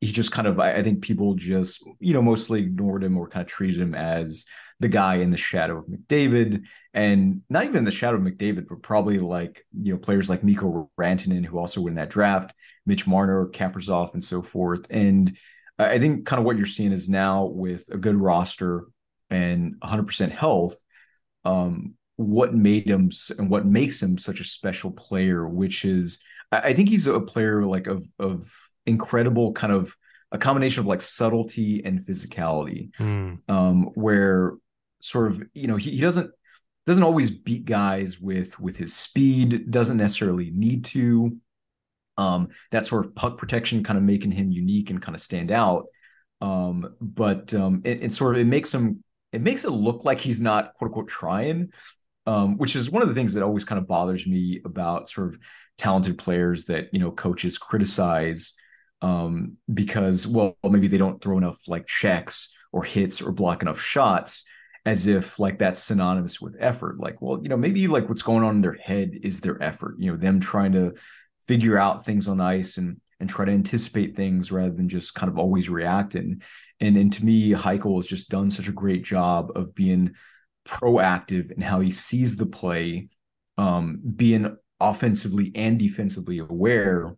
he 0.00 0.12
just 0.12 0.32
kind 0.32 0.48
of 0.48 0.58
I, 0.58 0.82
think 0.82 1.02
people 1.02 1.34
just, 1.34 1.84
you 1.98 2.14
know, 2.14 2.22
mostly 2.22 2.60
ignored 2.60 3.04
him 3.04 3.18
or 3.18 3.28
kind 3.28 3.42
of 3.42 3.48
treated 3.48 3.80
him 3.80 3.94
as 3.94 4.46
the 4.80 4.88
guy 4.88 5.16
in 5.16 5.30
the 5.30 5.36
shadow 5.36 5.76
of 5.76 5.86
McDavid. 5.86 6.62
And 6.94 7.42
not 7.50 7.64
even 7.64 7.84
the 7.84 7.90
shadow 7.90 8.16
of 8.16 8.22
McDavid, 8.22 8.66
but 8.66 8.82
probably 8.82 9.18
like, 9.18 9.64
you 9.78 9.92
know, 9.92 9.98
players 9.98 10.30
like 10.30 10.42
Mikko 10.42 10.90
Rantanen, 10.98 11.44
who 11.44 11.58
also 11.58 11.82
win 11.82 11.96
that 11.96 12.08
draft, 12.08 12.54
Mitch 12.86 13.06
Marner, 13.06 13.46
Kaprizov, 13.48 14.14
and 14.14 14.24
so 14.24 14.40
forth. 14.40 14.86
And 14.88 15.36
I 15.78 15.98
think 15.98 16.24
kind 16.24 16.40
of 16.40 16.46
what 16.46 16.56
you're 16.56 16.66
seeing 16.66 16.92
is 16.92 17.08
now 17.08 17.44
with 17.44 17.84
a 17.90 17.98
good 17.98 18.16
roster 18.16 18.86
and 19.28 19.76
100% 19.80 20.30
health, 20.30 20.76
um, 21.44 21.94
what 22.16 22.54
made 22.54 22.86
him 22.86 23.10
and 23.38 23.48
what 23.48 23.66
makes 23.66 24.02
him 24.02 24.18
such 24.18 24.40
a 24.40 24.44
special 24.44 24.90
player, 24.90 25.46
which 25.48 25.84
is 25.84 26.20
I 26.52 26.72
think 26.72 26.88
he's 26.88 27.06
a 27.06 27.20
player 27.20 27.64
like 27.64 27.86
of 27.86 28.04
of 28.18 28.52
incredible 28.86 29.52
kind 29.52 29.72
of 29.72 29.96
a 30.32 30.38
combination 30.38 30.80
of 30.80 30.86
like 30.86 31.02
subtlety 31.02 31.84
and 31.84 32.00
physicality, 32.00 32.90
mm. 32.98 33.38
um, 33.48 33.84
where 33.94 34.54
sort 35.00 35.32
of 35.32 35.42
you 35.54 35.66
know 35.66 35.76
he, 35.76 35.92
he 35.92 36.00
doesn't 36.00 36.30
doesn't 36.86 37.02
always 37.02 37.30
beat 37.30 37.64
guys 37.64 38.20
with 38.20 38.58
with 38.58 38.76
his 38.76 38.94
speed, 38.94 39.70
doesn't 39.70 39.96
necessarily 39.96 40.50
need 40.50 40.84
to. 40.86 41.36
Um, 42.18 42.48
that 42.70 42.86
sort 42.86 43.06
of 43.06 43.14
puck 43.14 43.38
protection 43.38 43.82
kind 43.82 43.96
of 43.96 44.02
making 44.02 44.32
him 44.32 44.50
unique 44.50 44.90
and 44.90 45.00
kind 45.00 45.14
of 45.14 45.22
stand 45.22 45.50
out. 45.50 45.86
Um, 46.42 46.96
but 47.00 47.54
um, 47.54 47.80
it, 47.84 48.04
it 48.04 48.12
sort 48.12 48.34
of 48.34 48.42
it 48.42 48.46
makes 48.46 48.74
him 48.74 49.02
it 49.32 49.40
makes 49.40 49.64
it 49.64 49.70
look 49.70 50.04
like 50.04 50.20
he's 50.20 50.40
not 50.40 50.74
quote 50.74 50.88
unquote 50.88 51.08
trying, 51.08 51.72
um, 52.26 52.58
which 52.58 52.76
is 52.76 52.90
one 52.90 53.02
of 53.02 53.08
the 53.08 53.14
things 53.14 53.34
that 53.34 53.42
always 53.42 53.64
kind 53.64 53.78
of 53.78 53.86
bothers 53.86 54.26
me 54.26 54.60
about 54.64 55.10
sort 55.10 55.34
of 55.34 55.40
talented 55.78 56.18
players 56.18 56.66
that 56.66 56.88
you 56.92 56.98
know 56.98 57.10
coaches 57.10 57.58
criticize 57.58 58.54
um, 59.02 59.56
because 59.72 60.26
well 60.26 60.56
maybe 60.62 60.88
they 60.88 60.98
don't 60.98 61.22
throw 61.22 61.38
enough 61.38 61.68
like 61.68 61.86
checks 61.86 62.54
or 62.72 62.84
hits 62.84 63.22
or 63.22 63.32
block 63.32 63.62
enough 63.62 63.80
shots 63.80 64.44
as 64.86 65.06
if 65.06 65.38
like 65.38 65.58
that's 65.58 65.82
synonymous 65.82 66.40
with 66.40 66.56
effort. 66.58 66.98
Like 66.98 67.20
well 67.22 67.40
you 67.42 67.48
know 67.48 67.56
maybe 67.56 67.86
like 67.86 68.08
what's 68.08 68.22
going 68.22 68.44
on 68.44 68.56
in 68.56 68.60
their 68.60 68.74
head 68.74 69.18
is 69.22 69.40
their 69.40 69.62
effort 69.62 69.96
you 69.98 70.10
know 70.10 70.16
them 70.16 70.40
trying 70.40 70.72
to 70.72 70.94
figure 71.46 71.78
out 71.78 72.04
things 72.04 72.28
on 72.28 72.40
ice 72.40 72.76
and 72.76 73.00
and 73.20 73.28
try 73.28 73.44
to 73.44 73.52
anticipate 73.52 74.16
things 74.16 74.50
rather 74.50 74.70
than 74.70 74.88
just 74.88 75.14
kind 75.14 75.30
of 75.30 75.38
always 75.38 75.68
reacting 75.68 76.42
and 76.80 76.96
and 76.96 77.12
to 77.12 77.24
me 77.24 77.52
Eichel 77.52 77.96
has 77.96 78.06
just 78.06 78.30
done 78.30 78.50
such 78.50 78.68
a 78.68 78.72
great 78.72 79.02
job 79.02 79.52
of 79.54 79.74
being 79.74 80.14
proactive 80.66 81.50
in 81.50 81.62
how 81.62 81.80
he 81.80 81.90
sees 81.90 82.36
the 82.36 82.46
play, 82.46 83.08
um, 83.58 84.00
being 84.16 84.56
offensively 84.78 85.52
and 85.54 85.78
defensively 85.78 86.38
aware, 86.38 87.16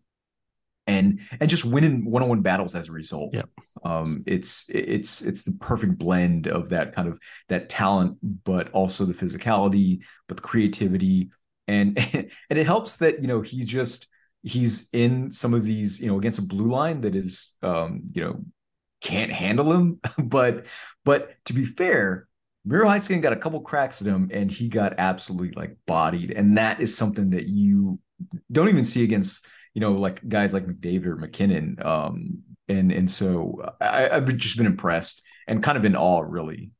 and 0.86 1.20
and 1.40 1.48
just 1.48 1.64
winning 1.64 2.04
one 2.04 2.22
on 2.22 2.28
one 2.28 2.42
battles 2.42 2.74
as 2.74 2.88
a 2.88 2.92
result. 2.92 3.34
Yep. 3.34 3.48
Um, 3.84 4.24
it's 4.26 4.66
it's 4.68 5.22
it's 5.22 5.44
the 5.44 5.52
perfect 5.52 5.98
blend 5.98 6.46
of 6.46 6.70
that 6.70 6.92
kind 6.92 7.08
of 7.08 7.18
that 7.48 7.68
talent, 7.68 8.18
but 8.44 8.70
also 8.70 9.04
the 9.04 9.14
physicality, 9.14 10.00
but 10.28 10.36
the 10.36 10.42
creativity, 10.42 11.30
and 11.68 11.98
and 12.12 12.58
it 12.58 12.66
helps 12.66 12.98
that 12.98 13.20
you 13.20 13.28
know 13.28 13.40
he 13.40 13.64
just 13.64 14.08
he's 14.42 14.88
in 14.92 15.30
some 15.30 15.54
of 15.54 15.64
these 15.64 16.00
you 16.00 16.08
know 16.08 16.18
against 16.18 16.40
a 16.40 16.42
blue 16.42 16.68
line 16.68 17.00
that 17.02 17.14
is 17.14 17.56
um 17.62 18.02
you 18.12 18.20
know 18.20 18.44
can't 19.02 19.32
handle 19.32 19.72
him 19.72 20.00
but 20.18 20.66
but 21.04 21.34
to 21.44 21.52
be 21.52 21.64
fair 21.64 22.28
Miro 22.64 22.86
Heiskanen 22.86 23.22
got 23.22 23.32
a 23.32 23.36
couple 23.36 23.60
cracks 23.60 24.00
at 24.00 24.06
him 24.06 24.30
and 24.32 24.50
he 24.50 24.68
got 24.68 24.94
absolutely 24.98 25.52
like 25.56 25.76
bodied. 25.86 26.30
And 26.30 26.56
that 26.58 26.80
is 26.80 26.96
something 26.96 27.30
that 27.30 27.46
you 27.46 27.98
don't 28.50 28.68
even 28.68 28.84
see 28.84 29.02
against, 29.02 29.46
you 29.74 29.80
know, 29.80 29.92
like 29.92 30.26
guys 30.28 30.54
like 30.54 30.66
McDavid 30.66 31.06
or 31.06 31.16
MacKinnon. 31.16 31.78
Um, 31.82 32.42
and 32.68 32.92
and 32.92 33.10
so 33.10 33.74
I, 33.80 34.10
I've 34.10 34.36
just 34.36 34.56
been 34.56 34.66
impressed 34.66 35.22
and 35.48 35.62
kind 35.62 35.76
of 35.76 35.84
in 35.84 35.96
awe, 35.96 36.20
really. 36.20 36.70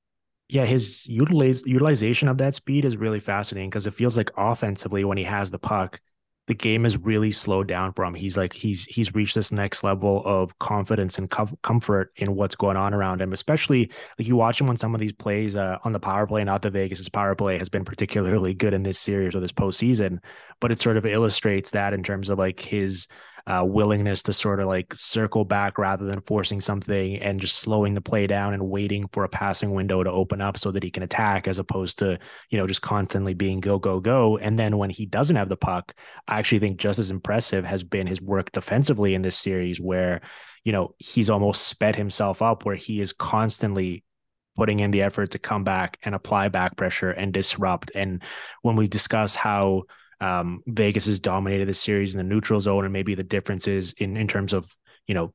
Yeah, 0.48 0.66
his 0.66 1.06
utilize, 1.08 1.66
utilization 1.66 2.28
of 2.28 2.38
that 2.38 2.54
speed 2.54 2.84
is 2.84 2.96
really 2.96 3.20
fascinating 3.20 3.70
because 3.70 3.86
it 3.86 3.94
feels 3.94 4.16
like 4.16 4.30
offensively 4.36 5.02
when 5.04 5.18
he 5.18 5.24
has 5.24 5.50
the 5.50 5.58
puck, 5.58 6.00
the 6.48 6.54
game 6.54 6.84
has 6.84 6.96
really 6.98 7.30
slowed 7.30 7.68
down 7.68 7.92
for 7.92 8.04
him. 8.04 8.14
He's 8.14 8.36
like 8.36 8.52
he's 8.52 8.84
he's 8.84 9.14
reached 9.14 9.34
this 9.34 9.52
next 9.52 9.84
level 9.84 10.22
of 10.24 10.58
confidence 10.58 11.16
and 11.16 11.30
com- 11.30 11.56
comfort 11.62 12.12
in 12.16 12.34
what's 12.34 12.56
going 12.56 12.76
on 12.76 12.94
around 12.94 13.22
him. 13.22 13.32
Especially 13.32 13.90
like 14.18 14.26
you 14.26 14.34
watch 14.34 14.60
him 14.60 14.68
on 14.68 14.76
some 14.76 14.94
of 14.94 15.00
these 15.00 15.12
plays 15.12 15.54
uh, 15.54 15.78
on 15.84 15.92
the 15.92 16.00
power 16.00 16.26
play. 16.26 16.42
Not 16.42 16.62
the 16.62 16.70
Vegas's 16.70 17.08
power 17.08 17.36
play 17.36 17.58
has 17.58 17.68
been 17.68 17.84
particularly 17.84 18.54
good 18.54 18.74
in 18.74 18.82
this 18.82 18.98
series 18.98 19.36
or 19.36 19.40
this 19.40 19.52
postseason, 19.52 20.18
but 20.60 20.72
it 20.72 20.80
sort 20.80 20.96
of 20.96 21.06
illustrates 21.06 21.70
that 21.70 21.94
in 21.94 22.02
terms 22.02 22.28
of 22.28 22.38
like 22.38 22.58
his 22.58 23.06
uh, 23.46 23.64
willingness 23.64 24.22
to 24.22 24.32
sort 24.32 24.60
of 24.60 24.68
like 24.68 24.94
circle 24.94 25.44
back 25.44 25.78
rather 25.78 26.04
than 26.04 26.20
forcing 26.20 26.60
something 26.60 27.16
and 27.18 27.40
just 27.40 27.58
slowing 27.58 27.94
the 27.94 28.00
play 28.00 28.26
down 28.26 28.54
and 28.54 28.68
waiting 28.68 29.08
for 29.12 29.24
a 29.24 29.28
passing 29.28 29.72
window 29.72 30.02
to 30.02 30.10
open 30.10 30.40
up 30.40 30.56
so 30.56 30.70
that 30.70 30.82
he 30.82 30.90
can 30.90 31.02
attack 31.02 31.48
as 31.48 31.58
opposed 31.58 31.98
to, 31.98 32.18
you 32.50 32.58
know, 32.58 32.66
just 32.66 32.82
constantly 32.82 33.34
being 33.34 33.60
go, 33.60 33.78
go, 33.78 34.00
go. 34.00 34.38
And 34.38 34.58
then 34.58 34.78
when 34.78 34.90
he 34.90 35.06
doesn't 35.06 35.36
have 35.36 35.48
the 35.48 35.56
puck, 35.56 35.92
I 36.28 36.38
actually 36.38 36.60
think 36.60 36.78
just 36.78 36.98
as 36.98 37.10
impressive 37.10 37.64
has 37.64 37.82
been 37.82 38.06
his 38.06 38.22
work 38.22 38.52
defensively 38.52 39.14
in 39.14 39.22
this 39.22 39.38
series 39.38 39.80
where, 39.80 40.20
you 40.64 40.72
know, 40.72 40.94
he's 40.98 41.30
almost 41.30 41.66
sped 41.66 41.96
himself 41.96 42.42
up 42.42 42.64
where 42.64 42.76
he 42.76 43.00
is 43.00 43.12
constantly 43.12 44.04
putting 44.56 44.80
in 44.80 44.90
the 44.90 45.02
effort 45.02 45.30
to 45.32 45.38
come 45.38 45.64
back 45.64 45.98
and 46.04 46.14
apply 46.14 46.48
back 46.48 46.76
pressure 46.76 47.10
and 47.10 47.32
disrupt. 47.32 47.90
And 47.94 48.22
when 48.60 48.76
we 48.76 48.86
discuss 48.86 49.34
how 49.34 49.84
um, 50.22 50.62
Vegas 50.66 51.06
has 51.06 51.20
dominated 51.20 51.66
the 51.66 51.74
series 51.74 52.14
in 52.14 52.18
the 52.18 52.34
neutral 52.34 52.60
zone 52.60 52.84
and 52.84 52.92
maybe 52.92 53.14
the 53.14 53.24
differences 53.24 53.92
in 53.98 54.16
in 54.16 54.28
terms 54.28 54.52
of 54.52 54.74
you 55.06 55.14
know 55.14 55.34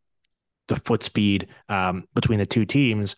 the 0.67 0.77
foot 0.77 1.03
speed 1.03 1.47
um, 1.69 2.05
between 2.13 2.39
the 2.39 2.45
two 2.45 2.65
teams, 2.65 3.15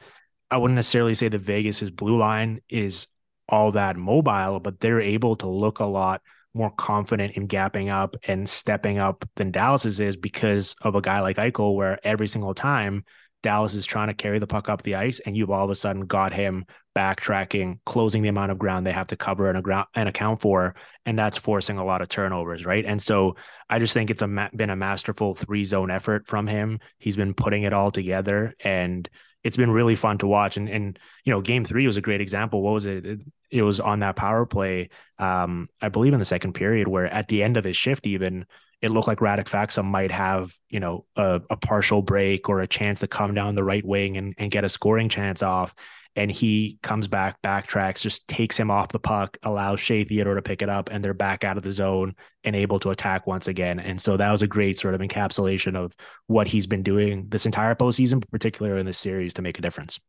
I 0.52 0.58
wouldn't 0.58 0.76
necessarily 0.76 1.16
say 1.16 1.30
that 1.30 1.40
Vegas's 1.40 1.92
blue 1.92 2.18
line 2.18 2.60
is 2.70 3.08
all 3.48 3.72
that 3.72 3.98
mobile, 3.98 4.60
but 4.60 4.80
they're 4.80 5.02
able 5.02 5.36
to 5.38 5.48
look 5.48 5.80
a 5.80 5.86
lot 5.86 6.22
more 6.54 6.72
confident 6.72 7.36
in 7.36 7.48
gapping 7.48 7.90
up 7.90 8.16
and 8.28 8.50
stepping 8.50 8.98
up 8.98 9.28
than 9.36 9.52
Dallas's 9.52 10.00
is 10.00 10.18
because 10.18 10.76
of 10.82 10.96
a 10.96 11.02
guy 11.02 11.22
like 11.22 11.38
Eichel, 11.38 11.76
where 11.76 12.00
every 12.04 12.28
single 12.28 12.54
time 12.54 13.04
Dallas 13.44 13.74
is 13.74 13.86
trying 13.86 14.08
to 14.08 14.14
carry 14.14 14.40
the 14.40 14.48
puck 14.48 14.70
up 14.70 14.82
the 14.82 14.96
ice, 14.96 15.20
and 15.20 15.38
you've 15.38 15.52
all 15.52 15.66
of 15.66 15.72
a 15.72 15.76
sudden 15.76 16.06
got 16.06 16.34
him 16.34 16.66
backtracking, 17.00 17.80
closing 17.86 18.22
the 18.22 18.28
amount 18.28 18.52
of 18.52 18.60
ground 18.60 18.86
they 18.86 18.92
have 18.92 19.08
to 19.08 19.16
cover 19.16 19.50
and, 19.50 19.66
and 19.96 20.10
account 20.10 20.42
for, 20.42 20.76
and 21.06 21.18
that's 21.18 21.38
forcing 21.38 21.78
a 21.78 21.86
lot 21.86 22.02
of 22.02 22.10
turnovers, 22.10 22.66
right? 22.66 22.84
And 22.86 23.02
so 23.02 23.38
I 23.70 23.80
just 23.80 23.94
think 23.94 24.10
it's 24.10 24.22
a 24.22 24.28
ma- 24.28 24.50
been 24.54 24.70
a 24.70 24.76
masterful 24.76 25.34
three 25.34 25.64
zone 25.64 25.92
effort 25.92 26.28
from 26.28 26.46
him. 26.46 26.80
He's 26.98 27.16
been 27.16 27.34
putting 27.34 27.64
it 27.64 27.72
all 27.72 27.90
together, 27.90 28.54
and 28.64 29.08
it's 29.46 29.56
been 29.56 29.72
really 29.72 29.96
fun 29.96 30.18
to 30.18 30.28
watch. 30.28 30.58
And 30.58 30.68
and 30.68 31.00
you 31.24 31.32
know, 31.32 31.40
game 31.40 31.64
three 31.64 31.88
was 31.88 31.96
a 31.96 32.02
great 32.02 32.20
example. 32.20 32.62
What 32.62 32.74
was 32.74 32.86
it? 32.86 33.06
It, 33.06 33.24
it 33.50 33.62
was 33.62 33.80
on 33.80 34.02
that 34.02 34.18
power 34.18 34.46
play, 34.46 34.90
um, 35.18 35.70
I 35.82 35.90
believe 35.90 36.14
in 36.14 36.20
the 36.20 36.26
second 36.26 36.54
period, 36.54 36.88
where 36.88 37.08
at 37.08 37.30
the 37.30 37.42
end 37.42 37.56
of 37.56 37.64
his 37.64 37.78
shift, 37.78 38.06
even 38.06 38.46
it 38.82 38.92
looked 38.92 39.08
like 39.08 39.20
Radek 39.20 39.46
Faksa 39.46 39.84
might 39.84 40.12
have, 40.12 40.56
you 40.70 40.80
know, 40.80 41.06
a, 41.16 41.42
a, 41.50 41.58
partial 41.58 42.02
break 42.02 42.48
or 42.48 42.62
a 42.62 42.68
chance 42.68 43.02
to 43.02 43.08
come 43.08 43.34
down 43.34 43.56
the 43.56 43.64
right 43.64 43.86
wing 43.86 44.16
and, 44.18 44.34
and 44.38 44.52
get 44.52 44.64
a 44.64 44.70
scoring 44.70 45.10
chance 45.10 45.44
off. 45.44 45.74
And 46.16 46.32
he 46.32 46.80
comes 46.82 47.08
back, 47.08 47.42
backtracks, 47.42 48.02
just 48.02 48.28
takes 48.28 48.58
him 48.58 48.72
off 48.72 48.90
the 48.90 49.00
puck, 49.00 49.38
allows 49.44 49.80
Shea 49.80 50.04
Theodore 50.04 50.36
to 50.36 50.42
pick 50.42 50.62
it 50.62 50.70
up, 50.70 50.90
and 50.92 51.04
they're 51.04 51.14
back 51.14 51.44
out 51.44 51.56
of 51.56 51.64
the 51.64 51.72
zone 51.72 52.16
and 52.44 52.56
able 52.56 52.80
to 52.80 52.90
attack 52.90 53.28
once 53.28 53.48
again. 53.48 53.80
And 53.80 54.02
so 54.02 54.18
that 54.18 54.32
was 54.32 54.42
a 54.42 54.48
great 54.48 54.78
sort 54.78 54.96
of 54.96 55.02
encapsulation 55.02 55.76
of 55.76 55.94
what 56.28 56.48
he's 56.48 56.68
been 56.68 56.84
doing 56.84 57.28
this 57.30 57.46
entire 57.46 57.76
postseason, 57.76 58.24
particularly 58.32 58.80
in 58.80 58.86
this 58.86 58.98
series, 58.98 59.34
to 59.36 59.42
make 59.42 59.60
a 59.60 59.62
difference. 59.62 60.00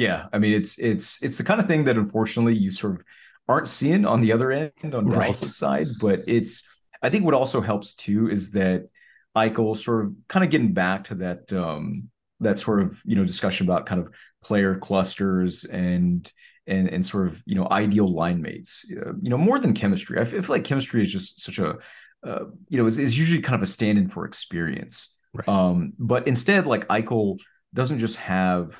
Yeah, 0.00 0.28
I 0.32 0.38
mean 0.38 0.54
it's 0.54 0.78
it's 0.78 1.22
it's 1.22 1.36
the 1.36 1.44
kind 1.44 1.60
of 1.60 1.66
thing 1.66 1.84
that 1.84 1.98
unfortunately 1.98 2.56
you 2.56 2.70
sort 2.70 2.94
of 2.94 3.02
aren't 3.46 3.68
seeing 3.68 4.06
on 4.06 4.22
the 4.22 4.32
other 4.32 4.50
end 4.50 4.94
on 4.94 5.06
right. 5.06 5.34
Dallas' 5.34 5.56
side. 5.56 5.88
But 6.00 6.20
it's 6.26 6.66
I 7.02 7.10
think 7.10 7.26
what 7.26 7.34
also 7.34 7.60
helps 7.60 7.92
too 7.92 8.30
is 8.30 8.52
that 8.52 8.88
Eichel 9.36 9.76
sort 9.76 10.06
of 10.06 10.14
kind 10.26 10.42
of 10.42 10.50
getting 10.50 10.72
back 10.72 11.04
to 11.04 11.16
that 11.16 11.52
um 11.52 12.08
that 12.40 12.58
sort 12.58 12.82
of 12.82 13.00
you 13.04 13.16
know 13.16 13.24
discussion 13.24 13.66
about 13.66 13.86
kind 13.86 14.00
of 14.00 14.10
player 14.42 14.74
clusters 14.76 15.64
and 15.64 16.32
and 16.66 16.88
and 16.88 17.04
sort 17.04 17.28
of 17.28 17.42
you 17.46 17.54
know 17.54 17.66
ideal 17.70 18.08
line 18.12 18.40
mates. 18.42 18.84
Uh, 18.90 19.12
you 19.20 19.30
know 19.30 19.38
more 19.38 19.58
than 19.58 19.74
chemistry. 19.74 20.20
I 20.20 20.24
feel 20.24 20.42
like 20.48 20.64
chemistry 20.64 21.02
is 21.02 21.12
just 21.12 21.40
such 21.40 21.58
a 21.58 21.78
uh, 22.22 22.44
you 22.68 22.78
know 22.78 22.86
is, 22.86 22.98
is 22.98 23.18
usually 23.18 23.42
kind 23.42 23.56
of 23.56 23.62
a 23.62 23.66
stand-in 23.66 24.08
for 24.08 24.24
experience. 24.24 25.16
Right. 25.32 25.48
Um, 25.48 25.92
but 25.98 26.26
instead, 26.26 26.66
like 26.66 26.88
Eichel 26.88 27.38
doesn't 27.72 28.00
just 28.00 28.16
have 28.16 28.76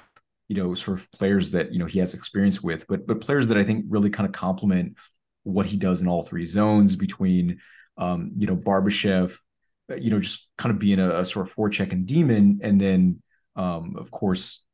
you 0.50 0.56
know, 0.56 0.74
sort 0.74 0.98
of 0.98 1.10
players 1.12 1.52
that 1.52 1.72
you 1.72 1.78
know 1.78 1.86
he 1.86 2.00
has 2.00 2.12
experience 2.12 2.60
with, 2.60 2.84
but 2.88 3.06
but 3.06 3.20
players 3.20 3.46
that 3.46 3.56
I 3.56 3.62
think 3.62 3.84
really 3.88 4.10
kind 4.10 4.26
of 4.26 4.32
complement 4.32 4.96
what 5.44 5.64
he 5.64 5.76
does 5.76 6.00
in 6.00 6.08
all 6.08 6.24
three 6.24 6.44
zones 6.44 6.96
between, 6.96 7.60
um, 7.96 8.32
you 8.36 8.48
know, 8.48 8.56
Barbashev, 8.56 9.36
uh, 9.92 9.94
you 9.94 10.10
know, 10.10 10.18
just 10.18 10.48
kind 10.58 10.74
of 10.74 10.80
being 10.80 10.98
a, 10.98 11.20
a 11.20 11.24
sort 11.24 11.46
of 11.46 11.54
forecheck 11.54 11.92
and 11.92 12.04
demon, 12.04 12.58
and 12.64 12.80
then, 12.80 13.22
um, 13.56 13.96
of 13.98 14.10
course, 14.10 14.64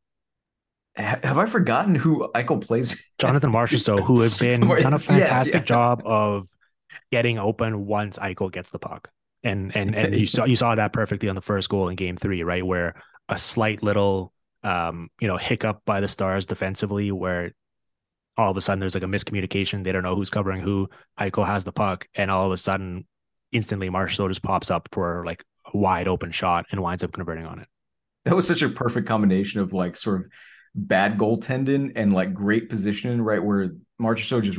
ha- 0.96 1.20
have 1.22 1.38
I 1.38 1.46
forgotten 1.46 1.94
who 1.94 2.30
Eichel 2.34 2.64
plays? 2.64 2.96
Jonathan 3.18 3.50
Marchessault, 3.50 4.02
who 4.04 4.20
has 4.20 4.36
been 4.38 4.66
kind 4.68 4.94
of 4.94 5.04
fantastic 5.04 5.54
yes, 5.54 5.60
yeah. 5.60 5.60
job 5.60 6.02
of 6.04 6.48
getting 7.10 7.38
open 7.38 7.86
once 7.86 8.18
Eichel 8.18 8.50
gets 8.50 8.70
the 8.70 8.78
puck. 8.78 9.10
And 9.42 9.74
and 9.76 9.94
and 9.94 10.14
you 10.14 10.26
saw 10.26 10.44
you 10.44 10.56
saw 10.56 10.74
that 10.74 10.92
perfectly 10.92 11.28
on 11.28 11.36
the 11.36 11.42
first 11.42 11.68
goal 11.68 11.88
in 11.88 11.96
game 11.96 12.16
three, 12.16 12.42
right? 12.42 12.66
Where 12.66 12.94
a 13.28 13.38
slight 13.38 13.82
little 13.82 14.32
um, 14.66 15.10
you 15.20 15.28
know, 15.28 15.36
hiccup 15.36 15.82
by 15.84 16.00
the 16.00 16.08
Stars 16.08 16.44
defensively 16.44 17.12
where 17.12 17.52
all 18.36 18.50
of 18.50 18.56
a 18.56 18.60
sudden 18.60 18.80
there's 18.80 18.94
like 18.94 19.04
a 19.04 19.06
miscommunication. 19.06 19.84
They 19.84 19.92
don't 19.92 20.02
know 20.02 20.16
who's 20.16 20.28
covering 20.28 20.60
who. 20.60 20.88
Eichel 21.18 21.46
has 21.46 21.64
the 21.64 21.72
puck, 21.72 22.06
and 22.14 22.30
all 22.30 22.46
of 22.46 22.52
a 22.52 22.56
sudden, 22.56 23.06
instantly 23.52 23.88
Marchessault 23.88 24.28
just 24.28 24.42
pops 24.42 24.70
up 24.70 24.88
for 24.92 25.24
like 25.24 25.44
a 25.72 25.76
wide 25.76 26.08
open 26.08 26.32
shot 26.32 26.66
and 26.70 26.82
winds 26.82 27.04
up 27.04 27.12
converting 27.12 27.46
on 27.46 27.60
it. 27.60 27.68
That 28.26 28.34
was 28.34 28.46
such 28.46 28.62
a 28.62 28.68
perfect 28.68 29.06
combination 29.06 29.60
of 29.60 29.72
like 29.72 29.96
sort 29.96 30.20
of 30.20 30.26
bad 30.74 31.16
goaltending 31.16 31.92
and 31.94 32.12
like 32.12 32.34
great 32.34 32.68
positioning, 32.68 33.22
right? 33.22 33.42
Where 33.42 33.70
Marchessault 34.00 34.42
just 34.42 34.58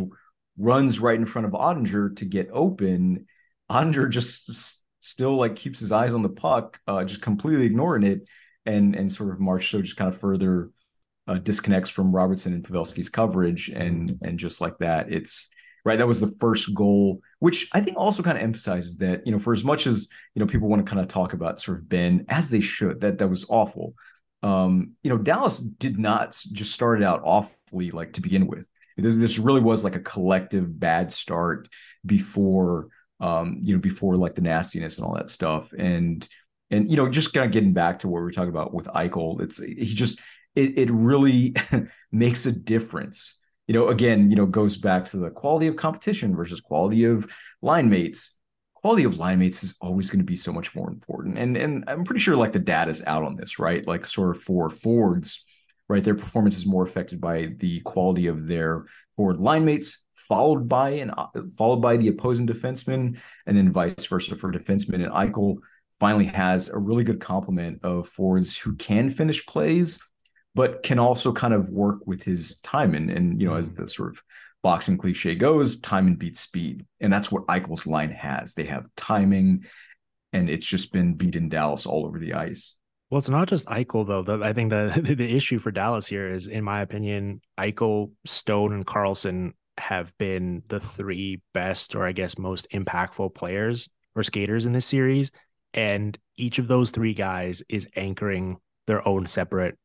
runs 0.58 1.00
right 1.02 1.20
in 1.20 1.26
front 1.26 1.48
of 1.48 1.52
Oettinger 1.52 2.16
to 2.16 2.26
get 2.26 2.48
open. 2.54 3.28
Oettinger 3.70 4.10
just 4.10 4.84
still 5.02 5.36
like 5.36 5.58
keeps 5.58 5.80
his 5.80 5.92
eyes 5.92 6.14
on 6.14 6.24
the 6.24 6.30
puck, 6.30 6.80
uh, 6.88 7.04
just 7.04 7.22
completely 7.22 7.66
ignoring 7.66 8.04
it 8.04 8.22
and 8.66 8.96
and 8.96 9.12
sort 9.12 9.32
of 9.32 9.40
Marchessault 9.40 9.84
just 9.84 9.98
kind 9.98 10.14
of 10.14 10.20
further 10.20 10.72
uh, 11.28 11.38
disconnects 11.38 11.90
from 11.90 12.16
Robertson 12.16 12.54
and 12.54 12.64
Pavelski's 12.64 13.10
coverage, 13.10 13.70
and 13.70 14.18
and 14.22 14.40
just 14.40 14.62
like 14.62 14.78
that, 14.80 15.12
it's 15.12 15.50
right. 15.88 15.98
That 15.98 16.08
was 16.08 16.20
the 16.20 16.36
first 16.40 16.74
goal, 16.74 17.22
which 17.40 17.70
I 17.74 17.82
think 17.82 17.98
also 17.98 18.22
kind 18.22 18.38
of 18.38 18.44
emphasizes 18.44 18.98
that 18.98 19.26
you 19.26 19.32
know 19.32 19.40
for 19.40 19.54
as 19.54 19.64
much 19.64 19.88
as 19.88 20.08
you 20.36 20.40
know 20.40 20.46
people 20.46 20.68
want 20.68 20.86
to 20.86 20.90
kind 20.90 21.02
of 21.02 21.08
talk 21.08 21.34
about 21.34 21.62
sort 21.62 21.80
of 21.80 21.90
Benn 21.90 22.26
as 22.30 22.50
they 22.50 22.62
should, 22.62 23.02
that 23.02 23.18
that 23.18 23.28
was 23.28 23.46
awful. 23.50 23.96
Um, 24.44 24.94
you 25.04 25.10
know, 25.10 25.18
Dallas 25.18 25.58
did 25.60 25.98
not 25.98 26.38
just 26.52 26.72
started 26.72 27.04
out 27.04 27.22
awfully 27.24 27.92
like 27.92 28.14
to 28.14 28.22
begin 28.22 28.46
with. 28.48 28.68
This, 28.96 29.16
this 29.16 29.40
really 29.40 29.62
was 29.62 29.84
like 29.84 29.96
a 29.96 30.00
collective 30.00 30.80
bad 30.80 31.12
start 31.12 31.70
before 32.06 32.90
um, 33.20 33.60
you 33.62 33.76
know, 33.76 33.82
before 33.82 34.16
like 34.16 34.36
the 34.36 34.42
nastiness 34.42 34.98
and 34.98 35.08
all 35.08 35.16
that 35.16 35.30
stuff. 35.30 35.74
And 35.78 36.28
and 36.70 36.90
you 36.90 36.98
know, 36.98 37.10
just 37.10 37.34
kind 37.34 37.46
of 37.46 37.52
getting 37.52 37.74
back 37.74 38.00
to 38.00 38.08
what 38.08 38.18
we 38.18 38.24
were 38.24 38.32
talking 38.32 38.50
about 38.50 38.74
with 38.74 38.88
Eichel, 38.88 39.42
it's 39.42 39.58
he 39.58 39.86
just 39.86 40.20
it, 40.56 40.78
it 40.78 40.92
really 40.92 41.56
makes 42.12 42.46
a 42.46 42.52
difference. 42.52 43.40
You 43.68 43.74
know, 43.74 43.88
again, 43.90 44.30
you 44.30 44.36
know, 44.36 44.46
goes 44.46 44.78
back 44.78 45.06
to 45.06 45.18
the 45.18 45.30
quality 45.30 45.68
of 45.68 45.76
competition 45.76 46.36
versus 46.36 46.62
quality 46.62 47.04
of 47.04 47.32
line 47.62 47.90
mates. 47.90 48.38
Quality 48.76 49.04
of 49.04 49.18
line 49.18 49.40
mates 49.40 49.64
is 49.64 49.76
always 49.82 50.10
going 50.10 50.20
to 50.20 50.26
be 50.26 50.36
so 50.36 50.54
much 50.54 50.74
more 50.74 50.90
important. 50.90 51.38
And 51.38 51.58
and 51.58 51.84
I'm 51.88 52.04
pretty 52.04 52.22
sure 52.22 52.36
like 52.36 52.54
the 52.54 52.60
data's 52.60 53.04
out 53.06 53.24
on 53.24 53.36
this, 53.36 53.60
right? 53.60 53.86
Like 53.86 54.06
sort 54.06 54.36
of 54.36 54.42
for 54.42 54.70
forwards, 54.70 55.44
right? 55.90 56.04
Their 56.04 56.16
performance 56.16 56.58
is 56.58 56.66
more 56.66 56.84
affected 56.84 57.20
by 57.20 57.54
the 57.58 57.82
quality 57.82 58.28
of 58.28 58.48
their 58.48 58.86
forward 59.16 59.38
line 59.38 59.66
mates, 59.66 60.04
followed 60.16 60.70
by 60.70 60.92
and 60.92 61.12
followed 61.58 61.82
by 61.82 61.98
the 61.98 62.08
opposing 62.08 62.48
defenseman, 62.48 63.18
and 63.46 63.58
then 63.58 63.72
vice 63.72 64.06
versa 64.06 64.36
for 64.36 64.52
defensemen. 64.52 65.04
And 65.04 65.12
Eichel 65.12 65.58
finally 66.00 66.26
has 66.26 66.70
a 66.70 66.78
really 66.78 67.04
good 67.04 67.20
complement 67.20 67.80
of 67.84 68.08
forwards 68.08 68.58
who 68.58 68.76
can 68.76 69.10
finish 69.10 69.46
plays, 69.46 70.00
but 70.58 70.84
can 70.84 71.00
also 71.00 71.32
kind 71.32 71.54
of 71.54 71.70
work 71.70 72.06
with 72.06 72.24
his 72.24 72.60
timing. 72.60 73.10
And, 73.10 73.40
you 73.40 73.48
know, 73.48 73.56
as 73.56 73.72
mm. 73.72 73.78
the 73.78 73.88
sort 73.88 74.10
of 74.10 74.22
boxing 74.64 74.98
cliche 74.98 75.36
goes, 75.36 75.80
time 75.80 76.08
and 76.08 76.20
beat 76.20 76.38
speed. 76.38 76.86
And 77.00 77.14
that's 77.14 77.32
what 77.32 77.48
Eichel's 77.48 77.88
line 77.88 78.12
has. 78.12 78.54
They 78.54 78.66
have 78.66 78.88
timing, 78.98 79.66
and 80.34 80.50
it's 80.50 80.66
just 80.66 80.92
been 80.92 81.14
beaten 81.14 81.48
Dallas 81.48 81.86
all 81.86 82.06
over 82.06 82.20
the 82.20 82.34
ice. 82.34 82.76
Well, 83.10 83.20
it's 83.20 83.30
not 83.30 83.48
just 83.48 83.68
Eichel 83.68 84.06
though. 84.06 84.44
I 84.44 84.52
think 84.52 84.70
the 84.72 85.16
the 85.18 85.36
issue 85.36 85.60
for 85.60 85.72
Dallas 85.72 86.08
here 86.08 86.30
is, 86.30 86.48
in 86.48 86.64
my 86.66 86.82
opinion, 86.82 87.40
Eichel, 87.58 88.12
Stone, 88.26 88.74
and 88.74 88.86
Karlsson 88.86 89.52
have 89.78 90.12
been 90.18 90.64
the 90.68 90.82
three 90.82 91.42
best, 91.54 91.96
or 91.96 92.06
I 92.06 92.12
guess 92.12 92.38
most 92.38 92.68
impactful 92.72 93.36
players 93.36 93.88
or 94.16 94.24
skaters 94.24 94.66
in 94.66 94.74
this 94.74 94.88
series 94.88 95.32
and 95.74 96.18
each 96.38 96.60
of 96.60 96.68
those 96.68 96.92
three 96.92 97.14
guys 97.14 97.64
is 97.70 97.88
anchoring 97.96 98.58
their 98.88 99.08
own 99.08 99.26
separate 99.26 99.78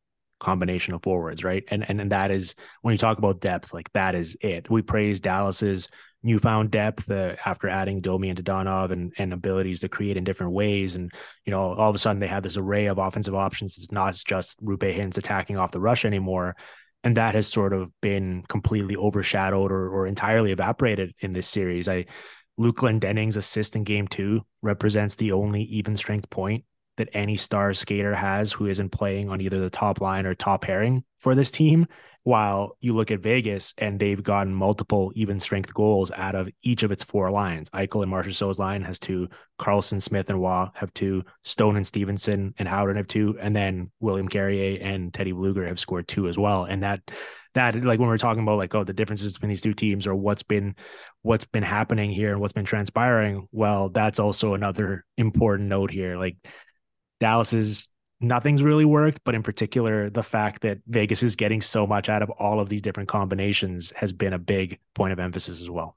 combination 0.43 0.93
of 0.95 1.03
forwards, 1.03 1.45
right? 1.45 1.65
And 1.69 1.89
and 1.89 2.01
and 2.01 2.13
that 2.13 2.31
is 2.31 2.55
when 2.83 2.93
you 2.93 2.99
talk 2.99 3.19
about 3.19 3.41
depth, 3.41 3.73
like 3.73 3.91
that 3.93 4.15
is 4.15 4.37
it. 4.41 4.69
We 4.69 4.83
praise 4.83 5.21
Dallas's 5.21 5.89
newfound 6.23 6.71
depth 6.71 7.11
uh, 7.11 7.35
after 7.45 7.69
adding 7.69 8.01
Domi 8.01 8.29
and 8.29 8.43
Dadonov 8.43 8.91
and 8.91 9.13
and 9.19 9.33
abilities 9.33 9.81
to 9.81 9.89
create 9.89 10.17
in 10.17 10.25
different 10.25 10.53
ways. 10.53 10.95
And 10.95 11.13
you 11.47 11.51
know, 11.51 11.73
all 11.75 11.89
of 11.89 11.97
a 11.97 11.99
sudden 11.99 12.21
they 12.21 12.27
have 12.27 12.43
this 12.43 12.57
array 12.57 12.87
of 12.87 12.99
offensive 12.99 13.35
options. 13.35 13.79
It's 13.79 13.93
not 13.93 14.15
just 14.15 14.63
Roope 14.63 14.95
Hintz 14.95 15.17
attacking 15.17 15.57
off 15.57 15.73
the 15.73 15.81
rush 15.81 16.05
anymore. 16.05 16.57
And 17.05 17.17
that 17.17 17.35
has 17.35 17.49
sort 17.49 17.73
of 17.73 17.91
been 18.01 18.45
completely 18.49 18.95
overshadowed 18.95 19.73
or, 19.73 19.89
or 19.89 20.07
entirely 20.07 20.53
evaporated 20.53 21.13
in 21.19 21.33
this 21.33 21.49
series. 21.49 21.89
I 21.89 22.07
Luke 22.59 22.77
Glendening's 22.77 23.37
assist 23.37 23.75
in 23.75 23.85
game 23.85 24.07
two 24.07 24.43
represents 24.61 25.17
the 25.17 25.33
only 25.33 25.63
even 25.63 25.97
strength 25.97 26.29
point 26.31 26.65
that 26.97 27.09
any 27.13 27.37
star 27.37 27.73
skater 27.73 28.15
has 28.15 28.53
who 28.53 28.67
isn't 28.67 28.91
playing 28.91 29.29
on 29.29 29.41
either 29.41 29.61
the 29.61 29.71
top 29.71 30.01
line 30.01 30.27
or 30.27 30.35
top 30.35 30.63
pairing 30.63 31.05
for 31.19 31.35
this 31.35 31.51
team. 31.51 31.87
while 32.25 32.77
you 32.81 32.95
look 32.95 33.11
at 33.11 33.19
Vegas 33.19 33.75
and 33.79 33.99
they've 33.99 34.23
gotten 34.23 34.55
multiple 34.55 35.11
even 35.17 35.41
strength 35.41 35.75
goals 35.75 36.13
out 36.13 36.37
of 36.37 36.49
each 36.63 36.85
of 36.85 36.93
its 36.93 37.03
four 37.03 37.33
lines. 37.33 37.69
Eichel 37.71 38.05
and 38.05 38.35
So's 38.35 38.61
line 38.61 38.81
has 38.83 39.01
two, 39.01 39.29
Karlsson, 39.59 40.01
Smith, 40.01 40.31
and 40.31 40.41
Waugh 40.41 40.71
have 40.75 40.95
two, 40.95 41.25
Stone 41.43 41.75
and 41.75 41.85
Stephenson 41.85 42.55
and 42.59 42.69
Howden 42.69 42.97
have 42.97 43.09
two, 43.09 43.37
and 43.41 43.57
then 43.57 43.91
William 43.99 44.29
Carrier 44.29 44.79
and 44.81 45.13
Teddy 45.13 45.33
Blueger 45.33 45.67
have 45.67 45.81
scored 45.81 46.07
two 46.07 46.29
as 46.29 46.39
well. 46.39 46.63
And 46.63 46.85
that 46.85 47.01
that 47.55 47.75
like 47.85 47.99
when 47.99 48.09
we're 48.09 48.19
talking 48.19 48.43
about 48.43 48.59
like 48.59 48.75
oh 48.75 48.85
the 48.85 48.93
differences 48.93 49.33
between 49.33 49.51
these 49.51 49.61
two 49.61 49.75
teams 49.75 50.07
or 50.07 50.15
what's 50.15 50.43
been 50.43 50.75
what's 51.23 51.45
been 51.45 51.63
happening 51.63 52.11
here 52.11 52.33
and 52.33 52.41
what's 52.41 52.53
been 52.53 52.65
transpiring 52.65 53.47
well 53.53 53.89
that's 53.91 54.19
also 54.19 54.55
another 54.55 55.05
important 55.19 55.69
note 55.69 55.91
here 55.91 56.17
like 56.17 56.37
dallas 57.23 57.53
is 57.53 57.87
nothing's 58.21 58.65
really 58.65 58.85
worked, 58.85 59.21
but 59.25 59.37
in 59.37 59.45
particular, 59.45 60.11
the 60.11 60.25
fact 60.25 60.63
that 60.63 60.79
Vegas 60.89 61.23
is 61.23 61.37
getting 61.37 61.61
so 61.61 61.87
much 61.87 62.09
out 62.09 62.21
of 62.21 62.31
all 62.31 62.59
of 62.59 62.69
these 62.69 62.83
different 62.83 63.09
combinations 63.09 63.93
has 63.95 64.13
been 64.13 64.33
a 64.33 64.39
big 64.39 64.81
point 64.95 65.13
of 65.13 65.21
emphasis 65.21 65.61
as 65.61 65.71
well. 65.71 65.97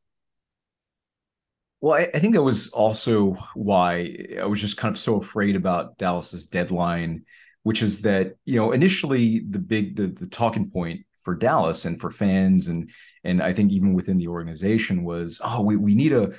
Well, 1.82 1.96
I, 1.96 2.10
I 2.14 2.20
think 2.20 2.36
that 2.36 2.44
was 2.44 2.68
also 2.70 3.34
why 3.56 4.18
I 4.40 4.46
was 4.46 4.62
just 4.62 4.78
kind 4.78 4.94
of 4.94 5.00
so 5.00 5.18
afraid 5.18 5.56
about 5.56 5.98
Dallas's 5.98 6.46
deadline, 6.46 7.26
which 7.64 7.82
is 7.82 8.02
that 8.02 8.36
you 8.46 8.58
know 8.58 8.72
initially 8.72 9.40
the 9.40 9.60
big 9.60 9.96
the, 9.96 10.08
the 10.08 10.28
talking 10.28 10.70
point 10.70 11.08
for 11.24 11.34
Dallas 11.34 11.86
and 11.86 12.00
for 12.00 12.12
fans 12.12 12.68
and 12.68 12.92
and 13.24 13.42
I 13.42 13.54
think 13.54 13.72
even 13.72 13.96
within 13.96 14.18
the 14.18 14.28
organization 14.28 15.04
was 15.04 15.42
oh 15.44 15.62
we 15.62 15.76
we 15.76 15.96
need 15.96 16.14
a 16.14 16.34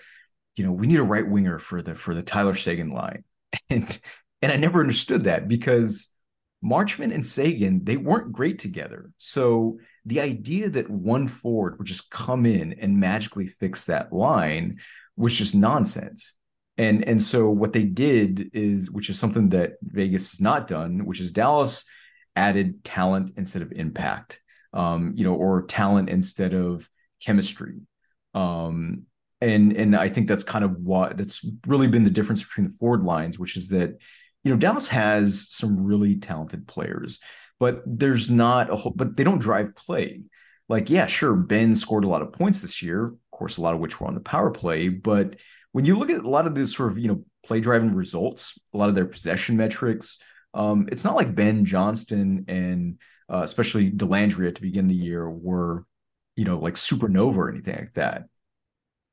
you 0.54 0.64
know 0.64 0.72
we 0.72 0.86
need 0.86 1.00
a 1.00 1.04
right 1.04 1.28
winger 1.28 1.58
for 1.58 1.82
the 1.82 1.94
for 1.94 2.14
the 2.14 2.22
Tyler 2.22 2.54
Seguin 2.54 2.90
line 2.90 3.24
and 3.70 4.00
and 4.42 4.52
I 4.52 4.56
never 4.56 4.80
understood 4.80 5.24
that 5.24 5.48
because 5.48 6.08
Marchment 6.64 7.14
and 7.14 7.24
Seguin, 7.24 7.84
they 7.84 7.96
weren't 7.96 8.32
great 8.32 8.58
together. 8.58 9.10
So 9.18 9.78
the 10.04 10.20
idea 10.20 10.70
that 10.70 10.90
one 10.90 11.28
forward 11.28 11.78
would 11.78 11.86
just 11.86 12.10
come 12.10 12.46
in 12.46 12.74
and 12.74 12.98
magically 12.98 13.46
fix 13.46 13.86
that 13.86 14.12
line 14.12 14.78
was 15.16 15.34
just 15.34 15.54
nonsense. 15.54 16.34
And 16.78 17.04
and 17.08 17.22
so 17.22 17.48
what 17.48 17.72
they 17.72 17.84
did 17.84 18.50
is, 18.52 18.90
which 18.90 19.08
is 19.08 19.18
something 19.18 19.50
that 19.50 19.74
Vegas 19.82 20.32
has 20.32 20.40
not 20.40 20.68
done, 20.68 21.06
which 21.06 21.20
is 21.20 21.32
Dallas 21.32 21.84
added 22.34 22.84
talent 22.84 23.32
instead 23.36 23.62
of 23.62 23.72
impact, 23.72 24.42
um, 24.74 25.14
you 25.16 25.24
know, 25.24 25.34
or 25.34 25.62
talent 25.62 26.10
instead 26.10 26.52
of 26.52 26.88
chemistry. 27.24 27.80
Um, 28.34 29.04
and 29.40 29.72
and 29.72 29.96
I 29.96 30.08
think 30.10 30.28
that's 30.28 30.44
kind 30.44 30.64
of 30.64 30.76
what 30.76 31.16
that's 31.16 31.44
really 31.66 31.88
been 31.88 32.04
the 32.04 32.10
difference 32.10 32.42
between 32.42 32.68
the 32.68 32.74
forward 32.74 33.04
lines, 33.04 33.38
which 33.38 33.56
is 33.56 33.70
that 33.70 33.98
you 34.46 34.52
know, 34.52 34.58
Dallas 34.58 34.86
has 34.86 35.48
some 35.50 35.84
really 35.84 36.14
talented 36.14 36.68
players, 36.68 37.18
but 37.58 37.82
there's 37.84 38.30
not 38.30 38.72
a 38.72 38.76
whole, 38.76 38.92
but 38.94 39.16
they 39.16 39.24
don't 39.24 39.40
drive 39.40 39.74
play. 39.74 40.22
Like, 40.68 40.88
yeah, 40.88 41.08
sure, 41.08 41.34
Benn 41.34 41.74
scored 41.74 42.04
a 42.04 42.08
lot 42.08 42.22
of 42.22 42.32
points 42.32 42.62
this 42.62 42.80
year, 42.80 43.06
of 43.06 43.18
course, 43.32 43.56
a 43.56 43.60
lot 43.60 43.74
of 43.74 43.80
which 43.80 43.98
were 43.98 44.06
on 44.06 44.14
the 44.14 44.20
power 44.20 44.52
play. 44.52 44.88
But 44.88 45.34
when 45.72 45.84
you 45.84 45.98
look 45.98 46.10
at 46.10 46.22
a 46.22 46.30
lot 46.30 46.46
of 46.46 46.54
these 46.54 46.76
sort 46.76 46.92
of, 46.92 46.98
you 46.98 47.08
know, 47.08 47.24
play 47.44 47.58
driving 47.58 47.92
results, 47.92 48.56
a 48.72 48.78
lot 48.78 48.88
of 48.88 48.94
their 48.94 49.06
possession 49.06 49.56
metrics, 49.56 50.20
um, 50.54 50.88
it's 50.92 51.02
not 51.02 51.16
like 51.16 51.34
Benn 51.34 51.64
Johnston 51.64 52.44
and 52.46 53.00
uh, 53.28 53.42
especially 53.42 53.90
Dellandrea 53.90 54.54
to 54.54 54.62
begin 54.62 54.86
the 54.86 54.94
year 54.94 55.28
were, 55.28 55.84
you 56.36 56.44
know, 56.44 56.60
like 56.60 56.74
supernova 56.74 57.36
or 57.36 57.50
anything 57.50 57.74
like 57.74 57.94
that. 57.94 58.26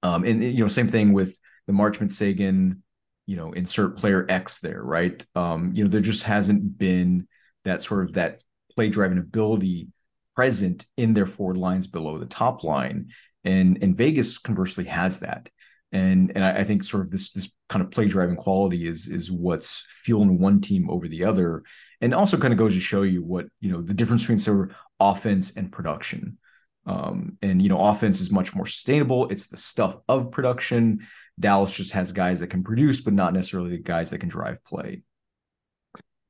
Um, 0.03 0.25
and 0.25 0.43
you 0.43 0.59
know, 0.59 0.67
same 0.67 0.89
thing 0.89 1.11
with 1.11 1.39
the 1.65 1.73
Marchment 1.73 2.11
Seguin, 2.11 2.82
you 3.25 3.35
know 3.35 3.51
insert 3.53 3.97
player 3.97 4.25
x 4.29 4.59
there 4.59 4.81
right? 4.81 5.25
Um 5.35 5.71
you 5.73 5.83
know 5.83 5.89
there 5.89 6.01
just 6.01 6.23
hasn't 6.23 6.77
been 6.77 7.27
that 7.63 7.83
sort 7.83 8.03
of 8.03 8.13
that 8.13 8.41
play 8.75 8.89
driving 8.89 9.17
ability 9.17 9.87
present 10.35 10.85
in 10.97 11.13
their 11.13 11.25
forward 11.25 11.57
lines 11.57 11.87
below 11.87 12.17
the 12.17 12.25
top 12.25 12.63
line. 12.63 13.09
And 13.43 13.81
and 13.81 13.95
vegas 13.95 14.37
conversely 14.37 14.85
has 14.85 15.19
that. 15.19 15.49
And 15.91 16.31
and 16.35 16.43
I, 16.43 16.59
I 16.59 16.63
think 16.63 16.83
sort 16.83 17.03
of 17.03 17.11
this 17.11 17.31
this 17.31 17.51
kind 17.69 17.83
of 17.83 17.91
play 17.91 18.07
driving 18.07 18.35
quality 18.35 18.87
is 18.87 19.07
is 19.07 19.31
what's 19.31 19.85
fueling 19.89 20.39
one 20.39 20.61
team 20.61 20.89
over 20.89 21.07
the 21.07 21.25
other. 21.25 21.63
And 22.01 22.13
also 22.13 22.37
kind 22.37 22.53
of 22.53 22.59
goes 22.59 22.73
to 22.73 22.79
show 22.79 23.03
you 23.03 23.23
what 23.23 23.45
you 23.59 23.71
know 23.71 23.81
the 23.81 23.93
difference 23.93 24.23
between 24.23 24.39
sort 24.39 24.71
of 24.71 24.75
offense 24.99 25.51
and 25.55 25.71
production. 25.71 26.37
Um, 26.85 27.37
and 27.41 27.61
you 27.61 27.69
know 27.69 27.79
offense 27.79 28.21
is 28.21 28.31
much 28.31 28.55
more 28.55 28.65
sustainable. 28.65 29.29
It's 29.29 29.47
the 29.47 29.57
stuff 29.57 29.97
of 30.09 30.31
production 30.31 31.07
Dallas 31.39 31.71
just 31.71 31.93
has 31.93 32.11
guys 32.11 32.39
that 32.39 32.47
can 32.47 32.63
produce, 32.63 33.01
but 33.01 33.13
not 33.13 33.33
necessarily 33.33 33.77
guys 33.77 34.11
that 34.11 34.19
can 34.19 34.29
drive 34.29 34.63
play. 34.63 35.03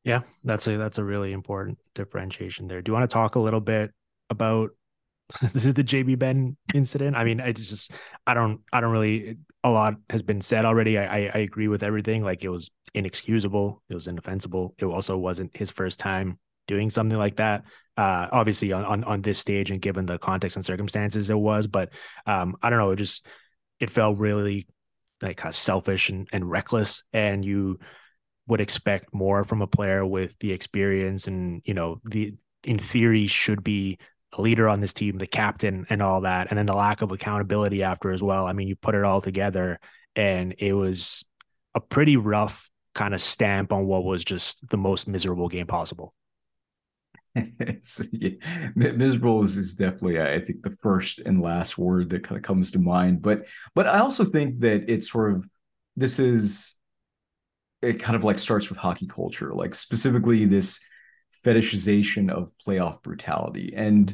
Yeah, 0.04 0.22
that's 0.44 0.68
a 0.68 0.78
that's 0.78 0.98
a 0.98 1.04
really 1.04 1.32
important 1.32 1.78
differentiation 1.96 2.68
there. 2.68 2.82
Do 2.82 2.90
you 2.90 2.94
want 2.94 3.10
to 3.10 3.14
talk 3.14 3.36
a 3.36 3.40
little 3.40 3.62
bit 3.62 3.92
about 4.30 4.72
the, 5.54 5.72
the 5.72 5.84
Jamie 5.84 6.16
Benn 6.16 6.58
incident? 6.74 7.16
I 7.16 7.24
mean, 7.24 7.40
I 7.40 7.54
just 7.54 7.92
I 8.28 8.34
don't 8.34 8.62
I 8.72 8.82
don't 8.82 8.92
really 8.92 9.38
a 9.64 9.70
lot 9.70 9.96
has 10.10 10.22
been 10.22 10.42
said 10.42 10.66
already. 10.66 10.98
I, 10.98 11.06
I, 11.06 11.32
I 11.34 11.38
agree 11.40 11.70
with 11.70 11.84
everything. 11.84 12.24
Like 12.24 12.44
it 12.44 12.50
was 12.50 12.70
inexcusable, 12.94 13.82
it 13.90 13.96
was 13.96 14.08
indefensible. 14.08 14.76
It 14.78 14.86
also 14.86 15.18
wasn't 15.18 15.56
his 15.56 15.72
first 15.72 16.00
time 16.00 16.38
doing 16.68 16.90
something 16.90 17.18
like 17.18 17.38
that. 17.38 17.64
Uh, 17.96 18.28
obviously 18.32 18.72
on, 18.72 18.84
on 18.84 19.04
on 19.06 19.22
this 19.22 19.40
stage 19.40 19.72
and 19.72 19.82
given 19.82 20.06
the 20.06 20.18
context 20.18 20.58
and 20.58 20.66
circumstances, 20.66 21.30
it 21.30 21.38
was. 21.38 21.68
But 21.68 21.94
um, 22.26 22.58
I 22.62 22.70
don't 22.70 22.80
know. 22.80 22.92
It 22.92 22.98
just 22.98 23.26
it 23.80 23.90
felt 23.90 24.18
really 24.18 24.68
like 25.24 25.38
kind 25.38 25.52
of 25.52 25.56
selfish 25.56 26.10
and, 26.10 26.28
and 26.32 26.50
reckless 26.50 27.04
and 27.14 27.44
you 27.44 27.80
would 28.48 28.62
expect 28.62 29.14
more 29.14 29.44
from 29.44 29.62
a 29.62 29.68
player 29.68 30.06
with 30.06 30.38
the 30.40 30.52
experience 30.52 31.28
and 31.28 31.62
you 31.66 31.74
know 31.74 32.00
the 32.04 32.34
in 32.64 32.78
theory 32.78 33.28
should 33.28 33.64
be 33.64 33.98
a 34.38 34.42
leader 34.42 34.68
on 34.68 34.80
this 34.80 34.94
team 34.94 35.16
the 35.16 35.28
captain 35.28 35.86
and 35.90 36.02
all 36.02 36.22
that 36.22 36.48
and 36.50 36.58
then 36.58 36.66
the 36.66 36.76
lack 36.76 37.02
of 37.02 37.12
accountability 37.12 37.84
after 37.84 38.12
as 38.12 38.22
well. 38.22 38.46
I 38.46 38.54
mean 38.54 38.68
you 38.68 38.76
put 38.76 38.96
it 38.96 39.04
all 39.04 39.22
together 39.22 39.80
and 40.16 40.56
it 40.58 40.74
was 40.74 41.24
a 41.74 41.80
pretty 41.80 42.18
rough 42.18 42.70
kind 42.94 43.14
of 43.14 43.22
stamp 43.22 43.72
on 43.74 43.86
what 43.86 44.04
was 44.04 44.24
just 44.24 44.68
the 44.70 44.78
most 44.78 45.08
miserable 45.08 45.48
game 45.48 45.68
possible 45.68 46.14
yeah, 48.12 48.30
miserable 48.76 49.44
is, 49.44 49.58
is 49.58 49.76
definitely 49.76 50.22
I 50.22 50.40
think 50.40 50.62
the 50.62 50.76
first 50.82 51.20
and 51.20 51.42
last 51.42 51.78
word 51.78 52.12
that 52.12 52.24
kind 52.24 52.38
of 52.38 52.44
comes 52.44 52.72
to 52.72 52.80
mind. 52.80 53.22
But 53.22 53.48
but 53.74 53.88
I 53.88 54.00
also 54.00 54.24
think 54.26 54.60
that 54.60 54.90
it's 54.90 55.12
sort 55.12 55.34
of 55.34 55.46
this 55.96 56.20
is 56.20 56.76
it 57.82 58.00
kind 58.00 58.16
of 58.16 58.24
like 58.24 58.40
starts 58.40 58.70
with 58.70 58.78
hockey 58.78 59.08
culture, 59.08 59.54
like 59.54 59.76
specifically 59.76 60.46
this 60.46 60.80
fetishization 61.44 62.32
of 62.32 62.52
playoff 62.66 63.02
brutality. 63.02 63.74
And 63.76 64.14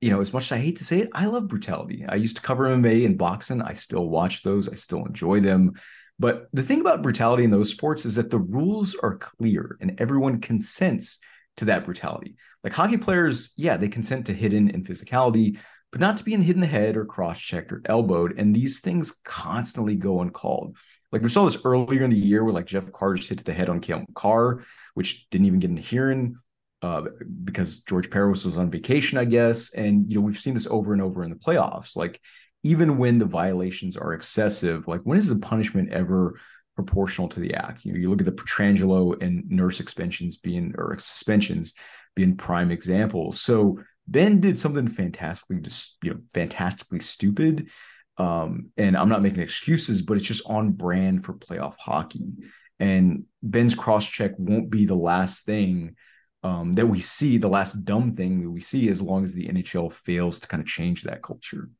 you 0.00 0.10
know, 0.10 0.20
as 0.20 0.32
much 0.32 0.44
as 0.44 0.52
I 0.52 0.58
hate 0.58 0.76
to 0.76 0.84
say 0.84 1.00
it, 1.00 1.10
I 1.12 1.26
love 1.26 1.48
brutality. 1.48 2.04
I 2.08 2.14
used 2.14 2.36
to 2.36 2.42
cover 2.42 2.64
MMA 2.64 3.04
and 3.04 3.18
boxing. 3.18 3.60
I 3.60 3.74
still 3.74 4.08
watch 4.08 4.42
those. 4.42 4.68
I 4.68 4.74
still 4.76 5.04
enjoy 5.04 5.40
them. 5.40 5.74
But 6.18 6.48
the 6.52 6.62
thing 6.62 6.80
about 6.80 7.02
brutality 7.02 7.44
in 7.44 7.50
those 7.50 7.70
sports 7.70 8.04
is 8.04 8.16
that 8.16 8.30
the 8.30 8.38
rules 8.38 8.96
are 8.96 9.16
clear 9.16 9.76
and 9.80 10.00
everyone 10.00 10.40
consents 10.40 11.18
to 11.58 11.66
that 11.66 11.84
brutality. 11.84 12.36
Like 12.64 12.72
hockey 12.72 12.96
players, 12.96 13.50
yeah, 13.56 13.76
they 13.76 13.88
consent 13.88 14.26
to 14.26 14.34
hidden 14.34 14.70
and 14.70 14.84
physicality, 14.84 15.58
but 15.92 16.00
not 16.00 16.16
to 16.18 16.24
being 16.24 16.42
hit 16.42 16.56
in 16.56 16.60
the 16.60 16.66
head 16.66 16.96
or 16.96 17.04
cross 17.04 17.38
checked 17.40 17.72
or 17.72 17.82
elbowed. 17.84 18.38
And 18.38 18.54
these 18.54 18.80
things 18.80 19.12
constantly 19.24 19.96
go 19.96 20.20
uncalled. 20.20 20.76
Like 21.12 21.22
we 21.22 21.28
saw 21.28 21.44
this 21.44 21.58
earlier 21.64 22.04
in 22.04 22.10
the 22.10 22.16
year 22.16 22.44
where 22.44 22.52
like 22.52 22.66
Jeff 22.66 22.92
Carr 22.92 23.14
just 23.14 23.28
hit 23.28 23.38
to 23.38 23.44
the 23.44 23.54
head 23.54 23.68
on 23.68 23.80
Cale 23.80 24.00
Makar, 24.00 24.64
which 24.94 25.28
didn't 25.30 25.46
even 25.46 25.60
get 25.60 25.70
a 25.70 25.80
hearing 25.80 26.36
uh, 26.82 27.02
because 27.44 27.80
George 27.80 28.10
Parros 28.10 28.44
was 28.44 28.56
on 28.56 28.70
vacation, 28.70 29.18
I 29.18 29.24
guess. 29.24 29.72
And 29.72 30.10
you 30.10 30.16
know, 30.16 30.20
we've 30.20 30.38
seen 30.38 30.54
this 30.54 30.66
over 30.66 30.92
and 30.92 31.02
over 31.02 31.24
in 31.24 31.30
the 31.30 31.36
playoffs. 31.36 31.96
Like 31.96 32.20
even 32.62 32.98
when 32.98 33.18
the 33.18 33.24
violations 33.24 33.96
are 33.96 34.12
excessive, 34.12 34.86
like 34.86 35.00
when 35.02 35.18
is 35.18 35.28
the 35.28 35.38
punishment 35.38 35.92
ever 35.92 36.38
proportional 36.84 37.28
to 37.28 37.40
the 37.40 37.54
act. 37.54 37.84
You 37.84 37.92
know, 37.92 37.98
you 37.98 38.08
look 38.08 38.20
at 38.20 38.24
the 38.24 38.30
Pietrangelo 38.30 39.20
and 39.20 39.50
Nurse 39.50 39.78
suspensions 39.78 40.36
being 40.36 40.74
or 40.78 40.96
suspensions 41.00 41.74
being 42.14 42.36
prime 42.36 42.70
examples. 42.70 43.40
So 43.40 43.80
Benn 44.06 44.40
did 44.40 44.60
something 44.60 44.86
fantastically 44.86 45.60
just 45.60 45.96
you 46.04 46.14
know 46.14 46.20
fantastically 46.32 47.00
stupid. 47.00 47.68
Um, 48.16 48.70
and 48.76 48.96
I'm 48.96 49.08
not 49.08 49.22
making 49.22 49.42
excuses, 49.42 50.02
but 50.02 50.16
it's 50.16 50.26
just 50.26 50.46
on 50.46 50.70
brand 50.70 51.24
for 51.24 51.32
playoff 51.32 51.74
hockey. 51.78 52.30
And 52.78 53.24
Benn's 53.42 53.74
cross 53.74 54.08
check 54.08 54.32
won't 54.38 54.70
be 54.70 54.86
the 54.86 54.94
last 54.94 55.44
thing 55.44 55.96
um, 56.44 56.74
that 56.74 56.86
we 56.86 57.00
see, 57.00 57.38
the 57.38 57.48
last 57.48 57.84
dumb 57.84 58.14
thing 58.14 58.42
that 58.42 58.50
we 58.50 58.60
see, 58.60 58.88
as 58.88 59.02
long 59.02 59.24
as 59.24 59.34
the 59.34 59.48
NHL 59.48 59.92
fails 59.92 60.38
to 60.40 60.48
kind 60.48 60.60
of 60.60 60.68
change 60.68 61.02
that 61.02 61.24
culture. 61.24 61.70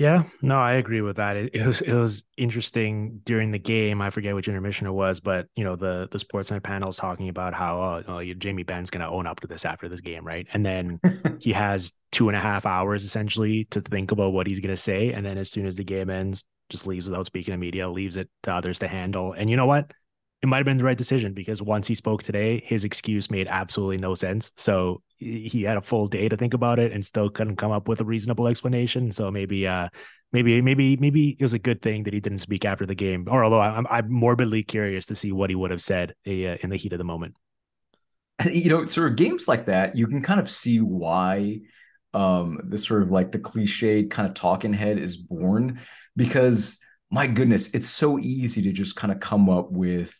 Yeah, 0.00 0.22
no, 0.40 0.56
I 0.56 0.72
agree 0.72 1.02
with 1.02 1.16
that. 1.16 1.36
It, 1.36 1.54
it, 1.54 1.66
was 1.66 1.82
it 1.82 1.92
was 1.92 2.24
interesting 2.38 3.20
during 3.24 3.50
the 3.50 3.58
game. 3.58 4.00
I 4.00 4.08
forget 4.08 4.34
which 4.34 4.48
intermission 4.48 4.86
it 4.86 4.92
was, 4.92 5.20
but 5.20 5.46
you 5.56 5.62
know 5.62 5.76
the 5.76 6.08
the 6.10 6.16
Sportsnet 6.16 6.62
panel 6.62 6.88
is 6.88 6.96
talking 6.96 7.28
about 7.28 7.52
how 7.52 7.76
oh, 7.76 8.02
oh 8.08 8.24
Jamie 8.32 8.62
Benn's 8.62 8.88
going 8.88 9.02
to 9.02 9.12
own 9.12 9.26
up 9.26 9.40
to 9.40 9.46
this 9.46 9.66
after 9.66 9.90
this 9.90 10.00
game, 10.00 10.26
right? 10.26 10.46
And 10.54 10.64
then 10.64 11.00
he 11.38 11.52
has 11.52 11.92
two 12.12 12.30
and 12.30 12.36
a 12.36 12.40
half 12.40 12.64
hours 12.64 13.04
essentially 13.04 13.66
to 13.72 13.82
think 13.82 14.10
about 14.10 14.32
what 14.32 14.46
he's 14.46 14.58
going 14.58 14.74
to 14.74 14.76
say, 14.80 15.12
and 15.12 15.24
then 15.26 15.36
as 15.36 15.50
soon 15.50 15.66
as 15.66 15.76
the 15.76 15.84
game 15.84 16.08
ends, 16.08 16.44
just 16.70 16.86
leaves 16.86 17.06
without 17.06 17.26
speaking 17.26 17.52
to 17.52 17.58
media, 17.58 17.86
leaves 17.86 18.16
it 18.16 18.30
to 18.44 18.54
others 18.54 18.78
to 18.78 18.88
handle. 18.88 19.34
And 19.34 19.50
you 19.50 19.56
know 19.58 19.66
what? 19.66 19.92
It 20.42 20.46
might 20.46 20.56
have 20.56 20.64
been 20.64 20.78
the 20.78 20.84
right 20.84 20.96
decision 20.96 21.34
because 21.34 21.60
once 21.60 21.86
he 21.86 21.94
spoke 21.94 22.22
today, 22.22 22.62
his 22.64 22.84
excuse 22.84 23.30
made 23.30 23.46
absolutely 23.46 23.98
no 23.98 24.14
sense. 24.14 24.52
So 24.56 25.02
he 25.18 25.62
had 25.62 25.76
a 25.76 25.82
full 25.82 26.06
day 26.06 26.30
to 26.30 26.36
think 26.36 26.54
about 26.54 26.78
it 26.78 26.92
and 26.92 27.04
still 27.04 27.28
couldn't 27.28 27.56
come 27.56 27.72
up 27.72 27.88
with 27.88 28.00
a 28.00 28.04
reasonable 28.04 28.48
explanation. 28.48 29.10
So 29.10 29.30
maybe, 29.30 29.66
uh, 29.66 29.88
maybe, 30.32 30.62
maybe, 30.62 30.96
maybe 30.96 31.36
it 31.38 31.42
was 31.42 31.52
a 31.52 31.58
good 31.58 31.82
thing 31.82 32.04
that 32.04 32.14
he 32.14 32.20
didn't 32.20 32.38
speak 32.38 32.64
after 32.64 32.86
the 32.86 32.94
game. 32.94 33.28
Or 33.30 33.44
although 33.44 33.60
I'm, 33.60 33.86
I'm 33.90 34.10
morbidly 34.10 34.62
curious 34.62 35.04
to 35.06 35.14
see 35.14 35.30
what 35.30 35.50
he 35.50 35.56
would 35.56 35.70
have 35.70 35.82
said 35.82 36.14
uh, 36.26 36.30
in 36.30 36.70
the 36.70 36.76
heat 36.76 36.92
of 36.92 36.98
the 36.98 37.04
moment. 37.04 37.34
You 38.50 38.70
know, 38.70 38.86
sort 38.86 39.10
of 39.10 39.18
games 39.18 39.46
like 39.46 39.66
that, 39.66 39.96
you 39.96 40.06
can 40.06 40.22
kind 40.22 40.40
of 40.40 40.48
see 40.48 40.78
why 40.78 41.60
um 42.12 42.58
the 42.64 42.78
sort 42.78 43.02
of 43.02 43.10
like 43.10 43.30
the 43.30 43.38
cliche 43.38 44.04
kind 44.04 44.26
of 44.26 44.34
talking 44.34 44.72
head 44.72 44.98
is 44.98 45.16
born 45.16 45.78
because 46.16 46.78
my 47.10 47.26
goodness, 47.26 47.70
it's 47.74 47.88
so 47.88 48.18
easy 48.18 48.62
to 48.62 48.72
just 48.72 48.96
kind 48.96 49.12
of 49.12 49.20
come 49.20 49.50
up 49.50 49.70
with 49.70 50.16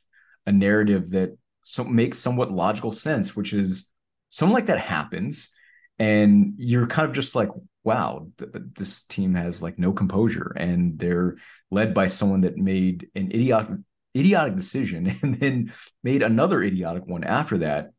a 0.46 0.52
narrative 0.52 1.10
that 1.10 1.36
so 1.62 1.84
makes 1.84 2.18
somewhat 2.18 2.50
logical 2.50 2.90
sense, 2.90 3.36
which 3.36 3.52
is 3.52 3.90
something 4.30 4.54
like 4.54 4.66
that 4.66 4.80
happens, 4.80 5.50
and 5.98 6.54
you're 6.56 6.86
kind 6.86 7.08
of 7.08 7.14
just 7.14 7.34
like, 7.34 7.50
wow, 7.84 8.28
th- 8.38 8.50
this 8.76 9.02
team 9.02 9.34
has 9.34 9.62
like 9.62 9.78
no 9.78 9.92
composure, 9.92 10.52
and 10.56 10.98
they're 10.98 11.36
led 11.70 11.94
by 11.94 12.06
someone 12.06 12.42
that 12.42 12.56
made 12.56 13.08
an 13.14 13.30
idiotic 13.32 13.78
idiotic 14.16 14.56
decision 14.56 15.16
and 15.22 15.38
then 15.38 15.72
made 16.02 16.22
another 16.22 16.62
idiotic 16.62 17.06
one 17.06 17.24
after 17.24 17.58
that. 17.58 17.92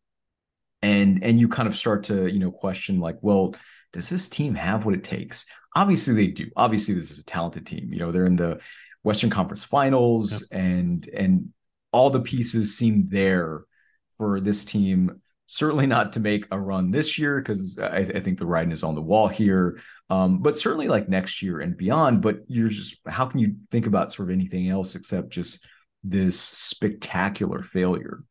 And 0.81 1.23
and 1.23 1.39
you 1.39 1.47
kind 1.47 1.67
of 1.67 1.77
start 1.77 2.05
to 2.05 2.27
you 2.27 2.39
know 2.39 2.51
question 2.51 2.99
like 2.99 3.17
well 3.21 3.55
does 3.93 4.09
this 4.09 4.29
team 4.29 4.55
have 4.55 4.85
what 4.85 4.95
it 4.95 5.03
takes? 5.03 5.45
Obviously 5.75 6.13
they 6.13 6.27
do. 6.27 6.49
Obviously 6.55 6.93
this 6.93 7.11
is 7.11 7.19
a 7.19 7.25
talented 7.25 7.65
team. 7.65 7.93
You 7.93 7.99
know 7.99 8.11
they're 8.11 8.25
in 8.25 8.35
the 8.35 8.59
western 9.03 9.29
conference 9.29 9.63
finals 9.63 10.41
yep. 10.41 10.59
and 10.59 11.07
and 11.07 11.53
all 11.91 12.09
the 12.09 12.21
pieces 12.21 12.77
seem 12.77 13.07
there 13.09 13.65
for 14.17 14.39
this 14.39 14.65
team. 14.65 15.21
Certainly 15.47 15.87
not 15.87 16.13
to 16.13 16.19
make 16.19 16.45
a 16.51 16.59
run 16.59 16.91
this 16.91 17.17
year 17.19 17.41
because 17.41 17.77
I, 17.77 17.97
I, 17.97 18.19
think 18.21 18.39
the 18.39 18.45
writing 18.45 18.71
is 18.71 18.83
on 18.83 18.95
the 18.95 19.01
wall 19.01 19.27
here. 19.27 19.81
Um, 20.09 20.41
but 20.41 20.57
certainly 20.57 20.87
like 20.87 21.09
next 21.09 21.41
year 21.41 21.59
and 21.59 21.75
beyond. 21.75 22.21
But 22.21 22.39
you're 22.47 22.69
just 22.69 22.95
how 23.05 23.25
can 23.25 23.39
you 23.39 23.55
think 23.69 23.85
about 23.85 24.13
sort 24.13 24.29
of 24.29 24.33
anything 24.33 24.69
else 24.69 24.95
except 24.95 25.31
just 25.31 25.65
this 26.03 26.39
spectacular 26.39 27.63
failure? 27.63 28.23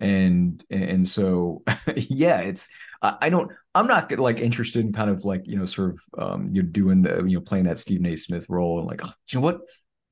And 0.00 0.64
and 0.68 1.06
so 1.06 1.62
yeah, 1.94 2.40
it's 2.40 2.68
I 3.02 3.28
don't 3.28 3.52
I'm 3.74 3.86
not 3.86 4.10
like 4.18 4.40
interested 4.40 4.84
in 4.84 4.92
kind 4.92 5.10
of 5.10 5.24
like 5.24 5.42
you 5.46 5.56
know 5.56 5.66
sort 5.66 5.90
of 5.90 6.00
um, 6.18 6.48
you're 6.50 6.64
doing 6.64 7.02
the 7.02 7.22
you 7.24 7.38
know 7.38 7.40
playing 7.40 7.64
that 7.64 7.78
Stephen 7.78 8.06
A. 8.06 8.16
Smith 8.16 8.46
role 8.48 8.78
and 8.78 8.88
like 8.88 9.04
oh, 9.04 9.12
you 9.28 9.38
know 9.38 9.44
what 9.44 9.60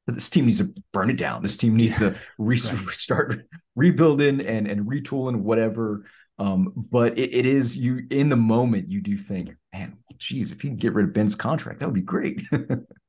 this 0.07 0.31
team 0.31 0.47
needs 0.47 0.59
to 0.59 0.75
burn 0.93 1.11
it 1.11 1.17
down. 1.17 1.43
This 1.43 1.57
team 1.57 1.77
needs 1.77 2.01
yeah. 2.01 2.11
to 2.11 2.19
re- 2.39 2.59
right. 2.59 2.89
start 2.89 3.47
rebuilding 3.77 4.41
and 4.41 4.67
and 4.67 4.87
retooling 4.87 5.43
whatever. 5.43 6.05
Um, 6.39 6.73
but 6.75 7.19
it, 7.19 7.33
it 7.33 7.47
is 7.47 7.77
you 7.77 8.07
in 8.11 8.29
the 8.29 8.37
moment 8.37 8.91
you 8.91 9.01
do 9.01 9.17
think, 9.17 9.51
man, 9.73 9.99
geez, 10.19 10.51
if 10.51 10.65
you 10.65 10.71
can 10.71 10.77
get 10.77 10.95
rid 10.95 11.07
of 11.07 11.13
Benn's 11.13 11.37
contract, 11.37 11.81
that 11.81 11.87
would 11.87 11.95
be 11.95 12.01
great. 12.01 12.43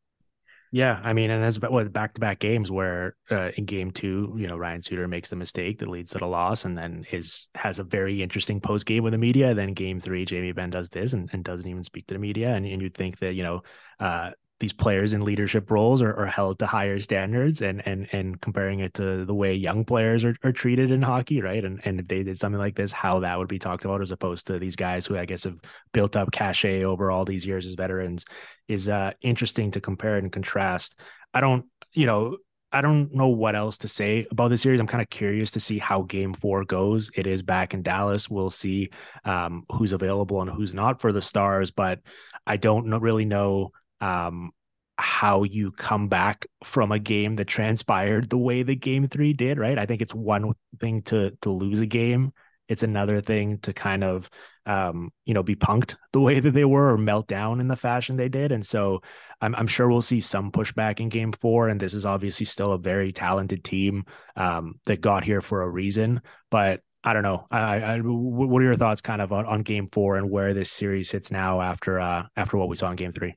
yeah, 0.71 0.99
I 1.03 1.13
mean, 1.13 1.31
and 1.31 1.41
that's 1.41 1.57
about 1.57 1.71
what 1.71 1.91
back 1.91 2.13
to 2.15 2.21
back 2.21 2.39
games 2.39 2.69
where 2.69 3.15
uh, 3.31 3.49
in 3.55 3.65
game 3.65 3.91
two, 3.91 4.35
you 4.37 4.47
know, 4.47 4.57
Ryan 4.57 4.81
Suter 4.81 5.07
makes 5.07 5.29
the 5.29 5.35
mistake 5.35 5.79
that 5.79 5.89
leads 5.89 6.11
to 6.11 6.19
the 6.19 6.27
loss, 6.27 6.65
and 6.65 6.77
then 6.77 7.05
is 7.11 7.47
has 7.55 7.79
a 7.79 7.83
very 7.83 8.21
interesting 8.21 8.59
post 8.59 8.85
game 8.85 9.03
with 9.03 9.13
the 9.13 9.17
media. 9.17 9.55
Then 9.55 9.73
game 9.73 9.99
three, 9.99 10.25
Jamie 10.25 10.51
Benn 10.51 10.69
does 10.69 10.89
this 10.89 11.13
and, 11.13 11.29
and 11.33 11.43
doesn't 11.43 11.67
even 11.67 11.83
speak 11.83 12.07
to 12.07 12.13
the 12.13 12.19
media, 12.19 12.53
and, 12.53 12.65
and 12.65 12.81
you'd 12.81 12.95
think 12.95 13.19
that 13.19 13.33
you 13.33 13.43
know. 13.43 13.63
Uh, 13.99 14.31
these 14.59 14.73
players 14.73 15.13
in 15.13 15.25
leadership 15.25 15.69
roles 15.71 16.01
are, 16.01 16.15
are, 16.15 16.25
held 16.25 16.59
to 16.59 16.65
higher 16.65 16.99
standards 16.99 17.61
and 17.61 17.85
and 17.87 18.07
and 18.11 18.39
comparing 18.39 18.79
it 18.79 18.93
to 18.93 19.25
the 19.25 19.33
way 19.33 19.53
young 19.53 19.83
players 19.83 20.23
are, 20.23 20.35
are 20.43 20.51
treated 20.51 20.91
in 20.91 21.01
hockey 21.01 21.41
right 21.41 21.65
and 21.65 21.81
and 21.85 21.99
if 21.99 22.07
they 22.07 22.23
did 22.23 22.37
something 22.37 22.59
like 22.59 22.75
this 22.75 22.91
how 22.91 23.19
that 23.19 23.37
would 23.37 23.47
be 23.47 23.59
talked 23.59 23.85
about 23.85 24.01
as 24.01 24.11
opposed 24.11 24.47
to 24.47 24.59
these 24.59 24.75
guys 24.75 25.05
who 25.05 25.17
i 25.17 25.25
guess 25.25 25.43
have 25.43 25.59
built 25.91 26.15
up 26.15 26.31
cachet 26.31 26.83
over 26.83 27.11
all 27.11 27.25
these 27.25 27.45
years 27.45 27.65
as 27.65 27.73
veterans 27.73 28.25
is 28.67 28.87
uh 28.87 29.11
interesting 29.21 29.71
to 29.71 29.81
compare 29.81 30.17
and 30.17 30.31
contrast 30.31 30.99
i 31.33 31.41
don't 31.41 31.65
you 31.93 32.05
know 32.05 32.37
I 32.75 32.81
don't 32.81 33.13
know 33.13 33.27
what 33.27 33.55
else 33.55 33.77
to 33.79 33.87
say 33.87 34.25
about 34.31 34.47
the 34.47 34.57
series. 34.57 34.79
I'm 34.79 34.87
kind 34.87 35.03
of 35.03 35.09
curious 35.11 35.51
to 35.51 35.59
see 35.59 35.77
how 35.77 36.01
game 36.01 36.33
four 36.33 36.65
goes. 36.65 37.11
It 37.13 37.27
is 37.27 37.43
back 37.43 37.75
in 37.75 37.83
Dallas. 37.83 38.31
We'll 38.31 38.49
see 38.49 38.89
um, 39.25 39.63
who's 39.71 39.93
available 39.93 40.41
and 40.41 40.49
who's 40.49 40.73
not 40.73 40.99
for 40.99 41.11
the 41.11 41.21
Stars, 41.21 41.69
but 41.69 41.99
I 42.47 42.57
don't 42.57 42.89
really 42.89 43.25
know 43.25 43.73
um, 44.01 44.51
how 44.97 45.43
you 45.43 45.71
come 45.71 46.07
back 46.07 46.45
from 46.63 46.91
a 46.91 46.99
game 46.99 47.35
that 47.37 47.45
transpired 47.45 48.29
the 48.29 48.37
way 48.37 48.63
the 48.63 48.75
game 48.75 49.07
three 49.07 49.33
did, 49.33 49.57
right? 49.57 49.77
I 49.79 49.85
think 49.85 50.01
it's 50.01 50.13
one 50.13 50.53
thing 50.79 51.01
to 51.03 51.31
to 51.41 51.49
lose 51.49 51.81
a 51.81 51.85
game. 51.85 52.31
It's 52.69 52.83
another 52.83 53.19
thing 53.21 53.57
to 53.59 53.73
kind 53.73 54.03
of 54.03 54.29
um, 54.65 55.11
you 55.25 55.33
know, 55.33 55.43
be 55.43 55.55
punked 55.55 55.95
the 56.13 56.19
way 56.19 56.39
that 56.39 56.51
they 56.51 56.65
were 56.65 56.93
or 56.93 56.97
melt 56.97 57.27
down 57.27 57.59
in 57.59 57.67
the 57.67 57.75
fashion 57.75 58.15
they 58.15 58.29
did. 58.29 58.51
And 58.51 58.65
so 58.65 59.01
I'm, 59.41 59.53
I'm 59.55 59.67
sure 59.67 59.89
we'll 59.89 60.01
see 60.01 60.19
some 60.19 60.51
pushback 60.51 60.99
in 60.99 61.09
game 61.09 61.33
four. 61.33 61.67
And 61.69 61.79
this 61.79 61.93
is 61.93 62.05
obviously 62.05 62.45
still 62.45 62.71
a 62.71 62.77
very 62.77 63.11
talented 63.11 63.63
team 63.63 64.05
um, 64.35 64.75
that 64.85 65.01
got 65.01 65.23
here 65.23 65.41
for 65.41 65.63
a 65.63 65.69
reason. 65.69 66.21
But 66.49 66.81
I 67.03 67.13
don't 67.13 67.23
know. 67.23 67.45
I, 67.51 67.81
I, 67.81 67.97
what 67.99 68.61
are 68.61 68.65
your 68.65 68.75
thoughts 68.75 69.01
kind 69.01 69.21
of 69.21 69.33
on, 69.33 69.45
on 69.45 69.61
game 69.63 69.87
four 69.87 70.15
and 70.15 70.29
where 70.29 70.53
this 70.53 70.71
series 70.71 71.09
sits 71.09 71.31
now 71.31 71.59
after 71.59 71.99
uh, 71.99 72.23
after 72.37 72.57
what 72.57 72.69
we 72.69 72.77
saw 72.77 72.89
in 72.89 72.95
game 72.95 73.11
three? 73.11 73.35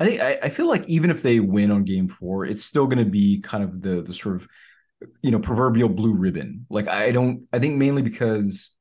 I 0.00 0.04
think 0.06 0.20
I, 0.20 0.38
I 0.44 0.48
feel 0.48 0.66
like 0.66 0.88
even 0.88 1.10
if 1.10 1.22
they 1.22 1.40
win 1.40 1.70
on 1.70 1.84
game 1.84 2.08
four, 2.08 2.46
it's 2.46 2.64
still 2.64 2.86
going 2.86 3.04
to 3.04 3.10
be 3.10 3.40
kind 3.42 3.62
of 3.62 3.82
the 3.82 4.00
the 4.00 4.14
sort 4.14 4.36
of 4.36 4.48
you 5.22 5.30
know 5.30 5.38
proverbial 5.38 5.90
blue 5.90 6.14
ribbon. 6.14 6.66
Like 6.70 6.88
I 6.88 7.12
don't. 7.12 7.46
I 7.52 7.58
think 7.58 7.76
mainly 7.76 8.02
because 8.02 8.74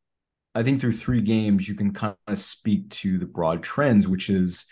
I 0.55 0.63
think 0.63 0.79
through 0.79 0.93
three 0.93 1.21
games 1.21 1.67
you 1.67 1.75
can 1.75 1.93
kind 1.93 2.15
of 2.27 2.39
speak 2.39 2.89
to 2.91 3.17
the 3.17 3.25
broad 3.25 3.63
trends, 3.63 4.07
which 4.07 4.29
is 4.29 4.65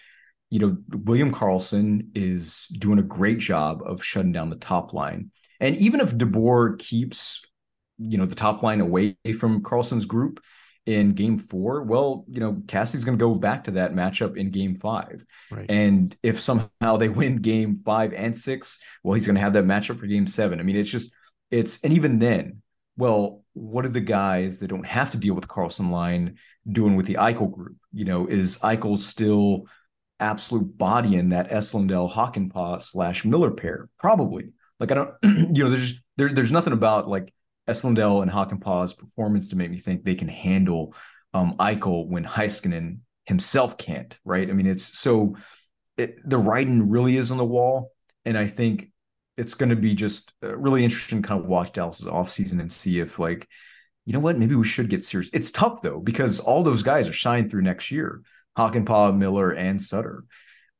you 0.49 0.59
know 0.59 0.77
William 0.89 1.33
Karlsson 1.33 2.07
is 2.15 2.67
doing 2.67 2.99
a 2.99 3.03
great 3.03 3.39
job 3.39 3.81
of 3.85 4.03
shutting 4.03 4.31
down 4.31 4.49
the 4.49 4.55
top 4.55 4.93
line, 4.93 5.31
and 5.59 5.75
even 5.75 5.99
if 5.99 6.15
DeBoer 6.15 6.79
keeps 6.79 7.41
you 7.97 8.17
know 8.17 8.25
the 8.25 8.35
top 8.35 8.63
line 8.63 8.79
away 8.79 9.17
from 9.37 9.63
Karlsson's 9.63 10.05
group, 10.05 10.39
in 10.87 11.11
game 11.11 11.37
four, 11.37 11.83
well, 11.83 12.23
you 12.29 12.39
know, 12.39 12.61
Cassidy's 12.65 13.03
going 13.03 13.17
to 13.17 13.23
go 13.23 13.35
back 13.35 13.65
to 13.65 13.71
that 13.71 13.93
matchup 13.93 14.37
in 14.37 14.51
game 14.51 14.73
five. 14.73 15.23
Right. 15.51 15.65
And 15.69 16.15
if 16.23 16.39
somehow 16.39 16.95
they 16.97 17.09
win 17.09 17.41
game 17.41 17.75
five 17.75 18.13
and 18.13 18.35
six, 18.35 18.79
well, 19.03 19.13
he's 19.13 19.27
going 19.27 19.35
to 19.35 19.41
have 19.41 19.53
that 19.53 19.65
matchup 19.65 19.99
for 19.99 20.07
game 20.07 20.27
seven. 20.27 20.61
I 20.61 20.63
mean, 20.63 20.77
it's 20.77 20.89
just, 20.89 21.13
it's, 21.51 21.81
and 21.83 21.91
even 21.91 22.19
then, 22.19 22.61
well, 22.95 23.43
what 23.51 23.85
are 23.85 23.89
the 23.89 23.99
guys 23.99 24.59
that 24.59 24.69
don't 24.69 24.85
have 24.85 25.11
to 25.11 25.17
deal 25.17 25.33
with 25.33 25.49
Karlsson 25.49 25.91
line 25.91 26.37
doing 26.71 26.95
with 26.95 27.05
the 27.05 27.15
Eichel 27.15 27.51
group? 27.51 27.75
You 27.91 28.05
know, 28.05 28.25
is 28.25 28.57
Eichel 28.59 28.97
still 28.97 29.63
absolute 30.21 30.77
body 30.77 31.15
in 31.15 31.29
that 31.29 31.51
Esa 31.51 31.77
Lindell 31.77 32.09
Hakanpää 32.09 32.81
slash 32.81 33.25
Miller 33.25 33.51
pair? 33.51 33.89
Probably. 33.99 34.53
Like, 34.79 34.91
I 34.93 34.95
don't, 34.95 35.13
you 35.53 35.65
know, 35.65 35.69
there's, 35.69 36.01
there, 36.15 36.29
there's 36.29 36.51
nothing 36.51 36.73
about 36.73 37.09
like, 37.09 37.33
Esa 37.67 37.87
Lindell 37.87 38.21
and 38.21 38.31
Hakanpää's 38.31 38.93
performance 38.93 39.49
to 39.49 39.55
make 39.55 39.71
me 39.71 39.77
think 39.77 40.03
they 40.03 40.15
can 40.15 40.27
handle 40.27 40.95
um, 41.33 41.55
Eichel 41.59 42.07
when 42.07 42.23
Heiskanen 42.23 42.99
himself 43.25 43.77
can't, 43.77 44.17
right? 44.23 44.49
I 44.49 44.53
mean, 44.53 44.67
it's 44.67 44.97
so 44.97 45.35
it, 45.97 46.17
the 46.27 46.37
writing 46.37 46.89
really 46.89 47.17
is 47.17 47.31
on 47.31 47.37
the 47.37 47.45
wall. 47.45 47.91
And 48.25 48.37
I 48.37 48.47
think 48.47 48.91
it's 49.37 49.53
going 49.53 49.69
to 49.69 49.75
be 49.75 49.93
just 49.93 50.33
really 50.41 50.83
interesting 50.83 51.21
kind 51.21 51.41
of 51.41 51.47
watch 51.47 51.71
Dallas's 51.73 52.05
offseason 52.05 52.59
and 52.59 52.71
see 52.71 52.99
if, 52.99 53.19
like, 53.19 53.47
you 54.05 54.13
know 54.13 54.19
what, 54.19 54.37
maybe 54.37 54.55
we 54.55 54.65
should 54.65 54.89
get 54.89 55.03
serious. 55.03 55.29
It's 55.33 55.51
tough, 55.51 55.81
though, 55.81 55.99
because 55.99 56.39
all 56.39 56.63
those 56.63 56.83
guys 56.83 57.07
are 57.07 57.13
signed 57.13 57.51
through 57.51 57.61
next 57.61 57.91
year 57.91 58.21
Hakanpää, 58.57 59.15
Miller, 59.15 59.51
and 59.51 59.81
Suter. 59.81 60.23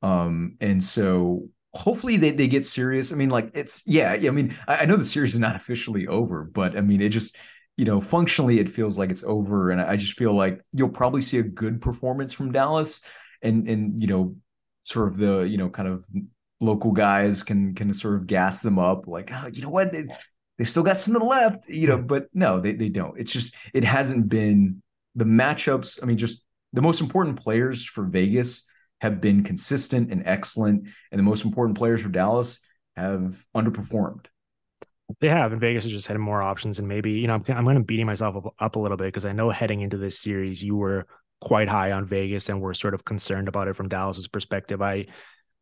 Um, 0.01 0.57
and 0.59 0.83
so 0.83 1.49
hopefully 1.74 2.18
they, 2.18 2.32
they 2.32 2.47
get 2.47 2.65
serious. 2.65 3.11
I 3.11 3.15
mean, 3.15 3.30
like 3.30 3.51
it's 3.53 3.84
yeah, 3.86 4.11
I 4.11 4.30
mean, 4.32 4.57
I, 4.68 4.78
I, 4.78 4.86
know 4.86 4.95
the 4.95 5.05
series 5.05 5.34
is 5.34 5.39
not 5.39 5.55
officially 5.55 6.07
over, 6.07 6.43
but 6.43 6.78
I 6.78 6.82
mean, 6.82 7.01
it 7.01 7.09
just 7.09 7.36
you 7.78 7.86
know, 7.86 8.01
functionally 8.01 8.59
it 8.59 8.70
feels 8.70 8.97
like 8.97 9.11
it's 9.11 9.24
over. 9.24 9.70
And 9.70 9.80
I 9.80 9.95
just 9.97 10.13
feel 10.13 10.34
like 10.34 10.61
you'll 10.74 10.89
probably 10.89 11.22
see 11.22 11.38
a 11.38 11.43
good 11.43 11.80
performance 11.80 12.34
from 12.34 12.51
Dallas 12.51 13.01
and 13.41 13.70
and 13.70 14.01
you 14.01 14.07
know, 14.07 14.36
sort 14.82 15.09
of 15.09 15.18
the, 15.18 15.41
you 15.41 15.57
know, 15.57 15.70
kind 15.70 15.88
of 15.88 16.03
local 16.59 16.91
guys 16.91 17.43
can 17.43 17.76
can 17.76 17.93
sort 17.93 18.15
of 18.15 18.28
gas 18.28 18.61
them 18.61 18.80
up, 18.80 19.07
like, 19.07 19.32
oh, 19.32 19.47
you 19.47 19.61
know 19.61 19.70
what, 19.70 19.93
they, 19.93 20.03
they 20.57 20.65
still 20.65 20.84
got 20.84 20.99
something 20.99 21.26
left, 21.26 21.70
you 21.70 21.88
know, 21.88 21.99
but 21.99 22.28
no, 22.34 22.59
they 22.59 22.74
they 22.74 22.89
don't. 22.89 23.20
It's 23.20 23.32
just 23.32 23.55
it 23.74 23.84
hasn't 23.84 24.28
been 24.28 24.82
the 25.15 25.26
matchups. 25.26 25.99
I 26.01 26.05
mean, 26.05 26.18
just 26.18 26.43
the 26.74 26.82
most 26.82 26.99
important 26.99 27.39
players 27.39 27.86
for 27.86 28.03
Vegas 28.03 28.66
have 29.01 29.21
been 29.21 29.43
consistent 29.43 30.11
and 30.11 30.23
excellent, 30.25 30.87
and 31.11 31.19
the 31.19 31.23
most 31.23 31.45
important 31.45 31.77
players 31.77 32.01
for 32.01 32.09
Dallas 32.09 32.59
have 32.95 33.43
underperformed. 33.55 34.25
They 35.21 35.29
have, 35.29 35.51
and 35.53 35.61
Vegas 35.61 35.83
has 35.83 35.91
just 35.91 36.07
had 36.07 36.17
more 36.17 36.41
options, 36.41 36.79
and 36.79 36.87
maybe 36.87 37.11
you 37.11 37.27
know 37.27 37.35
I'm, 37.35 37.43
I'm 37.47 37.63
going 37.63 37.77
to 37.77 37.83
beating 37.83 38.05
myself 38.05 38.35
up, 38.35 38.55
up 38.59 38.75
a 38.75 38.79
little 38.79 38.97
bit 38.97 39.05
because 39.05 39.25
I 39.25 39.31
know 39.31 39.49
heading 39.49 39.81
into 39.81 39.97
this 39.97 40.19
series 40.19 40.61
you 40.61 40.75
were 40.75 41.05
quite 41.39 41.69
high 41.69 41.91
on 41.91 42.05
Vegas 42.05 42.49
and 42.49 42.59
were 42.59 42.73
sort 42.73 42.93
of 42.93 43.05
concerned 43.05 43.47
about 43.47 43.67
it 43.67 43.75
from 43.75 43.89
Dallas's 43.89 44.27
perspective. 44.27 44.81
I 44.81 45.05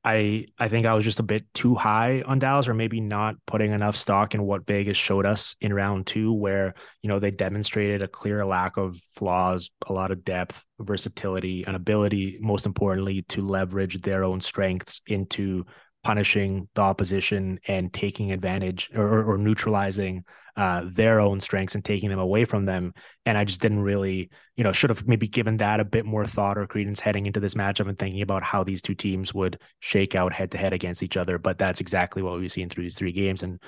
I 0.05 0.45
I 0.59 0.69
think 0.69 0.85
I 0.85 0.93
was 0.93 1.03
just 1.03 1.19
a 1.19 1.23
bit 1.23 1.51
too 1.55 1.73
high 1.73 2.21
on 2.21 2.37
Dallas, 2.37 2.67
or 2.67 2.75
maybe 2.75 3.01
not 3.01 3.35
putting 3.47 3.71
enough 3.71 3.97
stock 3.97 4.35
in 4.35 4.43
what 4.43 4.67
Vegas 4.67 4.97
showed 4.97 5.25
us 5.25 5.55
in 5.59 5.73
round 5.73 6.05
two, 6.05 6.31
where 6.31 6.75
you 7.01 7.09
know 7.09 7.17
they 7.17 7.31
demonstrated 7.31 8.03
a 8.03 8.07
clear 8.07 8.45
lack 8.45 8.77
of 8.77 8.95
flaws, 9.15 9.71
a 9.87 9.93
lot 9.93 10.11
of 10.11 10.23
depth, 10.23 10.63
versatility, 10.79 11.63
and 11.65 11.75
ability, 11.75 12.37
most 12.39 12.67
importantly, 12.67 13.23
to 13.29 13.41
leverage 13.41 13.99
their 14.01 14.23
own 14.23 14.39
strengths 14.39 15.01
into 15.07 15.65
punishing 16.03 16.69
the 16.75 16.81
opposition 16.81 17.59
and 17.67 17.91
taking 17.91 18.31
advantage 18.31 18.91
or, 18.93 19.23
or 19.23 19.37
neutralizing 19.39 20.23
uh, 20.57 20.83
their 20.85 21.19
own 21.19 21.39
strengths 21.39 21.75
and 21.75 21.83
taking 21.83 22.09
them 22.09 22.19
away 22.19 22.45
from 22.45 22.65
them. 22.65 22.93
And 23.25 23.37
I 23.37 23.43
just 23.43 23.61
didn't 23.61 23.81
really, 23.81 24.29
you 24.55 24.63
know, 24.63 24.71
should 24.71 24.89
have 24.89 25.07
maybe 25.07 25.27
given 25.27 25.57
that 25.57 25.79
a 25.79 25.85
bit 25.85 26.05
more 26.05 26.25
thought 26.25 26.57
or 26.57 26.67
credence 26.67 26.99
heading 26.99 27.25
into 27.25 27.39
this 27.39 27.55
matchup 27.55 27.89
and 27.89 27.97
thinking 27.99 28.21
about 28.21 28.43
how 28.43 28.63
these 28.63 28.81
two 28.81 28.95
teams 28.95 29.33
would 29.33 29.59
shake 29.79 30.15
out 30.15 30.33
head 30.33 30.51
to 30.51 30.57
head 30.57 30.73
against 30.73 31.03
each 31.03 31.17
other. 31.17 31.37
But 31.37 31.57
that's 31.57 31.81
exactly 31.81 32.21
what 32.21 32.39
we've 32.39 32.51
seen 32.51 32.69
through 32.69 32.83
these 32.85 32.97
three 32.97 33.11
games. 33.11 33.43
And 33.43 33.61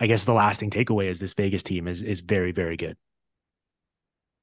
I 0.00 0.06
guess 0.06 0.24
the 0.24 0.32
lasting 0.32 0.70
takeaway 0.70 1.08
is 1.08 1.18
this 1.18 1.34
Vegas 1.34 1.62
team 1.62 1.86
is 1.86 2.02
is 2.02 2.20
very, 2.20 2.52
very 2.52 2.76
good. 2.76 2.96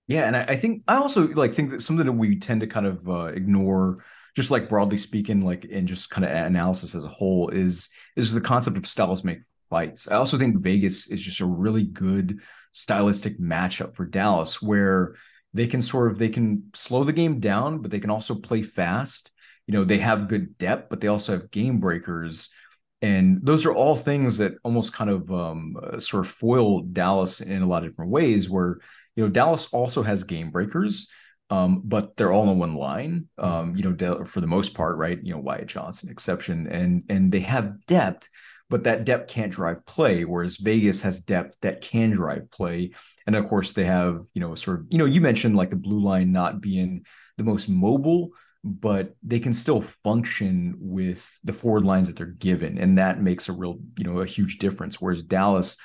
Yeah, 0.08 0.26
and 0.26 0.36
I, 0.36 0.44
I 0.44 0.56
think 0.56 0.84
I 0.88 0.96
also 0.96 1.28
like 1.28 1.54
think 1.54 1.72
that 1.72 1.82
something 1.82 2.06
that 2.06 2.14
we 2.14 2.40
tend 2.40 2.62
to 2.62 2.68
kind 2.68 2.86
of 2.86 3.08
uh, 3.10 3.26
ignore 3.26 4.04
just 4.36 4.52
like 4.52 4.70
broadly 4.70 4.98
speaking, 4.98 5.44
like 5.44 5.66
in 5.66 5.86
just 5.86 6.10
kind 6.10 6.24
of 6.26 6.32
analysis 6.32 6.96
as 6.96 7.04
a 7.04 7.10
whole, 7.10 7.50
is 7.50 7.90
is 8.16 8.34
the 8.34 8.42
concept 8.42 8.78
of 8.78 8.88
styles 8.88 9.24
make 9.24 9.40
fights. 9.70 10.10
I 10.10 10.16
also 10.16 10.38
think 10.38 10.62
Vegas 10.62 11.10
is 11.10 11.22
just 11.22 11.42
a 11.42 11.46
really 11.46 11.84
good 11.84 12.40
stylistic 12.72 13.40
matchup 13.40 13.96
for 13.96 14.06
Dallas, 14.06 14.62
where 14.62 15.16
they 15.54 15.68
can 15.68 15.82
sort 15.82 16.12
of 16.12 16.20
they 16.20 16.30
can 16.30 16.70
slow 16.74 17.04
the 17.04 17.14
game 17.14 17.40
down, 17.40 17.82
but 17.82 17.92
they 17.92 18.00
can 18.00 18.10
also 18.10 18.36
play 18.36 18.62
fast. 18.62 19.32
You 19.68 19.74
know, 19.74 19.84
they 19.84 20.00
have 20.00 20.28
good 20.28 20.58
depth, 20.58 20.90
but 20.90 21.02
they 21.02 21.08
also 21.08 21.34
have 21.34 21.52
game 21.52 21.80
breakers. 21.80 22.50
And 23.02 23.40
those 23.44 23.66
are 23.66 23.74
all 23.74 23.96
things 23.96 24.40
that 24.40 24.56
almost 24.64 24.94
kind 24.94 25.10
of 25.10 25.32
um, 25.32 25.78
uh, 25.82 26.00
sort 26.00 26.26
of 26.26 26.32
foil 26.32 26.82
Dallas 26.82 27.40
in 27.40 27.62
a 27.62 27.66
lot 27.66 27.84
of 27.84 27.92
different 27.92 28.12
ways. 28.12 28.50
Where 28.50 28.80
you 29.16 29.24
know 29.24 29.30
Dallas 29.30 29.68
also 29.72 30.04
has 30.04 30.24
game 30.24 30.52
breakers, 30.52 31.10
um, 31.50 31.82
but 31.86 32.18
they're 32.18 32.34
all 32.34 32.50
in 32.52 32.60
one 32.60 32.76
line. 32.76 33.28
Um, 33.38 33.76
you 33.76 33.84
know, 33.84 34.26
for 34.26 34.42
the 34.42 34.48
most 34.48 34.74
part, 34.74 34.98
right? 34.98 35.20
You 35.22 35.34
know, 35.34 35.40
Wyatt 35.40 35.68
Johnston 35.68 36.10
exception, 36.10 36.68
and 36.68 37.04
and 37.10 37.32
they 37.32 37.40
have 37.42 37.86
depth, 37.86 38.30
but 38.70 38.84
that 38.84 39.06
depth 39.06 39.30
can't 39.30 39.52
drive 39.52 39.86
play. 39.86 40.26
Whereas 40.26 40.58
Vegas 40.58 41.02
has 41.02 41.22
depth 41.22 41.58
that 41.62 41.82
can 41.82 42.12
drive 42.12 42.50
play, 42.52 42.92
and 43.26 43.36
of 43.36 43.48
course 43.48 43.74
they 43.74 43.86
have 43.86 44.22
you 44.34 44.42
know 44.42 44.56
sort 44.56 44.82
of 44.82 44.86
you 44.90 44.98
know 44.98 45.06
you 45.06 45.22
mentioned 45.22 45.56
like 45.56 45.70
the 45.70 45.76
blue 45.76 46.02
line 46.02 46.32
not 46.32 46.62
being 46.62 47.06
the 47.38 47.44
most 47.44 47.68
mobile, 47.70 48.30
but 48.64 49.16
they 49.24 49.40
can 49.40 49.54
still 49.54 49.82
function 49.82 50.76
with 50.80 51.28
the 51.44 51.54
forward 51.54 51.86
lines 51.86 52.08
that 52.08 52.16
they're 52.16 52.28
given, 52.28 52.78
and 52.78 52.98
that 52.98 53.22
makes 53.22 53.50
a 53.50 53.54
real 53.54 53.80
you 53.98 54.06
know 54.06 54.20
a 54.20 54.26
huge 54.26 54.60
difference. 54.60 55.02
Whereas 55.02 55.24
Dallas 55.24 55.78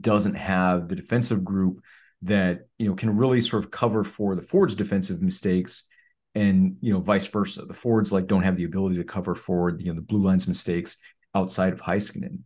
doesn't 0.00 0.34
have 0.34 0.88
the 0.88 0.96
defensive 0.96 1.44
group 1.44 1.82
that 2.22 2.66
you 2.78 2.88
know 2.88 2.94
can 2.94 3.16
really 3.16 3.40
sort 3.40 3.64
of 3.64 3.70
cover 3.70 4.04
for 4.04 4.36
the 4.36 4.42
Ford's 4.42 4.74
defensive 4.74 5.22
mistakes 5.22 5.84
and 6.34 6.76
you 6.80 6.92
know 6.92 7.00
vice 7.00 7.26
versa. 7.26 7.64
The 7.64 7.74
Fords 7.74 8.12
like 8.12 8.28
don't 8.28 8.42
have 8.42 8.56
the 8.56 8.64
ability 8.64 8.96
to 8.96 9.04
cover 9.04 9.34
for 9.34 9.76
you 9.78 9.86
know 9.86 9.94
the 9.94 10.06
blue 10.06 10.22
lines 10.22 10.46
mistakes 10.46 10.98
outside 11.38 11.72
of 11.72 11.80
Heiskanen. 11.80 12.40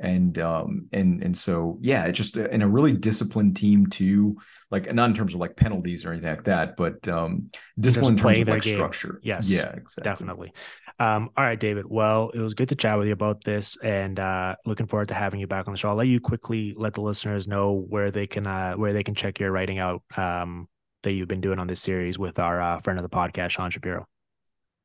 And 0.00 0.38
um 0.38 0.86
and 0.92 1.24
and 1.24 1.36
so 1.36 1.78
yeah, 1.80 2.04
it's 2.04 2.16
just 2.16 2.36
in 2.36 2.62
a 2.62 2.68
really 2.68 2.92
disciplined 2.92 3.56
team 3.56 3.88
too, 3.88 4.36
like 4.70 4.92
not 4.94 5.10
in 5.10 5.16
terms 5.16 5.34
of 5.34 5.40
like 5.40 5.56
penalties 5.56 6.04
or 6.04 6.12
anything 6.12 6.30
like 6.30 6.44
that, 6.44 6.76
but 6.76 7.08
um 7.08 7.50
disciplined 7.80 8.18
in 8.18 8.22
terms, 8.22 8.38
in 8.38 8.44
terms 8.44 8.48
of 8.48 8.54
like 8.54 8.62
game. 8.62 8.76
structure. 8.76 9.20
Yes, 9.24 9.50
yeah, 9.50 9.72
exactly. 9.72 10.04
definitely. 10.04 10.52
Um, 11.00 11.30
all 11.36 11.44
right, 11.44 11.58
David. 11.58 11.84
Well, 11.88 12.30
it 12.30 12.40
was 12.40 12.54
good 12.54 12.70
to 12.70 12.76
chat 12.76 12.98
with 12.98 13.06
you 13.06 13.12
about 13.12 13.44
this, 13.44 13.76
and 13.82 14.18
uh, 14.18 14.56
looking 14.66 14.86
forward 14.86 15.08
to 15.08 15.14
having 15.14 15.38
you 15.38 15.46
back 15.46 15.68
on 15.68 15.74
the 15.74 15.78
show. 15.78 15.90
I'll 15.90 15.94
let 15.94 16.08
you 16.08 16.20
quickly 16.20 16.74
let 16.76 16.94
the 16.94 17.02
listeners 17.02 17.46
know 17.46 17.84
where 17.88 18.10
they 18.10 18.26
can 18.26 18.46
uh, 18.46 18.74
where 18.74 18.92
they 18.92 19.04
can 19.04 19.14
check 19.14 19.38
your 19.38 19.52
writing 19.52 19.78
out 19.78 20.02
um, 20.16 20.68
that 21.04 21.12
you've 21.12 21.28
been 21.28 21.40
doing 21.40 21.60
on 21.60 21.68
this 21.68 21.80
series 21.80 22.18
with 22.18 22.38
our 22.40 22.60
uh, 22.60 22.80
friend 22.80 22.98
of 22.98 23.08
the 23.08 23.16
podcast, 23.16 23.50
Sean 23.50 23.70
Shapiro. 23.70 24.06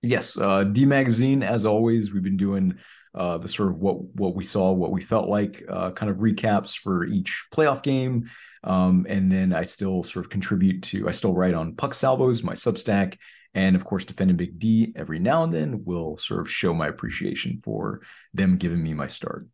Yes, 0.04 0.38
uh, 0.38 0.64
D 0.64 0.86
Magazine. 0.86 1.42
As 1.42 1.66
always, 1.66 2.14
we've 2.14 2.24
been 2.24 2.38
doing 2.38 2.76
uh, 3.14 3.38
the 3.38 3.48
sort 3.48 3.70
of 3.70 3.78
what 3.78 4.04
what 4.16 4.36
we 4.36 4.44
saw, 4.44 4.72
what 4.72 4.92
we 4.92 5.02
felt 5.02 5.30
like, 5.30 5.64
uh, 5.70 5.92
kind 5.92 6.10
of 6.10 6.18
recaps 6.18 6.78
for 6.78 7.06
each 7.06 7.46
playoff 7.52 7.84
game. 7.84 8.30
Um, 8.64 9.06
and 9.10 9.32
then 9.32 9.54
I 9.54 9.64
still 9.64 10.04
sort 10.04 10.26
of 10.26 10.30
contribute 10.32 10.84
to. 10.84 11.08
I 11.08 11.12
still 11.12 11.34
write 11.34 11.54
on 11.54 11.76
Puck 11.76 11.94
Salvos, 11.94 12.44
my 12.44 12.54
Substack, 12.54 13.18
and 13.54 13.76
of 13.76 13.84
course, 13.86 14.06
defending 14.06 14.38
Big 14.38 14.58
D 14.58 14.94
every 14.96 15.20
now 15.20 15.44
and 15.44 15.54
then 15.54 15.84
will 15.84 16.18
sort 16.18 16.42
of 16.42 16.50
show 16.50 16.74
my 16.74 16.88
appreciation 16.88 17.60
for 17.60 18.02
them 18.34 18.58
giving 18.58 18.82
me 18.82 18.94
my 18.94 19.08
start. 19.08 19.48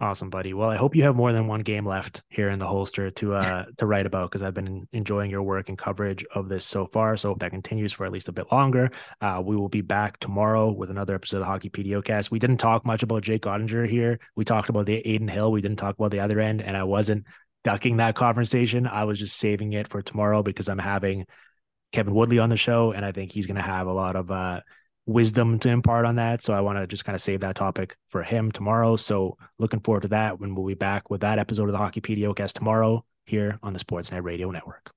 Awesome, 0.00 0.30
buddy. 0.30 0.54
Well, 0.54 0.70
I 0.70 0.76
hope 0.76 0.94
you 0.94 1.02
have 1.02 1.16
more 1.16 1.32
than 1.32 1.48
one 1.48 1.62
game 1.62 1.84
left 1.84 2.22
here 2.28 2.50
in 2.50 2.60
the 2.60 2.66
holster 2.68 3.10
to 3.10 3.34
uh 3.34 3.64
to 3.78 3.86
write 3.86 4.06
about 4.06 4.30
because 4.30 4.44
I've 4.44 4.54
been 4.54 4.86
enjoying 4.92 5.28
your 5.28 5.42
work 5.42 5.68
and 5.68 5.76
coverage 5.76 6.24
of 6.36 6.48
this 6.48 6.64
so 6.64 6.86
far. 6.86 7.16
So 7.16 7.30
hope 7.30 7.40
that 7.40 7.50
continues 7.50 7.92
for 7.92 8.06
at 8.06 8.12
least 8.12 8.28
a 8.28 8.32
bit 8.32 8.52
longer. 8.52 8.92
Uh, 9.20 9.42
we 9.44 9.56
will 9.56 9.68
be 9.68 9.80
back 9.80 10.20
tomorrow 10.20 10.70
with 10.70 10.90
another 10.90 11.16
episode 11.16 11.40
of 11.40 11.48
Hockey 11.48 11.68
PDOcast. 11.68 12.30
We 12.30 12.38
didn't 12.38 12.58
talk 12.58 12.86
much 12.86 13.02
about 13.02 13.24
Jake 13.24 13.42
Oettinger 13.42 13.88
here. 13.88 14.20
We 14.36 14.44
talked 14.44 14.68
about 14.68 14.86
the 14.86 14.98
Adin 15.00 15.26
Hill. 15.26 15.50
We 15.50 15.62
didn't 15.62 15.78
talk 15.78 15.96
about 15.98 16.12
the 16.12 16.20
other 16.20 16.38
end, 16.38 16.62
and 16.62 16.76
I 16.76 16.84
wasn't 16.84 17.26
ducking 17.64 17.96
that 17.96 18.14
conversation. 18.14 18.86
I 18.86 19.02
was 19.02 19.18
just 19.18 19.36
saving 19.36 19.72
it 19.72 19.88
for 19.88 20.00
tomorrow 20.00 20.44
because 20.44 20.68
I'm 20.68 20.78
having 20.78 21.26
Kevin 21.90 22.14
Woodley 22.14 22.38
on 22.38 22.50
the 22.50 22.56
show, 22.56 22.92
and 22.92 23.04
I 23.04 23.10
think 23.10 23.32
he's 23.32 23.46
going 23.46 23.56
to 23.56 23.62
have 23.62 23.88
a 23.88 23.92
lot 23.92 24.14
of 24.14 24.30
uh, 24.30 24.60
wisdom 25.08 25.58
to 25.58 25.70
impart 25.70 26.04
on 26.04 26.16
that. 26.16 26.42
So 26.42 26.52
I 26.52 26.60
want 26.60 26.78
to 26.78 26.86
just 26.86 27.04
kind 27.04 27.14
of 27.14 27.20
save 27.20 27.40
that 27.40 27.56
topic 27.56 27.96
for 28.10 28.22
him 28.22 28.52
tomorrow. 28.52 28.94
So 28.96 29.36
looking 29.58 29.80
forward 29.80 30.02
to 30.02 30.08
that 30.08 30.38
when 30.38 30.54
we'll 30.54 30.66
be 30.66 30.74
back 30.74 31.10
with 31.10 31.22
that 31.22 31.38
episode 31.38 31.64
of 31.64 31.72
the 31.72 31.78
Hockey 31.78 32.00
PDOcast 32.00 32.52
tomorrow 32.52 33.04
here 33.24 33.58
on 33.62 33.72
the 33.72 33.78
Sportsnet 33.78 34.22
Radio 34.22 34.50
Network. 34.50 34.92